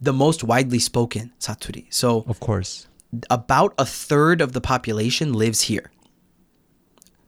the 0.00 0.12
most 0.12 0.44
widely 0.44 0.78
spoken 0.78 1.32
Saturi. 1.40 1.86
So 1.90 2.24
of 2.28 2.40
course, 2.40 2.86
about 3.30 3.74
a 3.78 3.84
third 3.84 4.40
of 4.40 4.52
the 4.52 4.60
population 4.60 5.32
lives 5.32 5.62
here. 5.62 5.90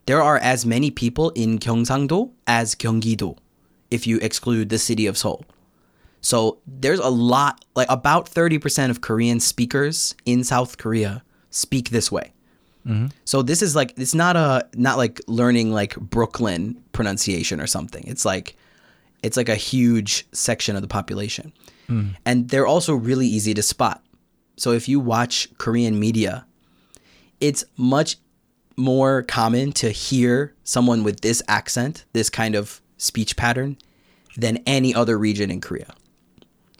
There 0.06 0.22
are 0.22 0.38
as 0.38 0.66
many 0.66 0.90
people 0.90 1.30
in 1.30 1.58
Gyeongsangdo 1.58 2.30
as 2.46 2.74
Gyeonggi-do, 2.74 3.36
if 3.90 4.06
you 4.06 4.18
exclude 4.18 4.68
the 4.68 4.78
city 4.78 5.06
of 5.06 5.16
Seoul. 5.16 5.44
So 6.20 6.58
there's 6.66 6.98
a 6.98 7.08
lot, 7.08 7.64
like 7.76 7.88
about 7.88 8.28
30% 8.28 8.90
of 8.90 9.00
Korean 9.00 9.40
speakers 9.40 10.14
in 10.26 10.44
South 10.44 10.78
Korea 10.78 11.22
speak 11.50 11.90
this 11.90 12.10
way. 12.10 12.32
Mm-hmm. 12.86 13.08
So 13.24 13.42
this 13.42 13.62
is 13.62 13.76
like 13.76 13.92
it's 13.98 14.14
not 14.14 14.36
a 14.36 14.66
not 14.74 14.96
like 14.96 15.20
learning 15.26 15.70
like 15.70 15.96
Brooklyn 15.96 16.82
pronunciation 16.92 17.60
or 17.60 17.66
something. 17.66 18.04
It's 18.06 18.24
like 18.24 18.56
it's 19.22 19.36
like 19.36 19.48
a 19.48 19.54
huge 19.54 20.26
section 20.32 20.76
of 20.76 20.82
the 20.82 20.88
population. 20.88 21.52
Hmm. 21.86 22.08
And 22.24 22.48
they're 22.48 22.66
also 22.66 22.94
really 22.94 23.26
easy 23.26 23.54
to 23.54 23.62
spot. 23.62 24.02
So 24.56 24.72
if 24.72 24.88
you 24.88 25.00
watch 25.00 25.48
Korean 25.58 25.98
media, 25.98 26.46
it's 27.40 27.64
much 27.76 28.16
more 28.76 29.22
common 29.22 29.72
to 29.72 29.90
hear 29.90 30.54
someone 30.64 31.04
with 31.04 31.20
this 31.20 31.42
accent, 31.48 32.04
this 32.12 32.30
kind 32.30 32.54
of 32.54 32.80
speech 32.96 33.36
pattern, 33.36 33.76
than 34.36 34.58
any 34.66 34.94
other 34.94 35.18
region 35.18 35.50
in 35.50 35.60
Korea. 35.60 35.92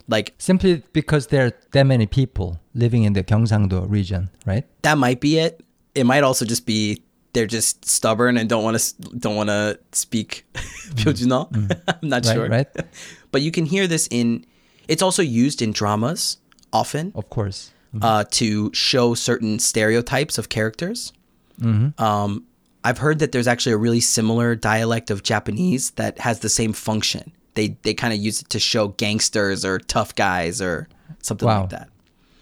Like 0.07 0.33
Simply 0.37 0.83
because 0.93 1.27
there 1.27 1.45
are 1.47 1.51
that 1.71 1.85
many 1.85 2.05
people 2.05 2.59
living 2.73 3.03
in 3.03 3.13
the 3.13 3.23
Gyeongsangdo 3.23 3.89
region, 3.89 4.29
right? 4.45 4.65
that 4.81 4.97
might 4.97 5.21
be 5.21 5.37
it. 5.37 5.63
It 5.93 6.05
might 6.05 6.23
also 6.23 6.45
just 6.45 6.65
be 6.65 7.03
they're 7.33 7.47
just 7.47 7.85
stubborn 7.85 8.37
and 8.37 8.49
don't 8.49 8.63
want 8.63 8.77
to 8.77 8.93
don't 9.17 9.35
want 9.35 9.49
to 9.49 9.79
speak 9.91 10.45
Mm. 10.91 11.51
mm. 11.51 11.81
I'm 12.03 12.09
not 12.09 12.25
right, 12.25 12.33
sure. 12.33 12.49
Right. 12.49 12.67
But 13.31 13.41
you 13.41 13.51
can 13.51 13.65
hear 13.65 13.87
this 13.87 14.07
in 14.11 14.45
it's 14.87 15.01
also 15.01 15.21
used 15.21 15.61
in 15.61 15.71
dramas 15.71 16.37
often. 16.73 17.13
Of 17.15 17.29
course. 17.29 17.71
Mm-hmm. 17.95 18.03
Uh, 18.03 18.23
to 18.31 18.73
show 18.73 19.13
certain 19.13 19.59
stereotypes 19.59 20.37
of 20.37 20.49
characters. 20.49 21.13
Mm-hmm. 21.61 22.01
Um, 22.01 22.45
I've 22.83 22.97
heard 22.97 23.19
that 23.19 23.31
there's 23.31 23.47
actually 23.47 23.73
a 23.73 23.77
really 23.77 23.99
similar 23.99 24.55
dialect 24.55 25.11
of 25.11 25.23
Japanese 25.23 25.91
that 25.91 26.19
has 26.19 26.39
the 26.39 26.49
same 26.49 26.73
function. 26.73 27.31
They 27.53 27.77
they 27.83 27.93
kind 27.93 28.13
of 28.13 28.19
use 28.19 28.41
it 28.41 28.49
to 28.49 28.59
show 28.59 28.89
gangsters 28.89 29.63
or 29.63 29.79
tough 29.79 30.15
guys 30.15 30.61
or 30.61 30.87
something 31.21 31.47
wow. 31.47 31.61
like 31.61 31.69
that. 31.69 31.89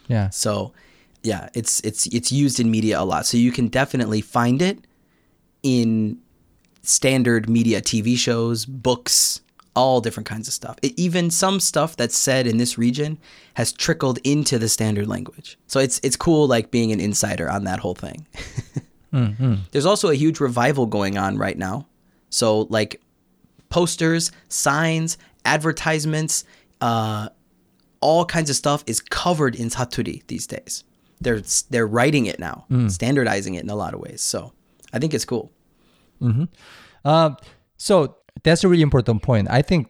Yeah. 0.08 0.30
So 0.30 0.74
yeah, 1.24 1.50
it's 1.54 1.80
it's 1.82 2.08
it's 2.08 2.32
used 2.32 2.60
in 2.60 2.72
media 2.72 3.00
a 3.00 3.04
lot. 3.04 3.26
So 3.26 3.38
you 3.38 3.52
can 3.52 3.68
definitely 3.68 4.22
find 4.22 4.62
it 4.62 4.80
in 5.64 6.20
standard 6.82 7.50
media 7.50 7.82
TV 7.82 8.18
shows, 8.18 8.66
books, 8.66 9.42
all 9.76 10.02
different 10.02 10.28
kinds 10.28 10.48
of 10.48 10.54
stuff. 10.54 10.78
It, 10.82 10.98
even 10.98 11.30
some 11.30 11.60
stuff 11.60 11.96
that's 11.96 12.18
said 12.18 12.48
in 12.48 12.58
this 12.58 12.78
region 12.78 13.18
has 13.56 13.72
trickled 13.72 14.20
into 14.24 14.58
the 14.58 14.70
standard 14.70 15.08
language. 15.08 15.58
So 15.68 15.80
it's 15.80 16.00
it's 16.04 16.16
cool 16.16 16.48
like 16.48 16.72
being 16.72 16.92
an 16.92 17.00
insider 17.00 17.50
on 17.50 17.66
that 17.66 17.80
whole 17.80 17.96
thing. 17.96 18.26
There's 19.72 19.86
also 19.86 20.10
a 20.10 20.16
huge 20.16 20.40
revival 20.40 20.86
going 20.86 21.18
on 21.18 21.38
right 21.38 21.58
now. 21.58 21.88
So 22.30 22.62
like 22.70 23.02
posters, 23.70 24.32
signs, 24.50 25.18
advertisements, 25.46 26.44
uh, 26.82 27.30
all 28.02 28.26
kinds 28.26 28.50
of 28.50 28.56
stuff 28.56 28.84
is 28.88 29.00
covered 29.00 29.56
in 29.56 29.70
Saturi 29.70 30.26
these 30.28 30.48
days. 30.48 30.84
They're 31.22 31.42
they're 31.70 31.88
writing 31.88 32.26
it 32.28 32.40
now, 32.40 32.66
standardizing 32.88 33.56
it 33.56 33.64
in 33.64 33.70
a 33.70 33.76
lot 33.76 33.94
of 33.94 34.00
ways. 34.00 34.22
So 34.22 34.54
I 34.94 35.00
think 35.00 35.14
it's 35.14 35.26
cool. 35.26 35.52
Uh, 37.06 37.32
so 37.78 38.16
that's 38.44 38.64
a 38.64 38.68
really 38.68 38.84
important 38.84 39.22
point. 39.22 39.48
I 39.50 39.62
think 39.62 39.88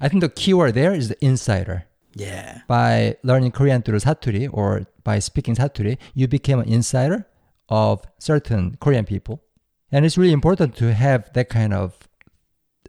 I 0.00 0.08
think 0.08 0.20
the 0.22 0.28
keyword 0.28 0.74
there 0.74 0.94
is 0.94 1.08
the 1.08 1.24
insider. 1.24 1.84
Yeah. 2.14 2.62
By 2.66 3.16
learning 3.22 3.52
Korean 3.52 3.82
through 3.82 4.00
Saturi 4.00 4.48
or 4.52 4.86
by 5.04 5.20
speaking 5.20 5.54
Saturi, 5.54 5.96
you 6.14 6.26
became 6.26 6.58
an 6.58 6.68
insider 6.68 7.26
of 7.68 8.02
certain 8.18 8.76
Korean 8.80 9.04
people, 9.04 9.42
and 9.92 10.04
it's 10.04 10.18
really 10.18 10.32
important 10.32 10.76
to 10.76 10.92
have 10.92 11.32
that 11.34 11.48
kind 11.48 11.72
of 11.72 11.96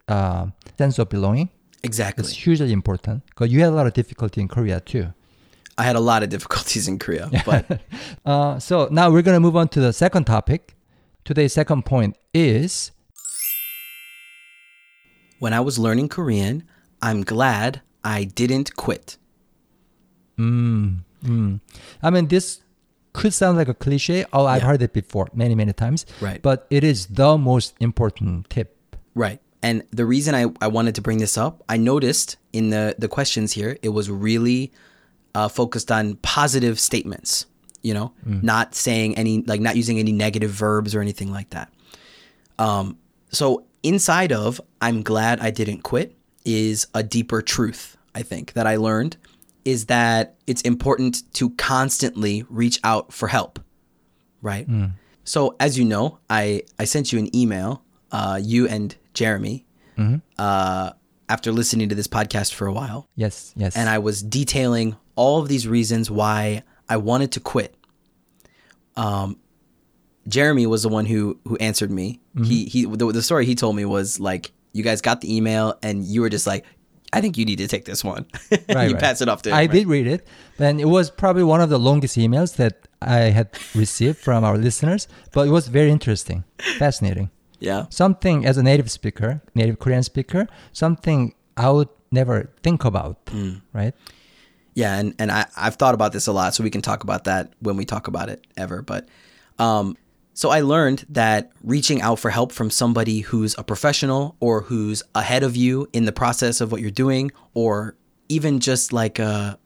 uh, 0.07 0.47
sense 0.77 0.97
of 0.97 1.09
belonging. 1.09 1.49
Exactly. 1.83 2.23
It's 2.23 2.33
hugely 2.33 2.71
important 2.71 3.25
because 3.27 3.51
you 3.51 3.59
had 3.61 3.69
a 3.69 3.75
lot 3.75 3.87
of 3.87 3.93
difficulty 3.93 4.41
in 4.41 4.47
Korea 4.47 4.79
too. 4.79 5.13
I 5.81 5.83
had 5.83 5.95
a 5.95 5.99
lot 6.11 6.21
of 6.23 6.29
difficulties 6.29 6.87
in 6.87 6.99
Korea, 6.99 7.25
but 7.49 7.63
Uh, 8.25 8.59
so 8.59 8.87
now 8.91 9.09
we're 9.09 9.23
going 9.23 9.35
to 9.35 9.39
move 9.47 9.57
on 9.61 9.67
to 9.69 9.79
the 9.87 9.91
second 9.93 10.25
topic. 10.25 10.75
Today's 11.25 11.53
second 11.53 11.81
point 11.85 12.15
is 12.33 12.91
when 15.39 15.53
I 15.53 15.59
was 15.59 15.79
learning 15.79 16.09
Korean, 16.09 16.63
I'm 17.01 17.21
glad 17.23 17.81
I 18.03 18.25
didn't 18.25 18.75
quit. 18.75 19.17
I 22.03 22.09
mean, 22.13 22.27
this 22.27 22.61
could 23.13 23.33
sound 23.33 23.57
like 23.57 23.67
a 23.67 23.73
cliche. 23.73 24.25
Oh, 24.33 24.45
I've 24.45 24.61
Yeah. 24.61 24.67
heard 24.69 24.81
it 24.81 24.93
before 24.93 25.27
many, 25.33 25.55
many 25.55 25.73
times. 25.73 26.05
Right. 26.21 26.41
But 26.41 26.65
it 26.69 26.83
is 26.83 27.07
the 27.07 27.37
most 27.37 27.73
important 27.79 28.49
tip. 28.49 28.69
Right. 29.15 29.39
And 29.63 29.83
the 29.91 30.05
reason 30.05 30.33
I, 30.33 30.43
I 30.65 30.67
wanted 30.67 30.93
to 30.95 31.01
bring 31.01 31.19
this 31.19 31.37
up, 31.37 31.63
I 31.69 31.77
noticed 31.77 32.37
in 32.53 32.69
the, 32.69 32.95
the 32.97 33.07
questions 33.07 33.53
here, 33.53 33.77
it 33.81 33.89
was 33.89 34.09
really 34.09 34.71
uh, 35.35 35.47
focused 35.47 35.91
on 35.91 36.15
positive 36.17 36.79
statements, 36.79 37.45
you 37.81 37.93
know, 37.93 38.13
not 38.25 38.75
saying 38.75 39.17
any, 39.17 39.41
like 39.43 39.61
not 39.61 39.75
using 39.75 39.99
any 39.99 40.11
negative 40.11 40.51
verbs 40.51 40.93
or 40.95 41.01
anything 41.01 41.31
like 41.31 41.49
that. 41.51 41.71
Um, 42.59 42.97
so 43.31 43.65
inside 43.83 44.31
of 44.31 44.59
I'm 44.81 45.01
glad 45.03 45.39
I 45.39 45.51
didn't 45.51 45.81
quit 45.83 46.15
is 46.45 46.87
a 46.93 47.03
deeper 47.03 47.41
truth, 47.41 47.97
I 48.13 48.23
think, 48.23 48.53
that 48.53 48.67
I 48.67 48.75
learned 48.77 49.17
is 49.63 49.85
that 49.85 50.35
it's 50.47 50.61
important 50.63 51.31
to 51.35 51.51
constantly 51.51 52.43
reach 52.49 52.79
out 52.83 53.13
for 53.13 53.27
help 53.27 53.59
right? 54.41 54.67
So 55.23 55.55
as 55.59 55.77
you 55.77 55.85
know, 55.85 56.17
I 56.29 56.63
I 56.79 56.85
sent 56.85 57.13
you 57.13 57.19
an 57.19 57.33
email, 57.35 57.83
uh, 58.11 58.39
you 58.41 58.67
and 58.67 58.95
Jeremy, 59.13 59.65
uh, 60.39 60.91
after 61.29 61.51
listening 61.51 61.89
to 61.89 61.95
this 61.95 62.07
podcast 62.07 62.53
for 62.55 62.65
a 62.65 62.73
while, 62.73 63.07
Yes, 63.15 63.53
yes. 63.55 63.75
and 63.77 63.87
I 63.87 63.99
was 63.99 64.23
detailing 64.23 64.95
all 65.15 65.39
of 65.41 65.47
these 65.47 65.67
reasons 65.67 66.09
why 66.11 66.63
I 66.89 66.97
wanted 66.97 67.31
to 67.33 67.39
quit. 67.39 67.75
Um, 68.95 69.37
Jeremy 70.27 70.67
was 70.67 70.83
the 70.83 70.89
one 70.89 71.05
who 71.05 71.39
who 71.47 71.55
answered 71.57 71.91
me. 71.91 72.19
He 72.43 72.65
he 72.65 72.85
the, 72.85 73.11
the 73.11 73.21
story 73.23 73.45
he 73.45 73.55
told 73.55 73.75
me 73.75 73.85
was 73.85 74.19
like 74.19 74.51
you 74.73 74.83
guys 74.83 75.01
got 75.01 75.21
the 75.21 75.35
email 75.35 75.77
and 75.81 76.03
you 76.05 76.21
were 76.21 76.29
just 76.29 76.45
like, 76.47 76.63
I 77.11 77.19
think 77.21 77.37
you 77.37 77.45
need 77.45 77.57
to 77.57 77.67
take 77.67 77.85
this 77.85 78.03
one. 78.03 78.25
Right, 78.51 78.87
you 78.89 78.93
right. 78.93 78.99
pass 78.99 79.21
it 79.21 79.27
off 79.29 79.41
to 79.43 79.49
him. 79.49 79.55
I 79.55 79.59
right? 79.61 79.71
did 79.71 79.87
read 79.87 80.07
it, 80.07 80.25
and 80.59 80.79
it 80.79 80.85
was 80.85 81.09
probably 81.09 81.43
one 81.43 81.59
of 81.61 81.69
the 81.69 81.79
longest 81.79 82.17
emails 82.17 82.55
that 82.57 82.87
I 83.01 83.31
had 83.35 83.49
received 83.75 84.17
from 84.19 84.43
our 84.43 84.57
listeners. 84.57 85.07
But 85.33 85.47
it 85.47 85.51
was 85.51 85.67
very 85.67 85.89
interesting, 85.91 86.43
fascinating. 86.77 87.31
Yeah. 87.59 87.85
Something 87.89 88.45
as 88.45 88.57
a 88.57 88.63
native 88.63 88.89
speaker, 88.91 89.41
native 89.55 89.79
Korean 89.79 90.03
speaker, 90.03 90.47
something 90.73 91.33
I 91.57 91.69
would 91.69 91.89
never 92.11 92.49
think 92.63 92.85
about, 92.85 93.25
Mm. 93.25 93.61
right? 93.73 93.93
Yeah, 94.73 94.97
and, 94.97 95.13
and 95.19 95.31
I, 95.31 95.45
I've 95.57 95.75
thought 95.75 95.93
about 95.93 96.13
this 96.13 96.27
a 96.27 96.31
lot, 96.31 96.53
so 96.55 96.63
we 96.63 96.69
can 96.69 96.81
talk 96.81 97.03
about 97.03 97.25
that 97.25 97.53
when 97.59 97.75
we 97.75 97.85
talk 97.85 98.07
about 98.07 98.29
it 98.29 98.45
ever. 98.55 98.81
But 98.81 99.09
um, 99.59 99.97
so 100.33 100.49
I 100.49 100.61
learned 100.61 101.05
that 101.09 101.51
reaching 101.63 102.01
out 102.01 102.19
for 102.19 102.29
help 102.29 102.51
from 102.51 102.69
somebody 102.69 103.19
who's 103.19 103.57
a 103.57 103.63
professional 103.63 104.35
or 104.39 104.61
who's 104.61 105.03
ahead 105.13 105.43
of 105.43 105.55
you 105.57 105.87
in 105.91 106.05
the 106.05 106.11
process 106.11 106.61
of 106.61 106.71
what 106.71 106.81
you're 106.81 106.89
doing, 106.89 107.31
or 107.53 107.95
even 108.29 108.59
just 108.59 108.93
like 108.93 109.19
a 109.19 109.59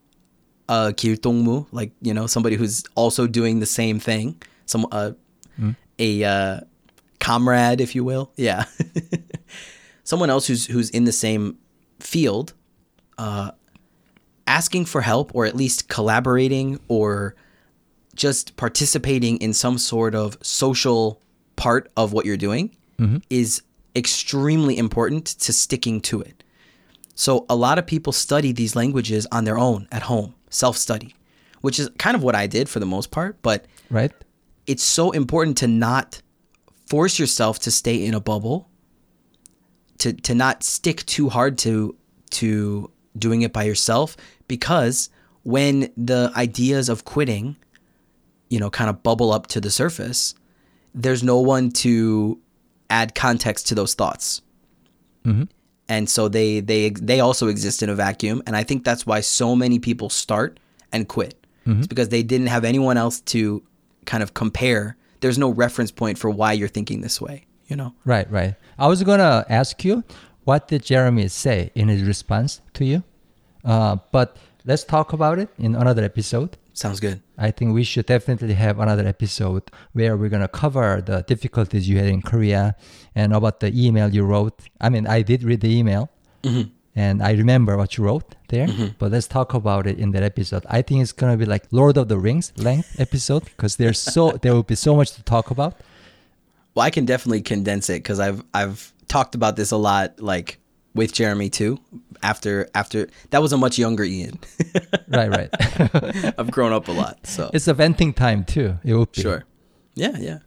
a 0.67 0.91
kiltongmu, 0.93 1.67
like 1.71 1.91
you 2.01 2.13
know 2.13 2.25
somebody 2.25 2.55
who's 2.55 2.83
also 2.95 3.27
doing 3.27 3.59
the 3.59 3.65
same 3.67 3.99
thing, 3.99 4.41
some 4.65 4.87
uh, 4.91 5.11
a 5.99 6.23
uh, 6.23 6.59
comrade, 7.19 7.79
if 7.79 7.93
you 7.95 8.03
will, 8.03 8.31
yeah, 8.35 8.65
someone 10.03 10.31
else 10.31 10.47
who's 10.47 10.65
who's 10.65 10.89
in 10.89 11.03
the 11.03 11.11
same 11.11 11.57
field 11.99 12.53
asking 14.47 14.85
for 14.85 15.01
help 15.01 15.33
or 15.33 15.45
at 15.45 15.55
least 15.55 15.89
collaborating 15.89 16.79
or 16.87 17.35
just 18.15 18.55
participating 18.55 19.37
in 19.37 19.53
some 19.53 19.77
sort 19.77 20.15
of 20.15 20.37
social 20.41 21.21
part 21.55 21.91
of 21.97 22.13
what 22.13 22.25
you're 22.25 22.37
doing 22.37 22.75
mm-hmm. 22.99 23.17
is 23.29 23.61
extremely 23.95 24.77
important 24.77 25.25
to 25.25 25.51
sticking 25.53 26.01
to 26.01 26.21
it. 26.21 26.43
So 27.15 27.45
a 27.49 27.55
lot 27.55 27.79
of 27.79 27.87
people 27.87 28.13
study 28.13 28.51
these 28.51 28.75
languages 28.75 29.25
on 29.31 29.45
their 29.45 29.57
own 29.57 29.87
at 29.91 30.03
home, 30.03 30.35
self-study, 30.49 31.15
which 31.61 31.79
is 31.79 31.89
kind 31.97 32.15
of 32.15 32.23
what 32.23 32.35
I 32.35 32.47
did 32.47 32.67
for 32.69 32.79
the 32.79 32.85
most 32.85 33.11
part, 33.11 33.41
but 33.41 33.65
Right? 33.89 34.11
it's 34.67 34.83
so 34.83 35.11
important 35.11 35.57
to 35.57 35.67
not 35.67 36.21
force 36.87 37.17
yourself 37.17 37.59
to 37.59 37.71
stay 37.71 38.05
in 38.05 38.13
a 38.13 38.19
bubble 38.19 38.69
to 39.99 40.13
to 40.13 40.35
not 40.35 40.63
stick 40.63 41.05
too 41.05 41.29
hard 41.29 41.57
to 41.57 41.95
to 42.31 42.91
doing 43.17 43.43
it 43.43 43.53
by 43.53 43.63
yourself 43.63 44.17
because 44.47 45.09
when 45.43 45.91
the 45.95 46.31
ideas 46.35 46.89
of 46.89 47.05
quitting 47.05 47.55
you 48.49 48.59
know 48.59 48.69
kind 48.69 48.89
of 48.89 49.03
bubble 49.03 49.31
up 49.31 49.47
to 49.47 49.61
the 49.61 49.71
surface 49.71 50.35
there's 50.93 51.23
no 51.23 51.39
one 51.39 51.69
to 51.69 52.39
add 52.89 53.15
context 53.15 53.67
to 53.67 53.75
those 53.75 53.95
thoughts. 53.95 54.41
Mm-hmm. 55.25 55.43
And 55.89 56.09
so 56.09 56.29
they 56.29 56.61
they 56.61 56.91
they 56.91 57.19
also 57.19 57.47
exist 57.47 57.83
in 57.83 57.89
a 57.89 57.95
vacuum. 57.95 58.41
And 58.47 58.55
i 58.55 58.63
think 58.63 58.85
that's 58.85 59.05
why 59.05 59.19
so 59.19 59.55
many 59.55 59.77
people 59.79 60.09
start 60.09 60.59
and 60.93 61.07
quit. 61.07 61.35
Mm-hmm. 61.67 61.79
It's 61.79 61.87
because 61.87 62.09
they 62.09 62.23
didn't 62.23 62.47
have 62.47 62.63
anyone 62.63 62.95
else 62.95 63.19
to 63.21 63.61
kind 64.05 64.23
of 64.23 64.33
compare. 64.33 64.95
There's 65.19 65.37
no 65.37 65.49
reference 65.49 65.91
point 65.91 66.17
for 66.17 66.29
why 66.29 66.53
you're 66.53 66.69
thinking 66.69 67.01
this 67.01 67.19
way 67.19 67.45
you 67.67 67.75
know? 67.75 67.93
Right, 68.05 68.29
right. 68.31 68.55
I 68.77 68.87
was 68.87 69.03
gonna 69.03 69.45
ask 69.49 69.83
you, 69.83 70.03
what 70.43 70.67
did 70.67 70.83
Jeremy 70.83 71.27
say 71.27 71.71
in 71.75 71.87
his 71.87 72.03
response 72.03 72.61
to 72.73 72.85
you? 72.85 73.03
Uh, 73.65 73.97
but 74.11 74.37
let's 74.65 74.83
talk 74.83 75.11
about 75.13 75.39
it 75.39 75.49
in 75.57 75.75
another 75.75 76.03
episode. 76.03 76.51
sounds 76.73 76.99
good 76.99 77.19
I 77.37 77.51
think 77.51 77.73
we 77.73 77.83
should 77.83 78.05
definitely 78.05 78.53
have 78.65 78.79
another 78.79 79.05
episode 79.07 79.63
where 79.93 80.15
we're 80.19 80.29
gonna 80.29 80.47
cover 80.63 81.01
the 81.01 81.17
difficulties 81.33 81.83
you 81.89 81.97
had 81.97 82.07
in 82.07 82.21
Korea 82.21 82.75
and 83.15 83.33
about 83.33 83.59
the 83.59 83.69
email 83.85 84.07
you 84.17 84.23
wrote. 84.23 84.55
I 84.79 84.87
mean, 84.89 85.05
I 85.07 85.21
did 85.21 85.43
read 85.43 85.61
the 85.61 85.71
email, 85.79 86.09
and 86.95 87.21
I 87.23 87.31
remember 87.43 87.75
what 87.77 87.97
you 87.97 88.03
wrote 88.05 88.35
there. 88.49 88.67
But 88.99 89.11
let's 89.11 89.27
talk 89.27 89.53
about 89.53 89.83
it 89.87 89.97
in 89.99 90.11
that 90.11 90.23
episode. 90.23 90.63
I 90.69 90.81
think 90.81 91.01
it's 91.01 91.11
gonna 91.11 91.37
be 91.37 91.45
like 91.45 91.63
Lord 91.71 91.97
of 91.97 92.07
the 92.07 92.17
Rings 92.17 92.53
length 92.57 92.95
episode 93.05 93.43
because 93.45 93.75
there's 93.77 93.99
so 93.99 94.31
there 94.41 94.53
will 94.53 94.63
be 94.63 94.75
so 94.75 94.95
much 94.95 95.11
to 95.17 95.23
talk 95.23 95.51
about. 95.51 95.73
Well, 96.73 96.85
I 96.85 96.89
can 96.89 97.05
definitely 97.05 97.41
condense 97.41 97.89
it 97.89 97.99
because 98.03 98.19
I've 98.19 98.43
I've 98.53 98.93
talked 99.07 99.35
about 99.35 99.55
this 99.55 99.71
a 99.71 99.77
lot, 99.77 100.19
like 100.19 100.59
with 100.95 101.13
Jeremy 101.13 101.49
too. 101.49 101.79
After 102.23 102.67
after 102.73 103.07
that 103.29 103.41
was 103.41 103.53
a 103.53 103.57
much 103.57 103.77
younger 103.77 104.03
Ian. 104.03 104.39
Right, 105.07 105.29
right. 105.29 105.49
I've 106.39 106.49
grown 106.49 106.73
up 106.73 106.87
a 106.87 106.91
lot, 106.91 107.25
so 107.27 107.51
it's 107.53 107.67
a 107.67 107.73
venting 107.73 108.11
time 108.11 108.43
too. 108.43 108.79
It 108.83 108.95
would 108.95 109.11
be. 109.11 109.21
sure. 109.21 109.45
Yeah, 109.93 110.17
yeah. 110.17 110.39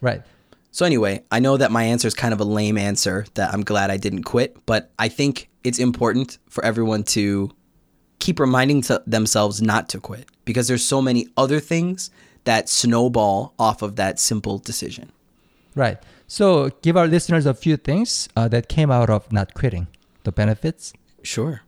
Right. 0.00 0.22
So 0.70 0.86
anyway, 0.86 1.24
I 1.32 1.40
know 1.40 1.56
that 1.56 1.72
my 1.72 1.82
answer 1.82 2.06
is 2.06 2.14
kind 2.14 2.32
of 2.32 2.40
a 2.40 2.44
lame 2.44 2.78
answer 2.78 3.26
that 3.34 3.52
I'm 3.52 3.64
glad 3.64 3.90
I 3.90 3.96
didn't 3.96 4.22
quit, 4.22 4.56
but 4.66 4.92
I 4.98 5.08
think 5.08 5.50
it's 5.64 5.78
important 5.78 6.38
for 6.48 6.64
everyone 6.64 7.02
to 7.04 7.50
keep 8.20 8.38
reminding 8.38 8.84
themselves 9.06 9.60
not 9.60 9.88
to 9.90 10.00
quit 10.00 10.26
because 10.44 10.68
there's 10.68 10.84
so 10.84 11.02
many 11.02 11.26
other 11.36 11.60
things 11.60 12.10
that 12.44 12.68
snowball 12.68 13.52
off 13.58 13.82
of 13.82 13.96
that 13.96 14.18
simple 14.18 14.58
decision. 14.58 15.10
Right. 15.78 16.02
So 16.26 16.70
give 16.82 16.96
our 16.96 17.06
listeners 17.06 17.46
a 17.46 17.54
few 17.54 17.76
things 17.76 18.28
uh, 18.34 18.48
that 18.48 18.68
came 18.68 18.90
out 18.90 19.08
of 19.08 19.30
not 19.32 19.54
quitting. 19.54 19.86
The 20.24 20.32
benefits. 20.32 20.92
Sure. 21.22 21.62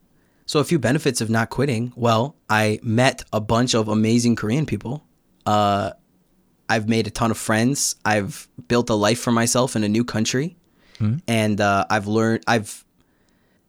So 0.46 0.58
a 0.58 0.64
few 0.64 0.80
benefits 0.80 1.20
of 1.20 1.30
not 1.30 1.48
quitting. 1.48 1.92
Well, 1.94 2.34
I 2.48 2.80
met 2.82 3.22
a 3.32 3.40
bunch 3.40 3.72
of 3.72 3.86
amazing 3.86 4.34
Korean 4.34 4.66
people. 4.66 5.06
Uh, 5.46 5.92
I've 6.68 6.88
made 6.88 7.06
a 7.06 7.10
ton 7.10 7.30
of 7.30 7.38
friends. 7.38 7.94
I've 8.04 8.48
built 8.66 8.90
a 8.90 8.94
life 8.94 9.20
for 9.20 9.30
myself 9.30 9.76
in 9.76 9.84
a 9.84 9.88
new 9.88 10.04
country, 10.04 10.56
and 11.28 11.60
uh, 11.60 11.86
I've 11.88 12.08
learned. 12.08 12.42
I've 12.48 12.84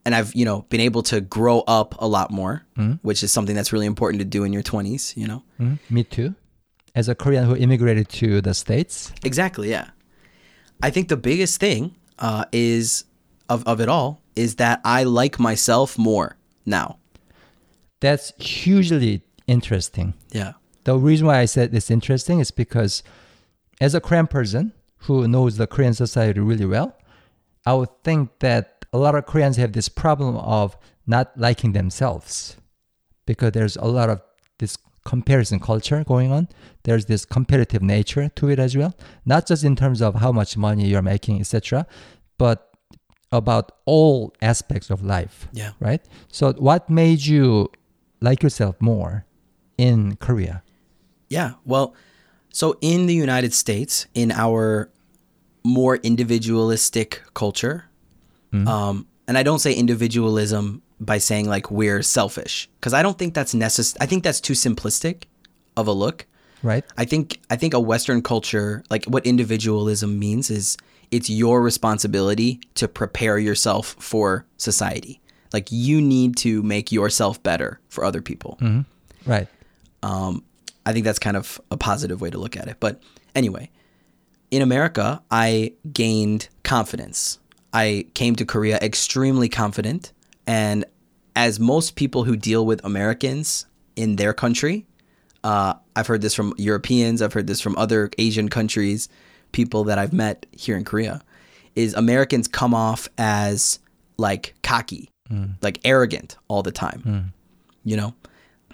and 0.06 0.16
I've 0.16 0.34
you 0.34 0.46
know 0.46 0.66
been 0.70 0.82
able 0.82 1.04
to 1.04 1.22
grow 1.22 1.60
up 1.68 1.96
a 2.00 2.08
lot 2.08 2.32
more, 2.32 2.66
which 3.04 3.22
is 3.22 3.32
something 3.32 3.56
that's 3.56 3.72
really 3.72 3.86
important 3.86 4.20
to 4.22 4.26
do 4.26 4.44
in 4.44 4.52
your 4.54 4.64
twenties. 4.64 5.14
You 5.16 5.28
know. 5.28 5.44
Mm, 5.60 5.78
me 5.90 6.04
too. 6.04 6.34
As 6.96 7.08
a 7.08 7.16
Korean 7.16 7.46
who 7.46 7.56
immigrated 7.56 8.10
to 8.10 8.42
the 8.42 8.54
States. 8.54 9.14
Exactly. 9.24 9.70
Yeah. 9.70 9.90
I 10.84 10.90
think 10.90 11.10
the 11.10 11.18
biggest 11.18 11.60
thing 11.60 11.96
uh, 12.20 12.46
is 12.52 13.06
of 13.50 13.66
of 13.68 13.82
it 13.82 13.90
all 13.90 14.22
is 14.36 14.56
that 14.56 14.82
I 14.86 15.04
like 15.04 15.40
myself 15.40 15.98
more 15.98 16.38
now. 16.66 16.98
That's 18.00 18.34
hugely 18.38 19.22
interesting. 19.48 20.14
Yeah. 20.32 20.54
The 20.84 20.98
reason 20.98 21.28
why 21.28 21.40
I 21.40 21.46
said 21.46 21.74
it's 21.76 21.92
interesting 21.92 22.40
is 22.40 22.50
because 22.50 23.04
as 23.80 23.94
a 23.94 24.02
Korean 24.02 24.28
person 24.28 24.74
who 25.06 25.28
knows 25.28 25.58
the 25.58 25.68
Korean 25.68 25.94
society 25.94 26.40
really 26.40 26.66
well, 26.66 26.98
I 27.66 27.74
would 27.74 28.04
think 28.04 28.40
that 28.40 28.86
a 28.94 28.98
lot 28.98 29.16
of 29.16 29.26
Koreans 29.26 29.58
have 29.58 29.74
this 29.74 29.90
problem 29.90 30.38
of 30.38 30.76
not 31.06 31.38
liking 31.38 31.74
themselves 31.74 32.58
because 33.26 33.52
there's 33.52 33.76
a 33.76 33.86
lot 33.86 34.10
of 34.10 34.22
this 34.60 34.78
comparison 35.06 35.60
culture 35.60 36.04
going 36.04 36.32
on. 36.32 36.48
There's 36.84 37.06
this 37.06 37.26
competitive 37.26 37.82
nature 37.82 38.30
to 38.36 38.50
it 38.50 38.60
as 38.60 38.76
well, 38.78 38.94
not 39.26 39.48
just 39.48 39.64
in 39.64 39.76
terms 39.76 40.02
of 40.02 40.16
how 40.16 40.32
much 40.32 40.56
money 40.58 40.88
you're 40.88 41.02
making, 41.02 41.40
etc., 41.40 41.86
but 42.38 42.68
about 43.32 43.72
all 43.86 44.34
aspects 44.42 44.90
of 44.90 45.04
life 45.04 45.48
Yeah. 45.54 45.72
right? 45.80 46.02
So, 46.32 46.54
what 46.54 46.90
made 46.90 47.26
you 47.26 47.70
like 48.20 48.44
yourself 48.44 48.76
more 48.82 49.26
in 49.78 50.18
Korea? 50.18 50.64
Yeah. 51.30 51.54
Well, 51.66 51.96
so 52.54 52.78
in 52.82 53.06
the 53.08 53.16
United 53.16 53.54
States, 53.54 54.06
in 54.14 54.32
our 54.32 54.90
more 55.64 55.96
individualistic 56.04 57.22
culture, 57.34 57.86
um, 58.68 59.08
and 59.30 59.38
I 59.38 59.44
don't 59.44 59.60
say 59.60 59.74
individualism 59.74 60.82
by 61.02 61.18
saying 61.18 61.50
like 61.50 61.70
we're 61.70 62.02
selfish, 62.02 62.70
because 62.80 62.94
I 62.94 63.02
don't 63.02 63.18
think 63.18 63.34
that's 63.34 63.54
necessary. 63.54 63.98
I 64.02 64.06
think 64.06 64.24
that's 64.24 64.40
too 64.40 64.54
simplistic 64.54 65.24
of 65.76 65.88
a 65.88 65.92
look. 65.92 66.26
Right? 66.64 66.86
I 66.96 67.06
think 67.06 67.42
I 67.50 67.56
think 67.56 67.74
a 67.74 67.80
Western 67.80 68.22
culture, 68.22 68.84
like 68.90 69.06
what 69.06 69.26
individualism 69.26 70.20
means, 70.20 70.50
is 70.50 70.78
it's 71.10 71.30
your 71.30 71.62
responsibility 71.62 72.62
to 72.76 72.88
prepare 72.88 73.38
yourself 73.40 73.96
for 74.00 74.46
society. 74.58 75.20
Like 75.52 75.68
you 75.72 76.00
need 76.00 76.38
to 76.38 76.64
make 76.64 76.92
yourself 76.92 77.42
better 77.44 77.80
for 77.90 78.06
other 78.06 78.22
people. 78.22 78.58
Right. 79.26 79.48
Um, 80.04 80.44
I 80.86 80.94
think 80.94 81.04
that's 81.04 81.20
kind 81.20 81.36
of 81.36 81.60
a 81.70 81.78
positive 81.78 82.22
way 82.22 82.30
to 82.30 82.38
look 82.38 82.56
at 82.56 82.68
it. 82.68 82.78
But 82.80 83.02
anyway, 83.36 83.70
in 84.52 84.62
America, 84.62 85.22
I 85.30 85.74
gained 85.92 86.48
confidence. 86.64 87.40
I 87.74 88.06
came 88.14 88.36
to 88.38 88.46
Korea 88.46 88.78
extremely 88.82 89.50
confident. 89.50 90.14
And 90.52 90.86
as 91.36 91.60
most 91.60 91.96
people 91.96 92.24
who 92.24 92.36
deal 92.36 92.66
with 92.66 92.84
Americans 92.84 93.66
in 93.96 94.18
their 94.18 94.34
country, 94.34 94.86
uh, 95.44 95.76
I've 95.96 96.08
heard 96.08 96.22
this 96.22 96.36
from 96.36 96.54
Europeans, 96.58 97.22
I've 97.22 97.34
heard 97.34 97.48
this 97.48 97.62
from 97.62 97.78
other 97.78 98.10
Asian 98.18 98.50
countries, 98.50 99.10
people 99.52 99.86
that 99.86 99.98
I've 99.98 100.14
met 100.14 100.46
here 100.52 100.78
in 100.78 100.84
Korea, 100.84 101.22
is 101.76 101.94
Americans 101.94 102.48
come 102.48 102.74
off 102.74 103.08
as 103.18 103.80
like 104.18 104.54
cocky, 104.62 105.10
mm. 105.30 105.56
like 105.62 105.80
arrogant 105.86 106.38
all 106.48 106.64
the 106.64 106.72
time. 106.72 107.02
Mm. 107.06 107.26
You 107.84 107.98
know? 107.98 108.14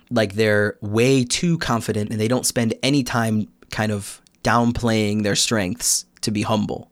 like 0.09 0.33
they're 0.33 0.77
way 0.81 1.23
too 1.23 1.57
confident 1.57 2.11
and 2.11 2.19
they 2.19 2.27
don't 2.27 2.45
spend 2.45 2.73
any 2.83 3.03
time 3.03 3.47
kind 3.71 3.91
of 3.91 4.21
downplaying 4.43 5.23
their 5.23 5.35
strengths 5.35 6.05
to 6.21 6.31
be 6.31 6.41
humble. 6.41 6.89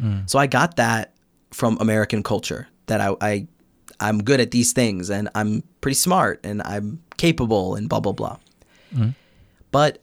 Mm. 0.00 0.28
So 0.28 0.38
I 0.38 0.46
got 0.46 0.76
that 0.76 1.14
from 1.52 1.76
American 1.80 2.22
culture 2.22 2.68
that 2.86 3.00
I, 3.00 3.14
I 3.20 3.46
I'm 3.99 4.23
good 4.23 4.39
at 4.39 4.51
these 4.51 4.73
things 4.73 5.09
and 5.09 5.29
I'm 5.35 5.63
pretty 5.81 5.95
smart 5.95 6.39
and 6.43 6.61
I'm 6.63 7.01
capable 7.17 7.75
and 7.75 7.87
blah 7.89 7.99
blah 7.99 8.11
blah. 8.13 8.37
But 9.71 9.99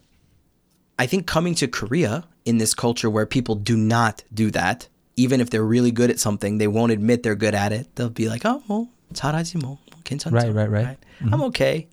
I 0.99 1.07
think 1.07 1.27
coming 1.27 1.55
to 1.57 1.69
Korea 1.69 2.25
in 2.45 2.59
this 2.59 2.75
culture 2.75 3.09
where 3.09 3.27
people 3.27 3.55
do 3.55 3.77
not 3.77 4.25
do 4.35 4.51
that, 4.51 4.89
even 5.17 5.41
if 5.41 5.51
they're 5.51 5.65
really 5.65 5.91
good 5.93 6.11
at 6.11 6.19
something, 6.19 6.59
they 6.59 6.67
won't 6.67 6.93
admit 6.93 7.23
they're 7.23 7.37
good 7.37 7.55
at 7.55 7.73
it. 7.73 7.87
They'll 7.95 8.11
be 8.11 8.29
like, 8.29 8.43
"Oh, 8.45 8.63
뭐 8.69 8.89
잘하지 9.15 9.63
뭐, 9.63 9.79
괜찮죠." 10.05 10.33
Right, 10.33 10.53
right, 10.53 10.71
right. 10.71 10.99
I'm 11.31 11.43
okay. 11.53 11.87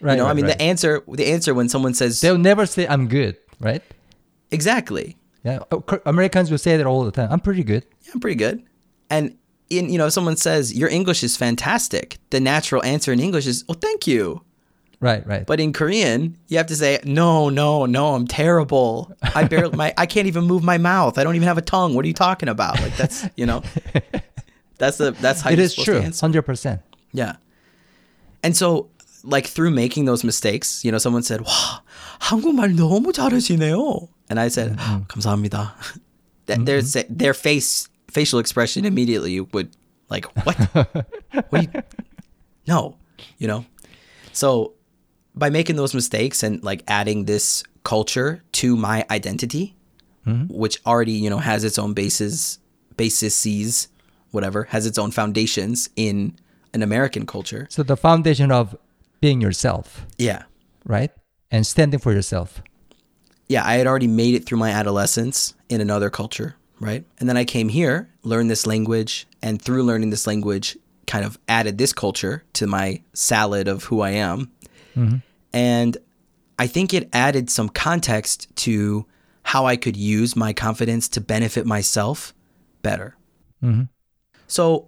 Right. 0.00 0.12
you 0.12 0.16
know, 0.18 0.24
I 0.24 0.28
right, 0.28 0.36
mean, 0.36 0.46
right. 0.46 0.56
the 0.56 0.62
answer, 0.64 1.02
the 1.06 1.26
answer 1.30 1.52
when 1.52 1.68
someone 1.68 1.92
says 1.94 2.20
they'll 2.22 2.38
never 2.40 2.64
say 2.64 2.86
I'm 2.88 3.06
good, 3.06 3.36
right? 3.60 3.82
exactly, 4.50 5.16
Yeah. 5.44 5.60
Oh, 5.70 5.80
Ko- 5.82 6.00
Americans 6.06 6.50
will 6.50 6.58
say 6.58 6.76
that 6.76 6.86
all 6.86 7.04
the 7.04 7.12
time. 7.12 7.28
I'm 7.30 7.40
pretty 7.40 7.62
good. 7.62 7.84
yeah, 8.02 8.12
I'm 8.14 8.20
pretty 8.20 8.36
good, 8.36 8.64
and 9.10 9.36
in 9.70 9.88
you 9.90 9.98
know, 9.98 10.06
if 10.06 10.12
someone 10.12 10.36
says 10.36 10.74
your 10.74 10.88
English 10.88 11.22
is 11.22 11.36
fantastic, 11.36 12.18
the 12.30 12.40
natural 12.40 12.82
answer 12.84 13.12
in 13.12 13.20
English 13.20 13.46
is, 13.46 13.64
"Oh, 13.68 13.74
thank 13.74 14.06
you." 14.06 14.42
Right, 15.00 15.26
right. 15.26 15.46
But 15.46 15.60
in 15.60 15.72
Korean, 15.72 16.36
you 16.48 16.58
have 16.58 16.66
to 16.66 16.76
say, 16.76 16.98
"No, 17.04 17.48
no, 17.48 17.86
no, 17.86 18.14
I'm 18.14 18.26
terrible. 18.26 19.10
I 19.34 19.44
barely, 19.44 19.74
my, 19.76 19.94
I 19.96 20.04
can't 20.04 20.26
even 20.26 20.44
move 20.44 20.62
my 20.62 20.76
mouth. 20.76 21.16
I 21.16 21.24
don't 21.24 21.36
even 21.36 21.48
have 21.48 21.56
a 21.56 21.62
tongue. 21.64 21.94
What 21.94 22.04
are 22.04 22.08
you 22.08 22.14
talking 22.14 22.48
about?" 22.50 22.80
Like 22.82 22.96
that's, 22.96 23.24
you 23.36 23.46
know, 23.46 23.62
that's 24.78 24.98
the 24.98 25.12
that's 25.12 25.40
how 25.40 25.50
it 25.50 25.56
you're 25.56 25.64
is 25.64 25.72
supposed 25.72 25.86
true. 25.86 25.98
to 26.00 26.04
answer. 26.04 26.20
Hundred 26.20 26.42
percent. 26.42 26.82
Yeah. 27.12 27.36
And 28.42 28.56
so, 28.56 28.88
like 29.24 29.46
through 29.46 29.70
making 29.70 30.04
those 30.04 30.24
mistakes, 30.24 30.84
you 30.84 30.90
know, 30.92 30.98
someone 30.98 31.22
said, 31.22 31.40
"와, 31.40 31.80
한국말 32.20 32.76
너무 32.76 33.12
잘하시네요." 33.12 34.08
And 34.28 34.38
I 34.40 34.48
said, 34.48 34.76
"감사합니다." 35.08 35.72
That 36.46 36.66
their 36.66 36.82
sa- 36.82 37.08
their 37.08 37.32
face 37.32 37.88
facial 38.15 38.39
expression 38.39 38.85
immediately 38.85 39.39
would 39.53 39.69
like, 40.09 40.25
"What? 40.45 40.57
No." 42.67 42.95
You 43.37 43.47
know. 43.47 43.65
So, 44.31 44.73
by 45.35 45.49
making 45.49 45.75
those 45.75 45.93
mistakes 45.93 46.43
and 46.43 46.63
like 46.63 46.81
adding 46.87 47.25
this 47.25 47.63
culture 47.83 48.41
to 48.53 48.75
my 48.75 49.05
identity, 49.09 49.75
mm-hmm. 50.25 50.51
which 50.53 50.75
already, 50.85 51.13
you 51.13 51.29
know, 51.29 51.37
has 51.37 51.63
its 51.63 51.77
own 51.77 51.93
bases, 51.93 52.59
bases, 52.97 53.87
whatever, 54.31 54.63
has 54.65 54.85
its 54.85 54.97
own 54.97 55.11
foundations 55.11 55.89
in 55.95 56.35
an 56.73 56.81
American 56.83 57.25
culture. 57.25 57.67
So 57.69 57.83
the 57.83 57.95
foundation 57.95 58.51
of 58.51 58.75
being 59.21 59.39
yourself, 59.41 60.05
Yeah. 60.17 60.43
right, 60.83 61.11
and 61.51 61.65
standing 61.65 61.99
for 61.99 62.11
yourself. 62.11 62.61
Yeah, 63.47 63.63
I 63.65 63.75
had 63.75 63.87
already 63.87 64.07
made 64.07 64.33
it 64.35 64.45
through 64.45 64.57
my 64.57 64.71
adolescence 64.71 65.53
in 65.69 65.79
another 65.79 66.09
culture, 66.09 66.55
right? 66.79 67.05
And 67.19 67.27
then 67.29 67.37
I 67.37 67.45
came 67.45 67.69
here, 67.69 68.09
learned 68.23 68.49
this 68.49 68.65
language, 68.67 69.27
and 69.41 69.61
through 69.61 69.83
learning 69.83 70.09
this 70.09 70.27
language, 70.27 70.77
kind 71.07 71.25
of 71.25 71.37
added 71.47 71.77
this 71.77 71.93
culture 71.93 72.43
to 72.53 72.67
my 72.67 73.01
salad 73.13 73.67
of 73.67 73.85
who 73.85 74.01
I 74.01 74.11
am. 74.11 74.51
Mm-hmm. 74.95 75.17
And 75.53 75.97
I 76.57 76.67
think 76.67 76.93
it 76.93 77.09
added 77.13 77.49
some 77.49 77.69
context 77.69 78.53
to 78.57 79.05
how 79.43 79.65
I 79.65 79.75
could 79.75 79.95
use 79.95 80.35
my 80.35 80.53
confidence 80.53 81.07
to 81.09 81.21
benefit 81.21 81.65
myself 81.65 82.33
better. 82.81 83.15
Mm-hmm. 83.63 83.83
So 84.47 84.87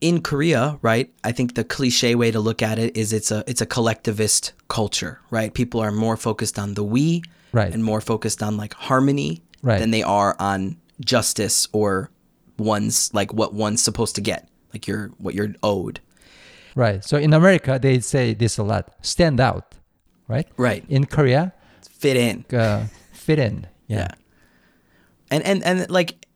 in 0.00 0.20
Korea, 0.20 0.78
right? 0.82 1.12
I 1.24 1.32
think 1.32 1.54
the 1.54 1.64
cliche 1.64 2.14
way 2.14 2.30
to 2.30 2.40
look 2.40 2.62
at 2.62 2.78
it 2.78 2.96
is 2.96 3.12
it's 3.12 3.30
a 3.30 3.44
it's 3.46 3.60
a 3.60 3.66
collectivist 3.66 4.52
culture, 4.68 5.20
right? 5.30 5.52
People 5.54 5.80
are 5.80 5.92
more 5.92 6.16
focused 6.16 6.58
on 6.58 6.74
the 6.74 6.84
we 6.84 7.22
Right. 7.52 7.72
and 7.72 7.82
more 7.82 8.02
focused 8.02 8.42
on 8.42 8.56
like 8.58 8.74
harmony 8.74 9.42
Right. 9.62 9.78
than 9.78 9.90
they 9.90 10.02
are 10.02 10.36
on 10.38 10.76
justice 11.00 11.68
or 11.72 12.10
one's 12.58 13.12
like 13.14 13.32
what 13.32 13.54
one's 13.54 13.82
supposed 13.82 14.14
to 14.16 14.20
get, 14.20 14.48
like 14.72 14.86
you're 14.86 15.08
what 15.18 15.34
you're 15.34 15.54
owed. 15.62 16.00
Right. 16.74 17.04
So 17.04 17.16
in 17.16 17.32
America, 17.32 17.78
they 17.80 18.00
say 18.00 18.34
this 18.34 18.58
a 18.58 18.62
lot: 18.62 18.94
stand 19.02 19.40
out, 19.40 19.74
right? 20.28 20.46
Right. 20.56 20.84
In 20.88 21.06
Korea, 21.06 21.52
Fit 21.90 22.16
in. 22.16 22.44
uh, 22.56 22.86
fit 23.12 23.38
in. 23.38 23.66
Yeah. 23.86 24.08
And 25.30 25.42
and 25.44 25.62
and 25.64 25.90
like 25.90 26.26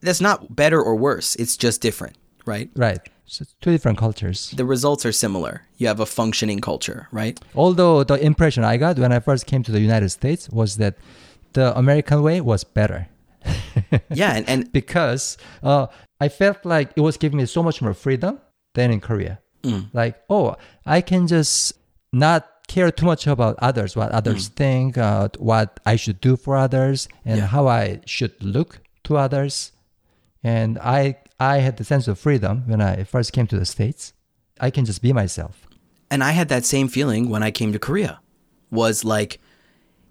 that's 0.00 0.20
not 0.20 0.54
better 0.56 0.82
or 0.82 0.96
worse. 0.96 1.36
It's 1.36 1.56
just 1.56 1.80
different, 1.82 2.16
right? 2.46 2.70
Right. 2.74 3.00
So 3.26 3.42
it's 3.42 3.54
two 3.60 3.70
different 3.70 3.96
cultures. 3.98 4.50
The 4.56 4.64
results 4.64 5.06
are 5.06 5.12
similar. 5.12 5.62
You 5.76 5.86
have 5.86 6.00
a 6.00 6.06
functioning 6.06 6.58
culture, 6.60 7.06
right? 7.12 7.38
Although 7.54 8.02
the 8.02 8.14
impression 8.14 8.64
I 8.64 8.76
got 8.76 8.98
when 8.98 9.12
I 9.12 9.20
first 9.20 9.46
came 9.46 9.62
to 9.62 9.70
the 9.70 9.78
United 9.80 10.08
States 10.08 10.48
was 10.50 10.78
that 10.78 10.96
the 11.52 11.76
American 11.78 12.22
way 12.22 12.40
was 12.40 12.64
better. 12.64 13.06
Yeah, 14.12 14.32
and, 14.36 14.48
and 14.48 14.72
because 14.80 15.36
uh, 15.62 15.86
I 16.20 16.28
felt 16.28 16.64
like 16.64 16.90
it 16.96 17.00
was 17.00 17.16
giving 17.16 17.38
me 17.38 17.46
so 17.46 17.62
much 17.62 17.80
more 17.82 17.94
freedom 17.94 18.40
than 18.74 18.90
in 18.90 19.00
Korea. 19.00 19.40
Like, 19.92 20.16
oh, 20.30 20.56
I 20.86 21.00
can 21.02 21.26
just 21.26 21.74
not 22.12 22.46
care 22.66 22.90
too 22.90 23.04
much 23.04 23.26
about 23.26 23.56
others, 23.60 23.94
what 23.94 24.10
others 24.12 24.48
think, 24.48 24.96
uh, 24.96 25.28
what 25.38 25.80
I 25.84 25.96
should 25.96 26.20
do 26.20 26.36
for 26.36 26.56
others, 26.56 27.08
and 27.24 27.38
Yeah. 27.38 27.46
how 27.46 27.68
I 27.68 28.00
should 28.06 28.32
look 28.42 28.80
to 29.04 29.16
others. 29.18 29.72
And 30.42 30.78
I, 30.78 31.16
I 31.38 31.58
had 31.58 31.76
the 31.76 31.84
sense 31.84 32.08
of 32.08 32.18
freedom 32.18 32.64
when 32.66 32.80
I 32.80 33.04
first 33.04 33.32
came 33.32 33.46
to 33.48 33.58
the 33.58 33.66
States. 33.66 34.14
I 34.60 34.70
can 34.70 34.84
just 34.86 35.02
be 35.02 35.12
myself. 35.12 35.66
and 36.10 36.24
I 36.24 36.30
had 36.32 36.48
that 36.48 36.64
same 36.64 36.88
feeling 36.88 37.28
when 37.28 37.42
I 37.42 37.50
came 37.50 37.72
to 37.72 37.78
Korea. 37.78 38.20
Was 38.70 39.04
like, 39.04 39.40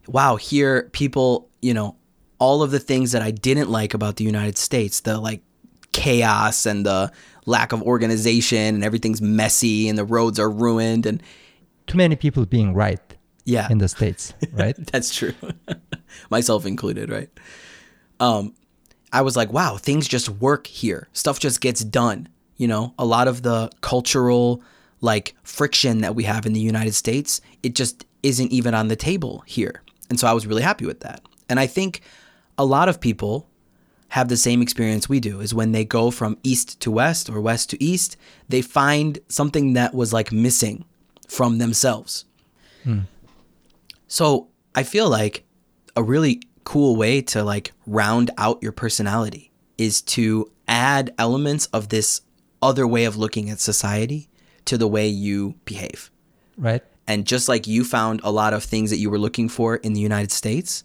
wow, 0.08 0.36
here 0.36 0.90
people, 0.92 1.50
you 1.62 1.74
know, 1.74 1.96
all 2.40 2.64
of 2.64 2.72
the 2.72 2.80
things 2.80 3.12
that 3.12 3.22
I 3.22 3.32
didn't 3.32 3.70
like 3.70 3.94
about 3.94 4.16
the 4.16 4.24
United 4.24 4.58
States, 4.58 5.02
the 5.02 5.20
like 5.20 5.42
chaos 5.92 6.66
and 6.66 6.86
the 6.86 7.12
lack 7.46 7.72
of 7.72 7.82
organization 7.82 8.76
and 8.76 8.84
everything's 8.84 9.22
messy 9.22 9.90
and 9.90 9.98
the 9.98 10.06
roads 10.06 10.40
are 10.40 10.50
ruined 10.50 11.06
and 11.06 11.22
Too 11.88 11.98
many 11.98 12.16
people 12.16 12.46
being 12.46 12.74
right 12.74 13.02
yeah. 13.46 13.68
in 13.70 13.80
the 13.80 13.88
States, 13.88 14.34
right? 14.54 14.76
That's 14.78 15.14
true. 15.16 15.34
Myself 16.30 16.66
included, 16.66 17.10
right? 17.10 17.30
Um, 18.20 18.54
I 19.12 19.22
was 19.22 19.36
like, 19.36 19.52
wow, 19.52 19.78
things 19.78 20.08
just 20.08 20.30
work 20.30 20.68
here. 20.68 21.10
Stuff 21.14 21.40
just 21.40 21.62
gets 21.62 21.84
done. 21.84 22.30
You 22.58 22.68
know, 22.68 22.94
a 23.00 23.06
lot 23.06 23.28
of 23.28 23.42
the 23.42 23.72
cultural 23.82 24.62
like 25.02 25.36
friction 25.44 26.02
that 26.02 26.14
we 26.14 26.26
have 26.26 26.46
in 26.46 26.54
the 26.54 26.60
United 26.60 26.94
States, 26.94 27.42
it 27.64 27.74
just 27.74 28.06
isn't 28.22 28.52
even 28.52 28.74
on 28.74 28.90
the 28.90 28.96
table 28.96 29.44
here. 29.46 29.82
And 30.10 30.20
so 30.20 30.28
I 30.28 30.34
was 30.34 30.46
really 30.46 30.62
happy 30.62 30.86
with 30.86 31.00
that. 31.02 31.22
And 31.48 31.60
I 31.60 31.68
think 31.68 32.02
a 32.60 32.66
lot 32.66 32.90
of 32.90 33.00
people 33.00 33.50
have 34.10 34.28
the 34.28 34.38
same 34.38 34.62
experience 34.62 35.08
we 35.08 35.20
do 35.20 35.40
is 35.40 35.54
when 35.54 35.72
they 35.72 35.86
go 35.86 36.12
from 36.12 36.38
east 36.44 36.80
to 36.82 36.92
west 36.92 37.30
or 37.30 37.40
west 37.40 37.70
to 37.70 37.82
east, 37.84 38.18
they 38.50 38.62
find 38.62 39.20
something 39.30 39.74
that 39.74 39.94
was 39.96 40.12
like 40.12 40.32
missing 40.32 40.84
from 41.28 41.58
themselves. 41.58 42.26
Hmm. 42.84 43.02
So 44.08 44.50
I 44.76 44.84
feel 44.84 45.10
like 45.10 45.46
a 45.96 46.04
really 46.04 46.42
cool 46.66 46.96
way 46.96 47.22
to 47.22 47.44
like 47.44 47.72
round 47.88 48.30
out 48.38 48.62
your 48.62 48.72
personality 48.72 49.52
is 49.78 50.02
to 50.02 50.52
add 50.68 51.14
elements 51.18 51.68
of 51.68 51.90
this 51.90 52.22
other 52.62 52.86
way 52.86 53.06
of 53.06 53.16
looking 53.16 53.50
at 53.50 53.60
society 53.60 54.28
to 54.66 54.78
the 54.78 54.88
way 54.88 55.08
you 55.08 55.56
behave. 55.64 56.12
right? 56.58 56.84
And 57.08 57.26
just 57.26 57.48
like 57.48 57.68
you 57.68 57.84
found 57.84 58.20
a 58.24 58.32
lot 58.32 58.54
of 58.54 58.64
things 58.64 58.90
that 58.90 58.98
you 58.98 59.10
were 59.10 59.18
looking 59.18 59.50
for 59.50 59.78
in 59.78 59.94
the 59.94 60.02
United 60.02 60.32
States, 60.32 60.84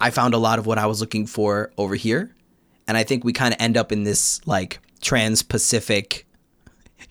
I 0.00 0.10
found 0.10 0.34
a 0.34 0.38
lot 0.38 0.58
of 0.58 0.66
what 0.66 0.78
I 0.78 0.86
was 0.86 1.00
looking 1.00 1.26
for 1.26 1.72
over 1.78 1.94
here. 1.94 2.34
And 2.88 2.96
I 2.96 3.02
think 3.02 3.24
we 3.24 3.32
kind 3.32 3.52
of 3.52 3.60
end 3.60 3.76
up 3.76 3.92
in 3.92 4.04
this 4.04 4.46
like 4.46 4.80
trans 5.00 5.42
Pacific 5.42 6.26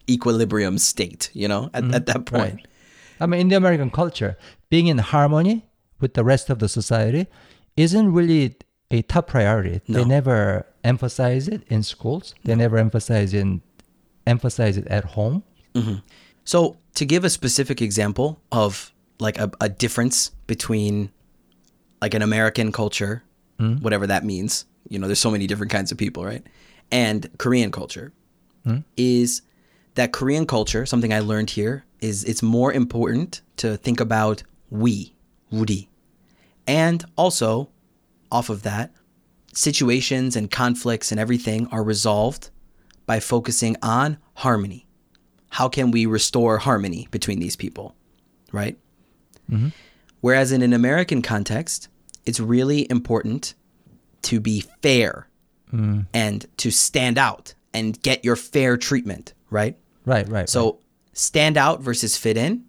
equilibrium 0.09 0.77
state, 0.77 1.29
you 1.33 1.47
know, 1.47 1.69
at, 1.73 1.83
mm-hmm. 1.83 1.93
at 1.93 2.05
that 2.05 2.25
point. 2.25 2.55
Right. 2.55 2.67
I 3.19 3.25
mean, 3.25 3.41
in 3.41 3.47
the 3.49 3.55
American 3.55 3.89
culture, 3.89 4.37
being 4.69 4.87
in 4.87 4.97
harmony 4.97 5.65
with 5.99 6.13
the 6.13 6.23
rest 6.23 6.49
of 6.49 6.59
the 6.59 6.69
society 6.69 7.27
isn't 7.77 8.11
really 8.13 8.55
a 8.91 9.01
top 9.01 9.27
priority. 9.27 9.81
They 9.87 10.05
never 10.05 10.65
emphasize 10.83 11.47
it 11.47 11.63
in 11.67 11.83
schools. 11.83 12.35
They 12.43 12.55
never 12.55 12.77
emphasize 12.77 13.33
in 13.33 13.61
emphasize 14.27 14.77
it 14.77 14.87
at 14.87 15.05
home. 15.05 15.43
Mm-hmm. 15.73 15.95
So, 16.43 16.77
to 16.95 17.05
give 17.05 17.23
a 17.23 17.29
specific 17.29 17.81
example 17.81 18.41
of 18.51 18.93
like 19.19 19.37
a, 19.37 19.51
a 19.61 19.69
difference 19.69 20.29
between 20.47 21.11
like 22.01 22.13
an 22.13 22.21
American 22.21 22.71
culture, 22.71 23.23
hmm? 23.59 23.75
whatever 23.75 24.07
that 24.07 24.23
means, 24.23 24.65
you 24.89 24.99
know, 24.99 25.07
there's 25.07 25.19
so 25.19 25.31
many 25.31 25.47
different 25.47 25.71
kinds 25.71 25.91
of 25.91 25.97
people, 25.97 26.25
right? 26.25 26.43
And 26.91 27.29
Korean 27.37 27.71
culture 27.71 28.13
hmm? 28.63 28.79
is 28.97 29.41
that 29.95 30.11
Korean 30.11 30.45
culture, 30.45 30.85
something 30.85 31.13
I 31.13 31.19
learned 31.19 31.51
here, 31.51 31.85
is 32.01 32.23
it's 32.23 32.43
more 32.43 32.71
important 32.71 33.41
to 33.57 33.77
think 33.77 33.99
about 33.99 34.43
we, 34.69 35.15
우리. 35.51 35.87
And 36.67 37.05
also, 37.15 37.69
off 38.31 38.49
of 38.49 38.63
that, 38.63 38.91
situations 39.53 40.35
and 40.35 40.51
conflicts 40.51 41.11
and 41.11 41.19
everything 41.19 41.67
are 41.67 41.83
resolved 41.83 42.49
by 43.05 43.19
focusing 43.19 43.77
on 43.81 44.17
harmony 44.35 44.85
how 45.55 45.69
can 45.69 45.89
we 45.89 46.05
restore 46.05 46.57
harmony 46.57 47.07
between 47.11 47.39
these 47.39 47.55
people, 47.55 47.95
right? 48.51 48.77
Mm-hmm. 49.49 49.69
Whereas 50.25 50.51
in 50.51 50.63
an 50.63 50.73
American 50.73 51.21
context, 51.21 51.87
it's 52.25 52.39
really 52.39 52.89
important 52.89 53.53
to 54.23 54.39
be 54.39 54.61
fair 54.81 55.29
mm. 55.71 56.07
and 56.15 56.45
to 56.57 56.71
stand 56.71 57.19
out 57.19 57.53
and 57.75 58.01
get 58.01 58.25
your 58.25 58.35
fair 58.35 58.75
treatment, 58.75 59.35
right? 59.51 59.77
Right, 60.03 60.27
right. 60.27 60.49
So 60.49 60.79
stand 61.13 61.57
out 61.57 61.81
versus 61.81 62.17
fit 62.17 62.37
in, 62.37 62.65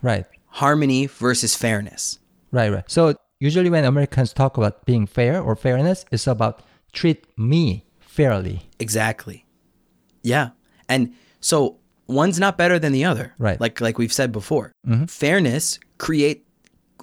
right, 0.00 0.26
harmony 0.46 1.06
versus 1.06 1.56
fairness. 1.56 2.20
right, 2.52 2.70
right. 2.70 2.88
So 2.88 3.16
usually 3.40 3.68
when 3.68 3.84
Americans 3.84 4.32
talk 4.32 4.56
about 4.56 4.86
being 4.86 5.08
fair 5.08 5.42
or 5.42 5.56
fairness, 5.56 6.04
it's 6.12 6.28
about 6.28 6.62
treat 6.92 7.26
me 7.36 7.84
fairly. 7.98 8.70
Exactly. 8.78 9.44
Yeah. 10.22 10.50
And 10.88 11.14
so 11.40 11.80
one's 12.06 12.38
not 12.38 12.56
better 12.56 12.78
than 12.78 12.92
the 12.92 13.04
other. 13.04 13.34
Right. 13.38 13.60
Like 13.60 13.80
like 13.80 13.98
we've 13.98 14.12
said 14.12 14.30
before. 14.30 14.70
Mm-hmm. 14.86 15.06
Fairness 15.06 15.80
create 15.98 16.46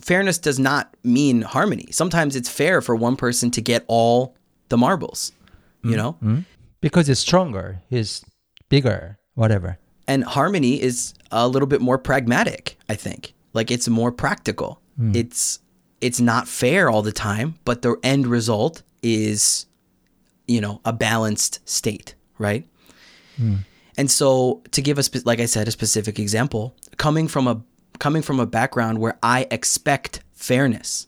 fairness 0.01 0.37
does 0.37 0.59
not 0.59 0.95
mean 1.03 1.41
harmony. 1.41 1.87
Sometimes 1.91 2.35
it's 2.35 2.49
fair 2.49 2.81
for 2.81 2.95
one 2.95 3.15
person 3.15 3.51
to 3.51 3.61
get 3.61 3.85
all 3.87 4.35
the 4.69 4.77
marbles. 4.77 5.31
You 5.83 5.91
mm, 5.91 5.97
know? 5.97 6.17
Mm. 6.23 6.45
Because 6.81 7.09
it's 7.09 7.19
stronger, 7.19 7.81
it's 7.89 8.25
bigger, 8.69 9.17
whatever. 9.35 9.77
And 10.07 10.23
harmony 10.23 10.81
is 10.81 11.13
a 11.31 11.47
little 11.47 11.67
bit 11.67 11.81
more 11.81 11.97
pragmatic, 11.97 12.77
I 12.89 12.95
think. 12.95 13.33
Like 13.53 13.71
it's 13.71 13.87
more 13.87 14.11
practical. 14.11 14.81
Mm. 14.99 15.15
It's 15.15 15.59
it's 16.01 16.19
not 16.19 16.47
fair 16.47 16.89
all 16.89 17.01
the 17.01 17.11
time, 17.11 17.55
but 17.65 17.81
the 17.81 17.97
end 18.03 18.27
result 18.27 18.83
is 19.03 19.65
you 20.49 20.59
know, 20.59 20.81
a 20.83 20.91
balanced 20.91 21.59
state, 21.69 22.15
right? 22.39 22.67
And 23.97 24.09
so 24.09 24.63
to 24.71 24.81
give 24.81 24.97
us 24.97 25.09
like 25.25 25.39
I 25.39 25.45
said 25.45 25.67
a 25.67 25.71
specific 25.71 26.19
example, 26.19 26.75
coming 26.97 27.27
from 27.27 27.47
a 27.47 27.61
coming 27.99 28.21
from 28.21 28.39
a 28.39 28.45
background 28.45 28.99
where 28.99 29.17
I 29.21 29.47
expect 29.51 30.21
fairness 30.33 31.05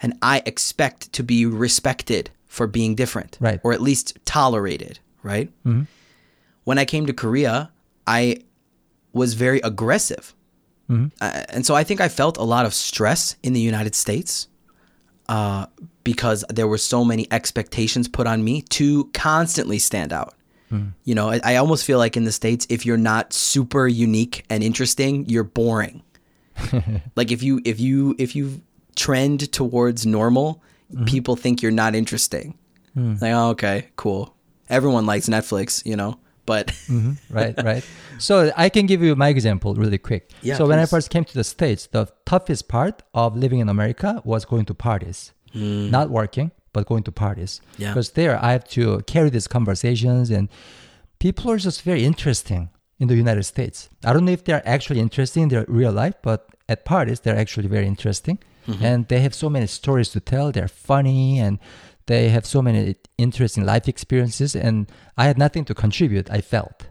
and 0.00 0.14
I 0.22 0.42
expect 0.46 1.12
to 1.14 1.22
be 1.22 1.46
respected 1.46 2.30
for 2.46 2.66
being 2.66 2.94
different 2.94 3.36
Right. 3.40 3.60
or 3.64 3.72
at 3.72 3.80
least 3.80 4.18
tolerated, 4.24 4.98
right? 5.22 5.50
When 6.64 6.78
I 6.78 6.84
came 6.84 7.06
to 7.06 7.12
Korea, 7.12 7.70
I 8.06 8.38
was 9.12 9.34
very 9.34 9.60
aggressive. 9.60 10.34
Uh, 11.20 11.42
and 11.48 11.66
so 11.66 11.74
I 11.74 11.82
think 11.82 12.00
I 12.00 12.08
felt 12.08 12.36
a 12.36 12.44
lot 12.44 12.64
of 12.66 12.72
stress 12.72 13.34
in 13.42 13.52
the 13.54 13.60
United 13.60 13.94
States 13.96 14.46
uh, 15.28 15.66
because 16.04 16.44
there 16.48 16.68
were 16.68 16.78
so 16.78 17.04
many 17.04 17.26
expectations 17.32 18.06
put 18.08 18.26
on 18.28 18.44
me 18.44 18.62
to 18.62 19.06
constantly 19.12 19.78
stand 19.80 20.12
out. 20.12 20.34
You 21.04 21.14
know, 21.14 21.30
I, 21.30 21.40
I 21.44 21.56
almost 21.56 21.84
feel 21.84 21.96
like 21.98 22.16
in 22.16 22.24
the 22.24 22.32
States, 22.32 22.66
if 22.68 22.84
you're 22.84 22.96
not 22.98 23.32
super 23.32 23.86
unique 23.88 24.44
and 24.50 24.62
interesting, 24.64 25.24
you're 25.28 25.44
boring. 25.44 26.02
like 27.16 27.30
if 27.30 27.42
you 27.42 27.60
if 27.64 27.80
you 27.80 28.14
if 28.18 28.34
you 28.36 28.60
trend 28.94 29.52
towards 29.52 30.06
normal, 30.06 30.62
mm-hmm. 30.92 31.04
people 31.04 31.36
think 31.36 31.62
you're 31.62 31.72
not 31.72 31.94
interesting. 31.94 32.58
Hmm. 32.94 33.14
Like, 33.20 33.32
oh, 33.32 33.50
okay, 33.50 33.88
cool. 33.96 34.34
Everyone 34.68 35.06
likes 35.06 35.28
Netflix, 35.28 35.84
you 35.84 35.96
know, 35.96 36.18
but 36.46 36.68
mm-hmm. 36.68 37.12
right, 37.30 37.54
right. 37.64 37.84
So 38.18 38.50
I 38.56 38.68
can 38.68 38.86
give 38.86 39.02
you 39.02 39.14
my 39.14 39.28
example 39.28 39.74
really 39.74 39.98
quick. 39.98 40.30
Yeah, 40.42 40.56
so 40.56 40.66
when 40.66 40.78
I 40.78 40.86
first 40.86 41.10
came 41.10 41.24
to 41.24 41.34
the 41.34 41.44
States, 41.44 41.86
the 41.86 42.08
toughest 42.24 42.68
part 42.68 43.02
of 43.14 43.36
living 43.36 43.60
in 43.60 43.68
America 43.68 44.22
was 44.24 44.44
going 44.44 44.64
to 44.66 44.74
parties. 44.74 45.32
Hmm. 45.52 45.90
Not 45.90 46.10
working, 46.10 46.50
but 46.72 46.86
going 46.86 47.02
to 47.04 47.12
parties. 47.12 47.60
Yeah. 47.78 47.90
Because 47.90 48.10
there 48.10 48.42
I 48.42 48.52
have 48.52 48.64
to 48.70 49.02
carry 49.02 49.30
these 49.30 49.46
conversations 49.46 50.30
and 50.30 50.48
people 51.18 51.50
are 51.50 51.58
just 51.58 51.82
very 51.82 52.04
interesting 52.04 52.70
in 52.98 53.08
the 53.08 53.16
United 53.16 53.44
States. 53.44 53.88
I 54.04 54.12
don't 54.12 54.24
know 54.24 54.32
if 54.32 54.44
they're 54.44 54.66
actually 54.66 55.00
interesting 55.00 55.44
in 55.44 55.48
their 55.48 55.64
real 55.68 55.92
life, 55.92 56.14
but 56.22 56.48
at 56.68 56.84
parties 56.84 57.20
they're 57.20 57.36
actually 57.36 57.68
very 57.68 57.86
interesting. 57.86 58.38
Mm-hmm. 58.66 58.84
And 58.84 59.08
they 59.08 59.20
have 59.20 59.34
so 59.34 59.48
many 59.48 59.66
stories 59.66 60.08
to 60.10 60.20
tell. 60.20 60.50
They're 60.50 60.68
funny 60.68 61.38
and 61.38 61.58
they 62.06 62.30
have 62.30 62.46
so 62.46 62.62
many 62.62 62.96
interesting 63.18 63.64
life 63.64 63.88
experiences. 63.88 64.56
And 64.56 64.90
I 65.16 65.26
had 65.26 65.38
nothing 65.38 65.64
to 65.66 65.74
contribute, 65.74 66.30
I 66.30 66.40
felt. 66.40 66.86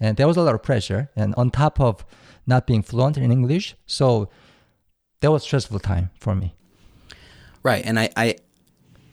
And 0.00 0.16
there 0.16 0.26
was 0.26 0.36
a 0.36 0.42
lot 0.42 0.54
of 0.54 0.62
pressure. 0.62 1.10
And 1.14 1.34
on 1.36 1.50
top 1.50 1.78
of 1.80 2.04
not 2.46 2.66
being 2.66 2.82
fluent 2.82 3.16
in 3.16 3.30
English, 3.30 3.76
so 3.86 4.28
that 5.20 5.30
was 5.30 5.42
stressful 5.42 5.78
time 5.78 6.10
for 6.18 6.34
me. 6.34 6.54
Right, 7.62 7.84
and 7.84 7.98
I, 7.98 8.10
I, 8.16 8.36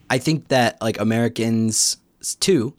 I 0.08 0.18
think 0.18 0.48
that 0.48 0.80
like 0.80 0.98
Americans 0.98 1.98
too, 2.40 2.74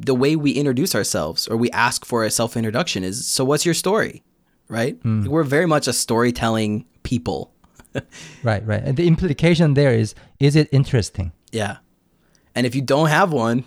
the 0.00 0.14
way 0.14 0.36
we 0.36 0.52
introduce 0.52 0.94
ourselves 0.94 1.46
or 1.48 1.56
we 1.56 1.70
ask 1.70 2.04
for 2.04 2.24
a 2.24 2.30
self 2.30 2.56
introduction 2.56 3.04
is 3.04 3.26
so 3.26 3.44
what's 3.44 3.64
your 3.66 3.74
story? 3.74 4.22
Right? 4.68 4.98
We're 5.04 5.42
very 5.44 5.66
much 5.66 5.86
a 5.86 5.92
storytelling 5.92 6.86
people. 7.02 7.52
Right, 8.42 8.66
right. 8.66 8.82
And 8.82 8.96
the 8.96 9.06
implication 9.06 9.74
there 9.74 9.92
is 9.92 10.14
is 10.40 10.56
it 10.56 10.68
interesting? 10.72 11.32
Yeah. 11.52 11.76
And 12.54 12.66
if 12.66 12.74
you 12.74 12.80
don't 12.80 13.08
have 13.08 13.32
one, 13.32 13.64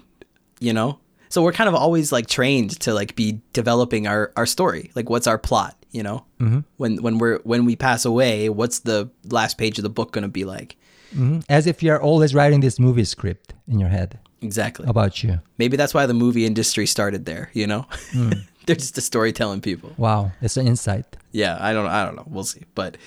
you 0.60 0.74
know, 0.74 1.00
so 1.30 1.44
we're 1.44 1.52
kind 1.54 1.68
of 1.68 1.76
always 1.76 2.12
like 2.12 2.26
trained 2.26 2.80
to 2.82 2.94
like 2.94 3.16
be 3.16 3.42
developing 3.54 4.08
our 4.08 4.32
our 4.36 4.48
story. 4.48 4.92
Like 4.96 5.10
what's 5.12 5.28
our 5.28 5.38
plot, 5.38 5.76
you 5.92 6.02
know? 6.02 6.26
Mm-hmm. 6.40 6.60
When 6.78 7.04
when 7.04 7.20
we're 7.20 7.38
when 7.44 7.66
we 7.66 7.76
pass 7.76 8.04
away, 8.04 8.50
what's 8.50 8.80
the 8.80 9.12
last 9.30 9.60
page 9.60 9.78
of 9.78 9.84
the 9.84 9.90
book 9.92 10.12
going 10.12 10.24
to 10.24 10.28
be 10.40 10.44
like? 10.44 10.76
hmm 11.14 11.42
As 11.48 11.68
if 11.68 11.84
you're 11.84 12.02
always 12.02 12.34
writing 12.34 12.62
this 12.62 12.80
movie 12.80 13.06
script 13.06 13.54
in 13.68 13.80
your 13.80 13.90
head 13.90 14.18
Exactly. 14.42 14.86
about 14.88 15.24
you. 15.24 15.40
Maybe 15.58 15.78
that's 15.78 15.94
why 15.94 16.06
the 16.06 16.14
movie 16.14 16.46
industry 16.46 16.86
started 16.86 17.26
there, 17.26 17.50
you 17.54 17.68
know? 17.68 17.86
Hmm. 18.12 18.32
They're 18.66 18.76
just 18.76 18.96
the 18.96 19.02
storytelling 19.02 19.62
people. 19.62 19.94
Wow, 19.98 20.32
it's 20.42 20.58
an 20.58 20.68
insight. 20.68 21.06
yeah 21.32 21.58
i 21.60 21.72
don't 21.74 21.86
i 21.88 22.04
don't 22.06 22.16
know 22.16 22.24
we'll 22.28 22.44
see 22.46 22.64
but 22.76 22.98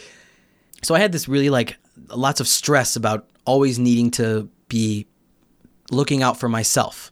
so 0.82 0.94
i 0.94 0.98
had 1.00 1.10
this 1.12 1.26
really 1.28 1.48
like 1.50 1.76
lots 2.14 2.40
of 2.40 2.46
stress 2.46 2.94
about 2.96 3.26
always 3.44 3.78
needing 3.78 4.10
to 4.12 4.48
be 4.68 5.06
looking 5.90 6.22
out 6.22 6.38
for 6.38 6.48
myself 6.48 7.10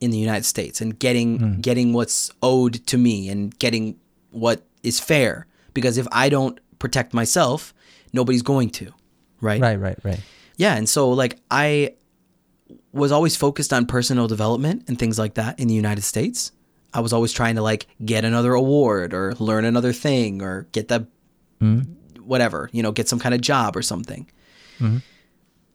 in 0.00 0.10
the 0.10 0.18
united 0.18 0.44
states 0.44 0.80
and 0.82 0.98
getting 0.98 1.38
hmm. 1.38 1.60
getting 1.60 1.92
what's 1.94 2.30
owed 2.42 2.74
to 2.86 2.98
me 2.98 3.28
and 3.30 3.56
getting 3.58 3.96
what 4.30 4.58
is 4.82 4.98
fair 5.00 5.46
because 5.72 5.96
if 5.98 6.06
i 6.12 6.28
don't 6.28 6.58
protect 6.78 7.14
myself 7.14 7.72
nobody's 8.12 8.42
going 8.42 8.68
to 8.70 8.92
right 9.40 9.60
Right, 9.60 9.78
right, 9.80 9.98
right. 10.04 10.20
yeah 10.58 10.74
and 10.76 10.88
so 10.88 11.10
like 11.10 11.38
i 11.50 11.94
was 12.92 13.12
always 13.12 13.36
focused 13.36 13.72
on 13.72 13.86
personal 13.86 14.26
development 14.26 14.84
and 14.88 14.98
things 14.98 15.18
like 15.18 15.34
that 15.34 15.58
in 15.58 15.68
the 15.68 15.74
united 15.74 16.02
states. 16.02 16.52
I 16.92 17.00
was 17.00 17.12
always 17.12 17.32
trying 17.32 17.56
to 17.56 17.62
like 17.62 17.86
get 18.04 18.24
another 18.24 18.54
award 18.54 19.12
or 19.12 19.34
learn 19.34 19.64
another 19.64 19.92
thing 19.92 20.42
or 20.42 20.66
get 20.72 20.88
that 20.88 21.02
mm-hmm. 21.60 21.92
whatever 22.22 22.70
you 22.72 22.82
know 22.82 22.92
get 22.92 23.08
some 23.08 23.18
kind 23.18 23.34
of 23.34 23.40
job 23.40 23.76
or 23.76 23.82
something. 23.82 24.30
Mm-hmm. 24.78 24.98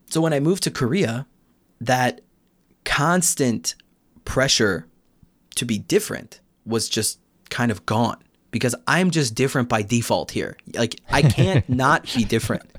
So 0.08 0.22
when 0.22 0.34
i 0.34 0.40
moved 0.40 0.64
to 0.64 0.72
korea 0.72 1.26
that 1.80 2.22
constant 2.84 3.76
pressure 4.26 4.88
to 5.56 5.66
be 5.66 5.78
different 5.78 6.42
was 6.66 6.90
just 6.90 7.20
kind 7.50 7.72
of 7.72 7.86
gone 7.86 8.22
because 8.52 8.76
i'm 8.88 9.12
just 9.12 9.36
different 9.36 9.70
by 9.70 9.82
default 9.82 10.32
here. 10.32 10.58
Like 10.74 11.00
i 11.10 11.22
can't 11.22 11.68
not 11.84 12.12
be 12.16 12.26
different. 12.26 12.72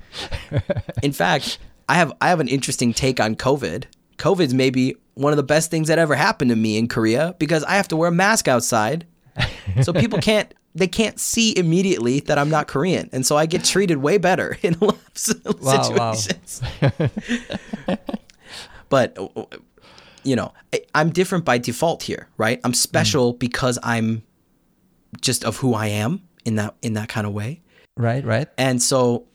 In 1.01 1.11
fact, 1.11 1.59
I 1.89 1.95
have 1.95 2.13
I 2.21 2.29
have 2.29 2.39
an 2.39 2.47
interesting 2.47 2.93
take 2.93 3.19
on 3.19 3.35
COVID. 3.35 3.85
COVID's 4.17 4.53
maybe 4.53 4.95
one 5.15 5.31
of 5.33 5.37
the 5.37 5.43
best 5.43 5.69
things 5.71 5.87
that 5.89 5.99
ever 5.99 6.15
happened 6.15 6.49
to 6.49 6.55
me 6.55 6.77
in 6.77 6.87
Korea 6.87 7.35
because 7.39 7.63
I 7.63 7.75
have 7.75 7.87
to 7.89 7.95
wear 7.95 8.09
a 8.09 8.11
mask 8.11 8.47
outside. 8.47 9.05
So 9.83 9.93
people 10.03 10.19
can't 10.19 10.53
they 10.75 10.87
can't 10.87 11.19
see 11.19 11.55
immediately 11.55 12.19
that 12.21 12.39
I'm 12.39 12.49
not 12.49 12.67
Korean. 12.67 13.07
And 13.13 13.23
so 13.25 13.37
I 13.37 13.45
get 13.45 13.63
treated 13.63 13.97
way 13.97 14.17
better 14.17 14.57
in 14.63 14.73
a 14.81 14.85
lot 14.85 14.97
of 15.45 15.61
Wow, 15.61 15.91
wow. 15.95 16.13
situations. 16.13 16.61
but 18.89 19.17
uh, 19.17 19.45
you 20.23 20.35
know, 20.35 20.53
I- 20.73 20.81
I'm 20.95 21.11
different 21.11 21.45
by 21.45 21.57
default 21.57 22.03
here, 22.03 22.27
right? 22.37 22.59
I'm 22.63 22.73
special 22.73 23.33
because 23.33 23.77
I'm 23.83 24.23
just 25.21 25.43
of 25.43 25.57
who 25.57 25.73
I 25.73 25.87
am 25.87 26.21
in 26.45 26.55
that 26.55 26.75
in 26.81 26.93
that 26.93 27.09
kind 27.09 27.27
of 27.27 27.33
way. 27.33 27.61
Right, 27.97 28.23
right. 28.25 28.47
And 28.57 28.81
so 28.81 29.27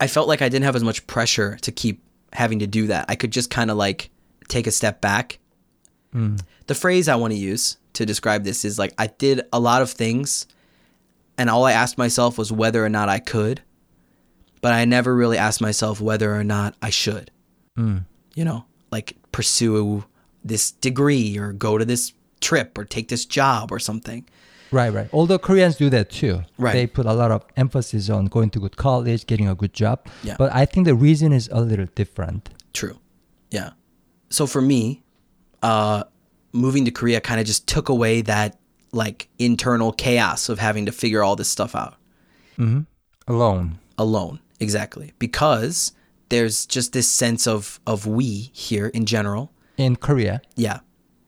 I 0.00 0.06
felt 0.06 0.28
like 0.28 0.40
I 0.40 0.48
didn't 0.48 0.64
have 0.64 0.76
as 0.76 0.84
much 0.84 1.06
pressure 1.06 1.56
to 1.62 1.70
keep 1.72 2.02
having 2.32 2.60
to 2.60 2.66
do 2.66 2.88
that. 2.88 3.06
I 3.08 3.16
could 3.16 3.32
just 3.32 3.50
kind 3.50 3.70
of 3.70 3.76
like 3.76 4.10
take 4.48 4.66
a 4.66 4.70
step 4.70 5.00
back. 5.00 5.38
Hmm. 6.12 6.36
The 6.66 6.74
phrase 6.74 7.08
I 7.08 7.16
want 7.16 7.32
to 7.32 7.38
use 7.38 7.78
to 7.94 8.06
describe 8.06 8.44
this 8.44 8.64
is 8.64 8.78
like 8.78 8.94
I 8.98 9.08
did 9.08 9.42
a 9.52 9.60
lot 9.60 9.82
of 9.82 9.90
things 9.90 10.46
and 11.38 11.48
all 11.48 11.64
I 11.64 11.72
asked 11.72 11.98
myself 11.98 12.36
was 12.36 12.52
whether 12.52 12.84
or 12.84 12.88
not 12.88 13.08
I 13.08 13.18
could, 13.18 13.62
but 14.60 14.72
I 14.72 14.84
never 14.84 15.14
really 15.14 15.38
asked 15.38 15.60
myself 15.60 16.00
whether 16.00 16.34
or 16.34 16.44
not 16.44 16.74
I 16.82 16.90
should. 16.90 17.30
Hmm. 17.76 17.98
You 18.34 18.44
know, 18.44 18.64
like 18.90 19.16
pursue 19.32 20.04
this 20.44 20.70
degree 20.70 21.38
or 21.38 21.52
go 21.52 21.78
to 21.78 21.84
this 21.84 22.12
trip 22.40 22.76
or 22.78 22.84
take 22.84 23.08
this 23.08 23.24
job 23.24 23.72
or 23.72 23.78
something. 23.78 24.28
Right, 24.72 24.92
right. 24.92 25.08
Although 25.12 25.38
Koreans 25.38 25.76
do 25.76 25.90
that 25.90 26.10
too. 26.10 26.42
Right. 26.58 26.72
They 26.72 26.86
put 26.86 27.06
a 27.06 27.12
lot 27.12 27.30
of 27.30 27.44
emphasis 27.56 28.08
on 28.08 28.26
going 28.26 28.50
to 28.50 28.60
good 28.60 28.76
college, 28.76 29.26
getting 29.26 29.48
a 29.48 29.54
good 29.54 29.72
job. 29.72 30.06
Yeah. 30.22 30.36
But 30.38 30.54
I 30.54 30.64
think 30.64 30.86
the 30.86 30.94
reason 30.94 31.32
is 31.32 31.48
a 31.52 31.60
little 31.60 31.86
different. 31.94 32.50
True. 32.72 32.98
Yeah. 33.50 33.70
So 34.30 34.46
for 34.46 34.60
me, 34.62 35.02
uh, 35.62 36.04
moving 36.52 36.84
to 36.84 36.90
Korea 36.90 37.20
kind 37.20 37.40
of 37.40 37.46
just 37.46 37.66
took 37.66 37.88
away 37.88 38.22
that 38.22 38.58
like 38.92 39.28
internal 39.38 39.92
chaos 39.92 40.48
of 40.48 40.58
having 40.58 40.86
to 40.86 40.92
figure 40.92 41.22
all 41.22 41.36
this 41.36 41.48
stuff 41.48 41.74
out 41.74 41.94
Mm-hmm. 42.58 42.80
Alone. 43.32 43.78
alone. 43.98 44.40
Exactly. 44.60 45.12
Because 45.18 45.92
there's 46.28 46.66
just 46.66 46.92
this 46.92 47.08
sense 47.10 47.46
of 47.46 47.80
of 47.86 48.06
we 48.06 48.50
here 48.52 48.88
in 48.88 49.06
general. 49.06 49.50
In 49.76 49.96
Korea. 49.96 50.42
Yeah, 50.56 50.80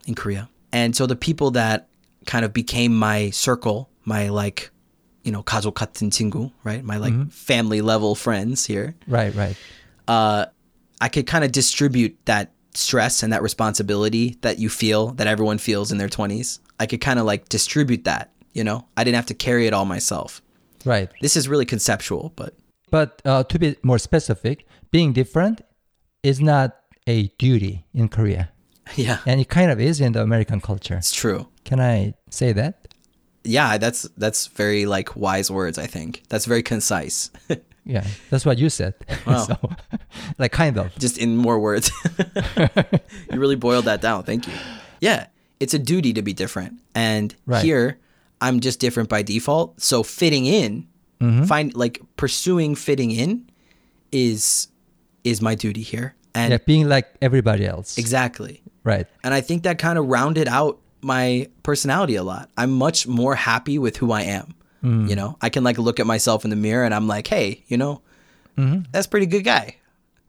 in 0.07 0.14
Korea. 0.14 0.49
And 0.72 0.95
so 0.95 1.07
the 1.07 1.16
people 1.16 1.51
that 1.53 1.88
kind 2.27 2.45
of 2.45 2.53
became 2.53 2.97
my 2.97 3.31
circle, 3.31 3.91
my 4.05 4.29
like, 4.29 4.70
you 5.23 5.33
know, 5.33 5.43
kazo 5.43 5.73
tingu, 5.73 6.53
right? 6.64 6.85
My 6.85 6.97
like 6.97 7.12
mm-hmm. 7.12 7.29
family 7.29 7.81
level 7.81 8.14
friends 8.14 8.66
here. 8.66 8.95
Right, 9.07 9.35
right. 9.35 9.57
Uh, 10.09 10.47
I 11.01 11.09
could 11.09 11.27
kind 11.27 11.45
of 11.45 11.53
distribute 11.53 12.16
that 12.27 12.53
stress 12.75 13.23
and 13.23 13.33
that 13.33 13.43
responsibility 13.43 14.37
that 14.43 14.59
you 14.59 14.68
feel, 14.68 15.09
that 15.12 15.27
everyone 15.27 15.59
feels 15.59 15.93
in 15.93 15.99
their 15.99 16.09
20s. 16.09 16.59
I 16.81 16.87
could 16.87 17.01
kind 17.01 17.18
of 17.18 17.27
like 17.27 17.49
distribute 17.49 18.05
that, 18.05 18.33
you 18.53 18.64
know? 18.64 18.87
I 18.97 19.05
didn't 19.05 19.16
have 19.16 19.27
to 19.27 19.35
carry 19.35 19.66
it 19.66 19.73
all 19.73 19.85
myself. 19.85 20.43
Right. 20.85 21.11
This 21.20 21.37
is 21.37 21.49
really 21.49 21.66
conceptual, 21.66 22.33
but. 22.37 22.55
But 22.91 23.23
uh, 23.25 23.45
to 23.45 23.59
be 23.59 23.77
more 23.83 23.99
specific, 23.99 24.66
being 24.91 25.12
different 25.12 25.62
is 26.23 26.41
not 26.41 26.77
a 27.07 27.29
duty 27.39 27.87
in 27.95 28.09
Korea. 28.09 28.51
Yeah. 28.97 29.18
And 29.27 29.41
it 29.41 29.49
kind 29.49 29.70
of 29.70 29.81
is 29.81 30.01
in 30.01 30.12
the 30.12 30.23
American 30.23 30.61
culture. 30.61 30.97
It's 30.97 31.12
true. 31.12 31.47
Can 31.73 31.81
I 31.81 32.12
say 32.29 32.53
that? 32.53 32.87
Yeah, 33.45 33.79
that's 33.79 34.03
that's 34.18 34.49
very 34.49 34.85
like 34.85 35.16
wise 35.16 35.51
words, 35.51 35.79
I 35.79 35.87
think. 35.87 36.23
That's 36.29 36.45
very 36.45 36.62
concise. 36.62 37.31
Yeah, 37.85 38.07
that's 38.31 38.47
what 38.47 38.59
you 38.59 38.70
said. 38.70 38.95
Wow. 39.27 39.45
so, 39.45 39.57
like, 40.39 40.53
kind 40.53 40.79
of. 40.79 40.95
Just 41.01 41.18
in 41.18 41.37
more 41.37 41.59
words. 41.59 41.91
you 42.57 43.41
really 43.41 43.57
boiled 43.57 43.87
that 43.87 44.01
down. 44.01 44.23
Thank 44.23 44.47
you. 44.47 44.53
Yeah, 45.01 45.27
it's 45.59 45.75
a 45.75 45.81
duty 45.81 46.12
to 46.12 46.23
be 46.23 46.33
different. 46.33 46.79
And 46.95 47.35
Right. 47.45 47.64
here, 47.64 47.99
I'm 48.41 48.61
just 48.61 48.79
different 48.79 49.09
by 49.09 49.23
default. 49.23 49.81
So 49.81 50.05
fitting 50.05 50.47
in, 50.47 50.87
mm-hmm. 51.20 51.43
find 51.43 51.75
like 51.75 52.01
pursuing 52.16 52.77
fitting 52.77 53.11
in 53.11 53.51
is 54.12 54.68
is 55.25 55.43
my 55.43 55.57
duty 55.57 55.83
here. 55.83 56.14
And 56.37 56.53
Yeah, 56.53 56.59
being 56.64 56.89
like 56.89 57.07
everybody 57.20 57.66
else. 57.66 57.99
exactly. 57.99 58.62
Right. 58.85 59.09
And 59.25 59.35
I 59.35 59.41
think 59.41 59.64
that 59.64 59.79
kind 59.79 59.99
of 59.99 60.07
rounded 60.07 60.47
out 60.47 60.79
my 61.03 61.48
personality 61.62 62.16
a 62.16 62.22
lot. 62.22 62.50
I'm 62.57 62.72
much 62.72 63.07
more 63.07 63.34
happy 63.34 63.78
with 63.78 63.96
who 63.96 64.12
I 64.12 64.22
am. 64.22 64.55
Mm. 64.82 65.09
You 65.09 65.16
know, 65.16 65.36
I 65.40 65.48
can 65.48 65.64
like 65.64 65.78
look 65.78 66.00
at 66.00 66.07
myself 66.07 66.44
in 66.44 66.50
the 66.50 66.57
mirror 66.57 66.84
and 66.84 66.94
I'm 66.94 67.07
like, 67.07 67.26
hey, 67.26 67.64
you 67.68 67.76
know, 67.76 68.03
mm-hmm. 68.59 68.82
that's 68.90 69.07
a 69.07 69.11
pretty 69.11 69.26
good 69.26 69.44
guy. 69.44 69.76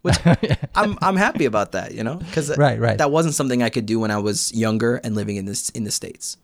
Which 0.02 0.18
I'm 0.76 0.98
I'm 1.02 1.16
happy 1.16 1.46
about 1.46 1.72
that, 1.72 1.94
you 1.94 2.04
know, 2.04 2.16
because 2.16 2.56
Right, 2.58 2.80
right. 2.80 2.98
that 2.98 3.10
wasn't 3.10 3.36
something 3.36 3.64
I 3.64 3.70
could 3.70 3.86
do 3.86 4.00
when 4.00 4.12
I 4.12 4.18
was 4.18 4.54
younger 4.54 4.98
and 4.98 5.16
living 5.16 5.38
in 5.38 5.46
this 5.46 5.70
in 5.70 5.86
the 5.86 5.92
states. 5.92 6.38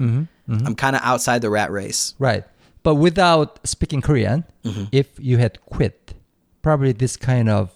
Mm-hmm, 0.00 0.52
mm-hmm. 0.52 0.66
I'm 0.66 0.74
kind 0.74 0.96
of 0.96 1.02
outside 1.02 1.40
the 1.40 1.50
rat 1.50 1.70
race. 1.70 2.14
Right. 2.18 2.44
But 2.82 2.96
without 2.96 3.66
speaking 3.66 4.00
Korean, 4.02 4.44
Mm-hmm. 4.64 4.84
if 4.92 5.08
you 5.18 5.36
had 5.38 5.60
quit, 5.66 6.14
probably 6.62 6.92
this 6.92 7.16
kind 7.16 7.48
of 7.50 7.70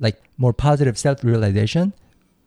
like 0.00 0.16
more 0.38 0.52
positive 0.52 0.98
self 0.98 1.22
realization 1.22 1.92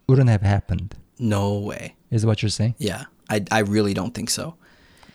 wouldn't 0.09 0.29
have 0.29 0.41
happened, 0.41 0.95
No 1.19 1.57
way. 1.59 1.95
is 2.11 2.25
what 2.25 2.41
you're 2.41 2.49
saying? 2.49 2.75
Yeah, 2.77 3.05
I 3.29 3.43
I 3.51 3.59
really 3.59 3.93
don't 3.93 4.13
think 4.13 4.29
so. 4.29 4.55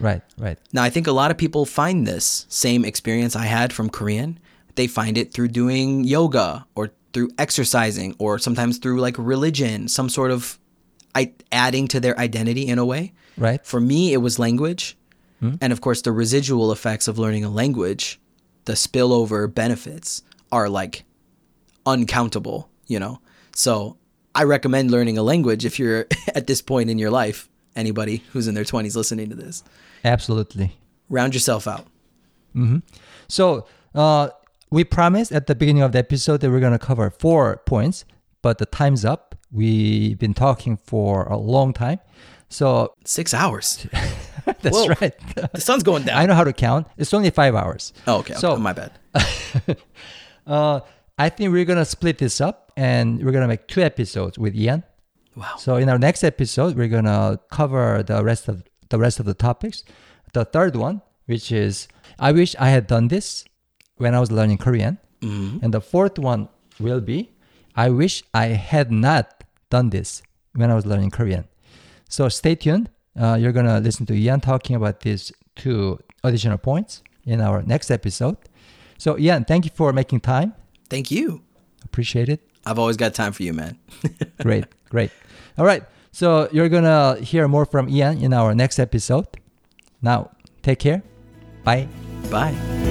Right, 0.00 0.22
right. 0.38 0.58
Now, 0.72 0.82
I 0.82 0.90
think 0.90 1.06
a 1.06 1.12
lot 1.12 1.30
of 1.30 1.36
people 1.36 1.66
find 1.66 2.06
this 2.06 2.46
same 2.48 2.84
experience 2.86 3.36
I 3.36 3.44
had 3.44 3.72
from 3.72 3.90
Korean. 3.90 4.38
They 4.74 4.86
find 4.86 5.18
it 5.18 5.32
through 5.34 5.48
doing 5.48 6.04
yoga 6.04 6.66
or 6.74 6.92
through 7.12 7.30
exercising 7.38 8.14
or 8.18 8.38
sometimes 8.38 8.78
through 8.78 9.00
like 9.00 9.16
religion, 9.18 9.88
some 9.88 10.08
sort 10.08 10.30
of 10.30 10.58
I, 11.14 11.32
adding 11.52 11.86
to 11.88 12.00
their 12.00 12.18
identity 12.18 12.66
in 12.66 12.78
a 12.78 12.84
way. 12.84 13.12
Right? 13.36 13.64
For 13.66 13.80
me, 13.80 14.12
it 14.12 14.18
was 14.18 14.38
language. 14.38 14.96
Hmm? 15.40 15.54
And 15.60 15.72
of 15.72 15.80
course, 15.80 16.02
the 16.02 16.12
residual 16.12 16.72
effects 16.72 17.08
of 17.08 17.18
learning 17.18 17.44
a 17.44 17.50
language, 17.50 18.20
the 18.64 18.74
spillover 18.74 19.52
benefits 19.52 20.22
are 20.50 20.68
like 20.68 21.04
uncountable, 21.84 22.70
you 22.86 22.98
know? 22.98 23.20
So 23.54 23.96
I 24.34 24.44
recommend 24.44 24.90
learning 24.90 25.18
a 25.18 25.22
language 25.22 25.64
if 25.64 25.78
you're 25.78 26.06
at 26.34 26.46
this 26.46 26.62
point 26.62 26.90
in 26.90 26.98
your 26.98 27.10
life, 27.10 27.48
anybody 27.76 28.22
who's 28.32 28.46
in 28.48 28.54
their 28.54 28.64
20s 28.64 28.96
listening 28.96 29.28
to 29.30 29.34
this. 29.36 29.64
Absolutely. 30.04 30.76
Round 31.08 31.34
yourself 31.34 31.66
out. 31.66 31.86
So 33.28 33.66
uh, 33.94 34.30
we 34.70 34.84
promised 34.84 35.32
at 35.32 35.46
the 35.46 35.54
beginning 35.54 35.82
of 35.82 35.92
the 35.92 35.98
episode 35.98 36.40
that 36.40 36.50
we're 36.50 36.60
going 36.60 36.72
to 36.72 36.78
cover 36.84 37.10
four 37.10 37.58
points, 37.66 38.04
but 38.42 38.58
the 38.58 38.66
time's 38.66 39.04
up. 39.04 39.34
We've 39.52 40.18
been 40.18 40.34
talking 40.34 40.76
for 40.76 41.24
a 41.24 41.36
long 41.36 41.72
time. 41.72 42.00
So 42.48 42.94
Six 43.04 43.32
hours. 43.34 43.86
that's 44.44 44.76
Whoa. 44.76 44.88
right. 45.00 45.14
The 45.52 45.60
sun's 45.60 45.82
going 45.82 46.02
down. 46.04 46.18
I 46.18 46.26
know 46.26 46.34
how 46.34 46.44
to 46.44 46.52
count. 46.52 46.86
It's 46.96 47.14
only 47.14 47.30
five 47.30 47.54
hours. 47.54 47.92
Oh, 48.06 48.18
okay. 48.18 48.34
So- 48.34 48.56
my 48.56 48.72
bad. 48.72 48.92
Uh, 50.46 50.80
I 51.24 51.28
think 51.28 51.52
we're 51.52 51.64
gonna 51.72 51.84
split 51.96 52.16
this 52.18 52.40
up 52.40 52.72
and 52.76 53.22
we're 53.24 53.32
gonna 53.36 53.48
make 53.54 53.64
two 53.68 53.82
episodes 53.90 54.38
with 54.38 54.54
Ian. 54.54 54.82
Wow. 55.36 55.56
So 55.58 55.76
in 55.76 55.88
our 55.92 55.98
next 55.98 56.24
episode, 56.24 56.76
we're 56.76 56.88
gonna 56.98 57.38
cover 57.50 58.02
the 58.02 58.18
rest 58.30 58.48
of 58.48 58.56
the 58.92 58.98
rest 58.98 59.20
of 59.20 59.26
the 59.30 59.34
topics. 59.48 59.84
The 60.32 60.44
third 60.44 60.74
one, 60.76 60.96
which 61.26 61.52
is 61.64 61.88
I 62.18 62.30
wish 62.32 62.50
I 62.58 62.68
had 62.76 62.84
done 62.94 63.06
this 63.08 63.44
when 64.02 64.12
I 64.14 64.20
was 64.24 64.30
learning 64.38 64.58
Korean, 64.66 64.94
Mhm. 65.20 65.62
and 65.62 65.70
the 65.76 65.80
fourth 65.92 66.18
one 66.18 66.48
will 66.86 67.00
be 67.12 67.18
I 67.76 67.86
wish 67.90 68.14
I 68.34 68.46
had 68.72 68.88
not 68.90 69.44
done 69.70 69.90
this 69.90 70.22
when 70.58 70.68
I 70.70 70.74
was 70.74 70.84
learning 70.86 71.10
Korean. 71.18 71.44
So 72.08 72.28
stay 72.28 72.54
tuned. 72.64 72.86
Uh, 73.22 73.36
you're 73.40 73.52
gonna 73.58 73.78
listen 73.80 74.04
to 74.06 74.14
Ian 74.14 74.40
talking 74.40 74.74
about 74.80 75.00
these 75.06 75.24
two 75.62 75.98
additional 76.24 76.58
points 76.58 77.02
in 77.32 77.40
our 77.40 77.62
next 77.62 77.90
episode. 77.90 78.36
So 78.98 79.18
Ian, 79.18 79.44
thank 79.44 79.64
you 79.66 79.70
for 79.80 79.92
making 79.92 80.20
time. 80.20 80.50
Thank 80.90 81.10
you. 81.10 81.42
Appreciate 81.84 82.28
it. 82.28 82.40
I've 82.66 82.78
always 82.78 82.96
got 82.96 83.14
time 83.14 83.32
for 83.32 83.42
you, 83.42 83.54
man. 83.54 83.78
great, 84.42 84.64
great. 84.90 85.10
All 85.56 85.64
right. 85.64 85.82
So 86.12 86.48
you're 86.52 86.68
going 86.68 86.84
to 86.84 87.24
hear 87.24 87.48
more 87.48 87.64
from 87.64 87.88
Ian 87.88 88.18
in 88.18 88.34
our 88.34 88.54
next 88.54 88.78
episode. 88.78 89.26
Now, 90.02 90.30
take 90.62 90.80
care. 90.80 91.02
Bye. 91.64 91.88
Bye. 92.30 92.89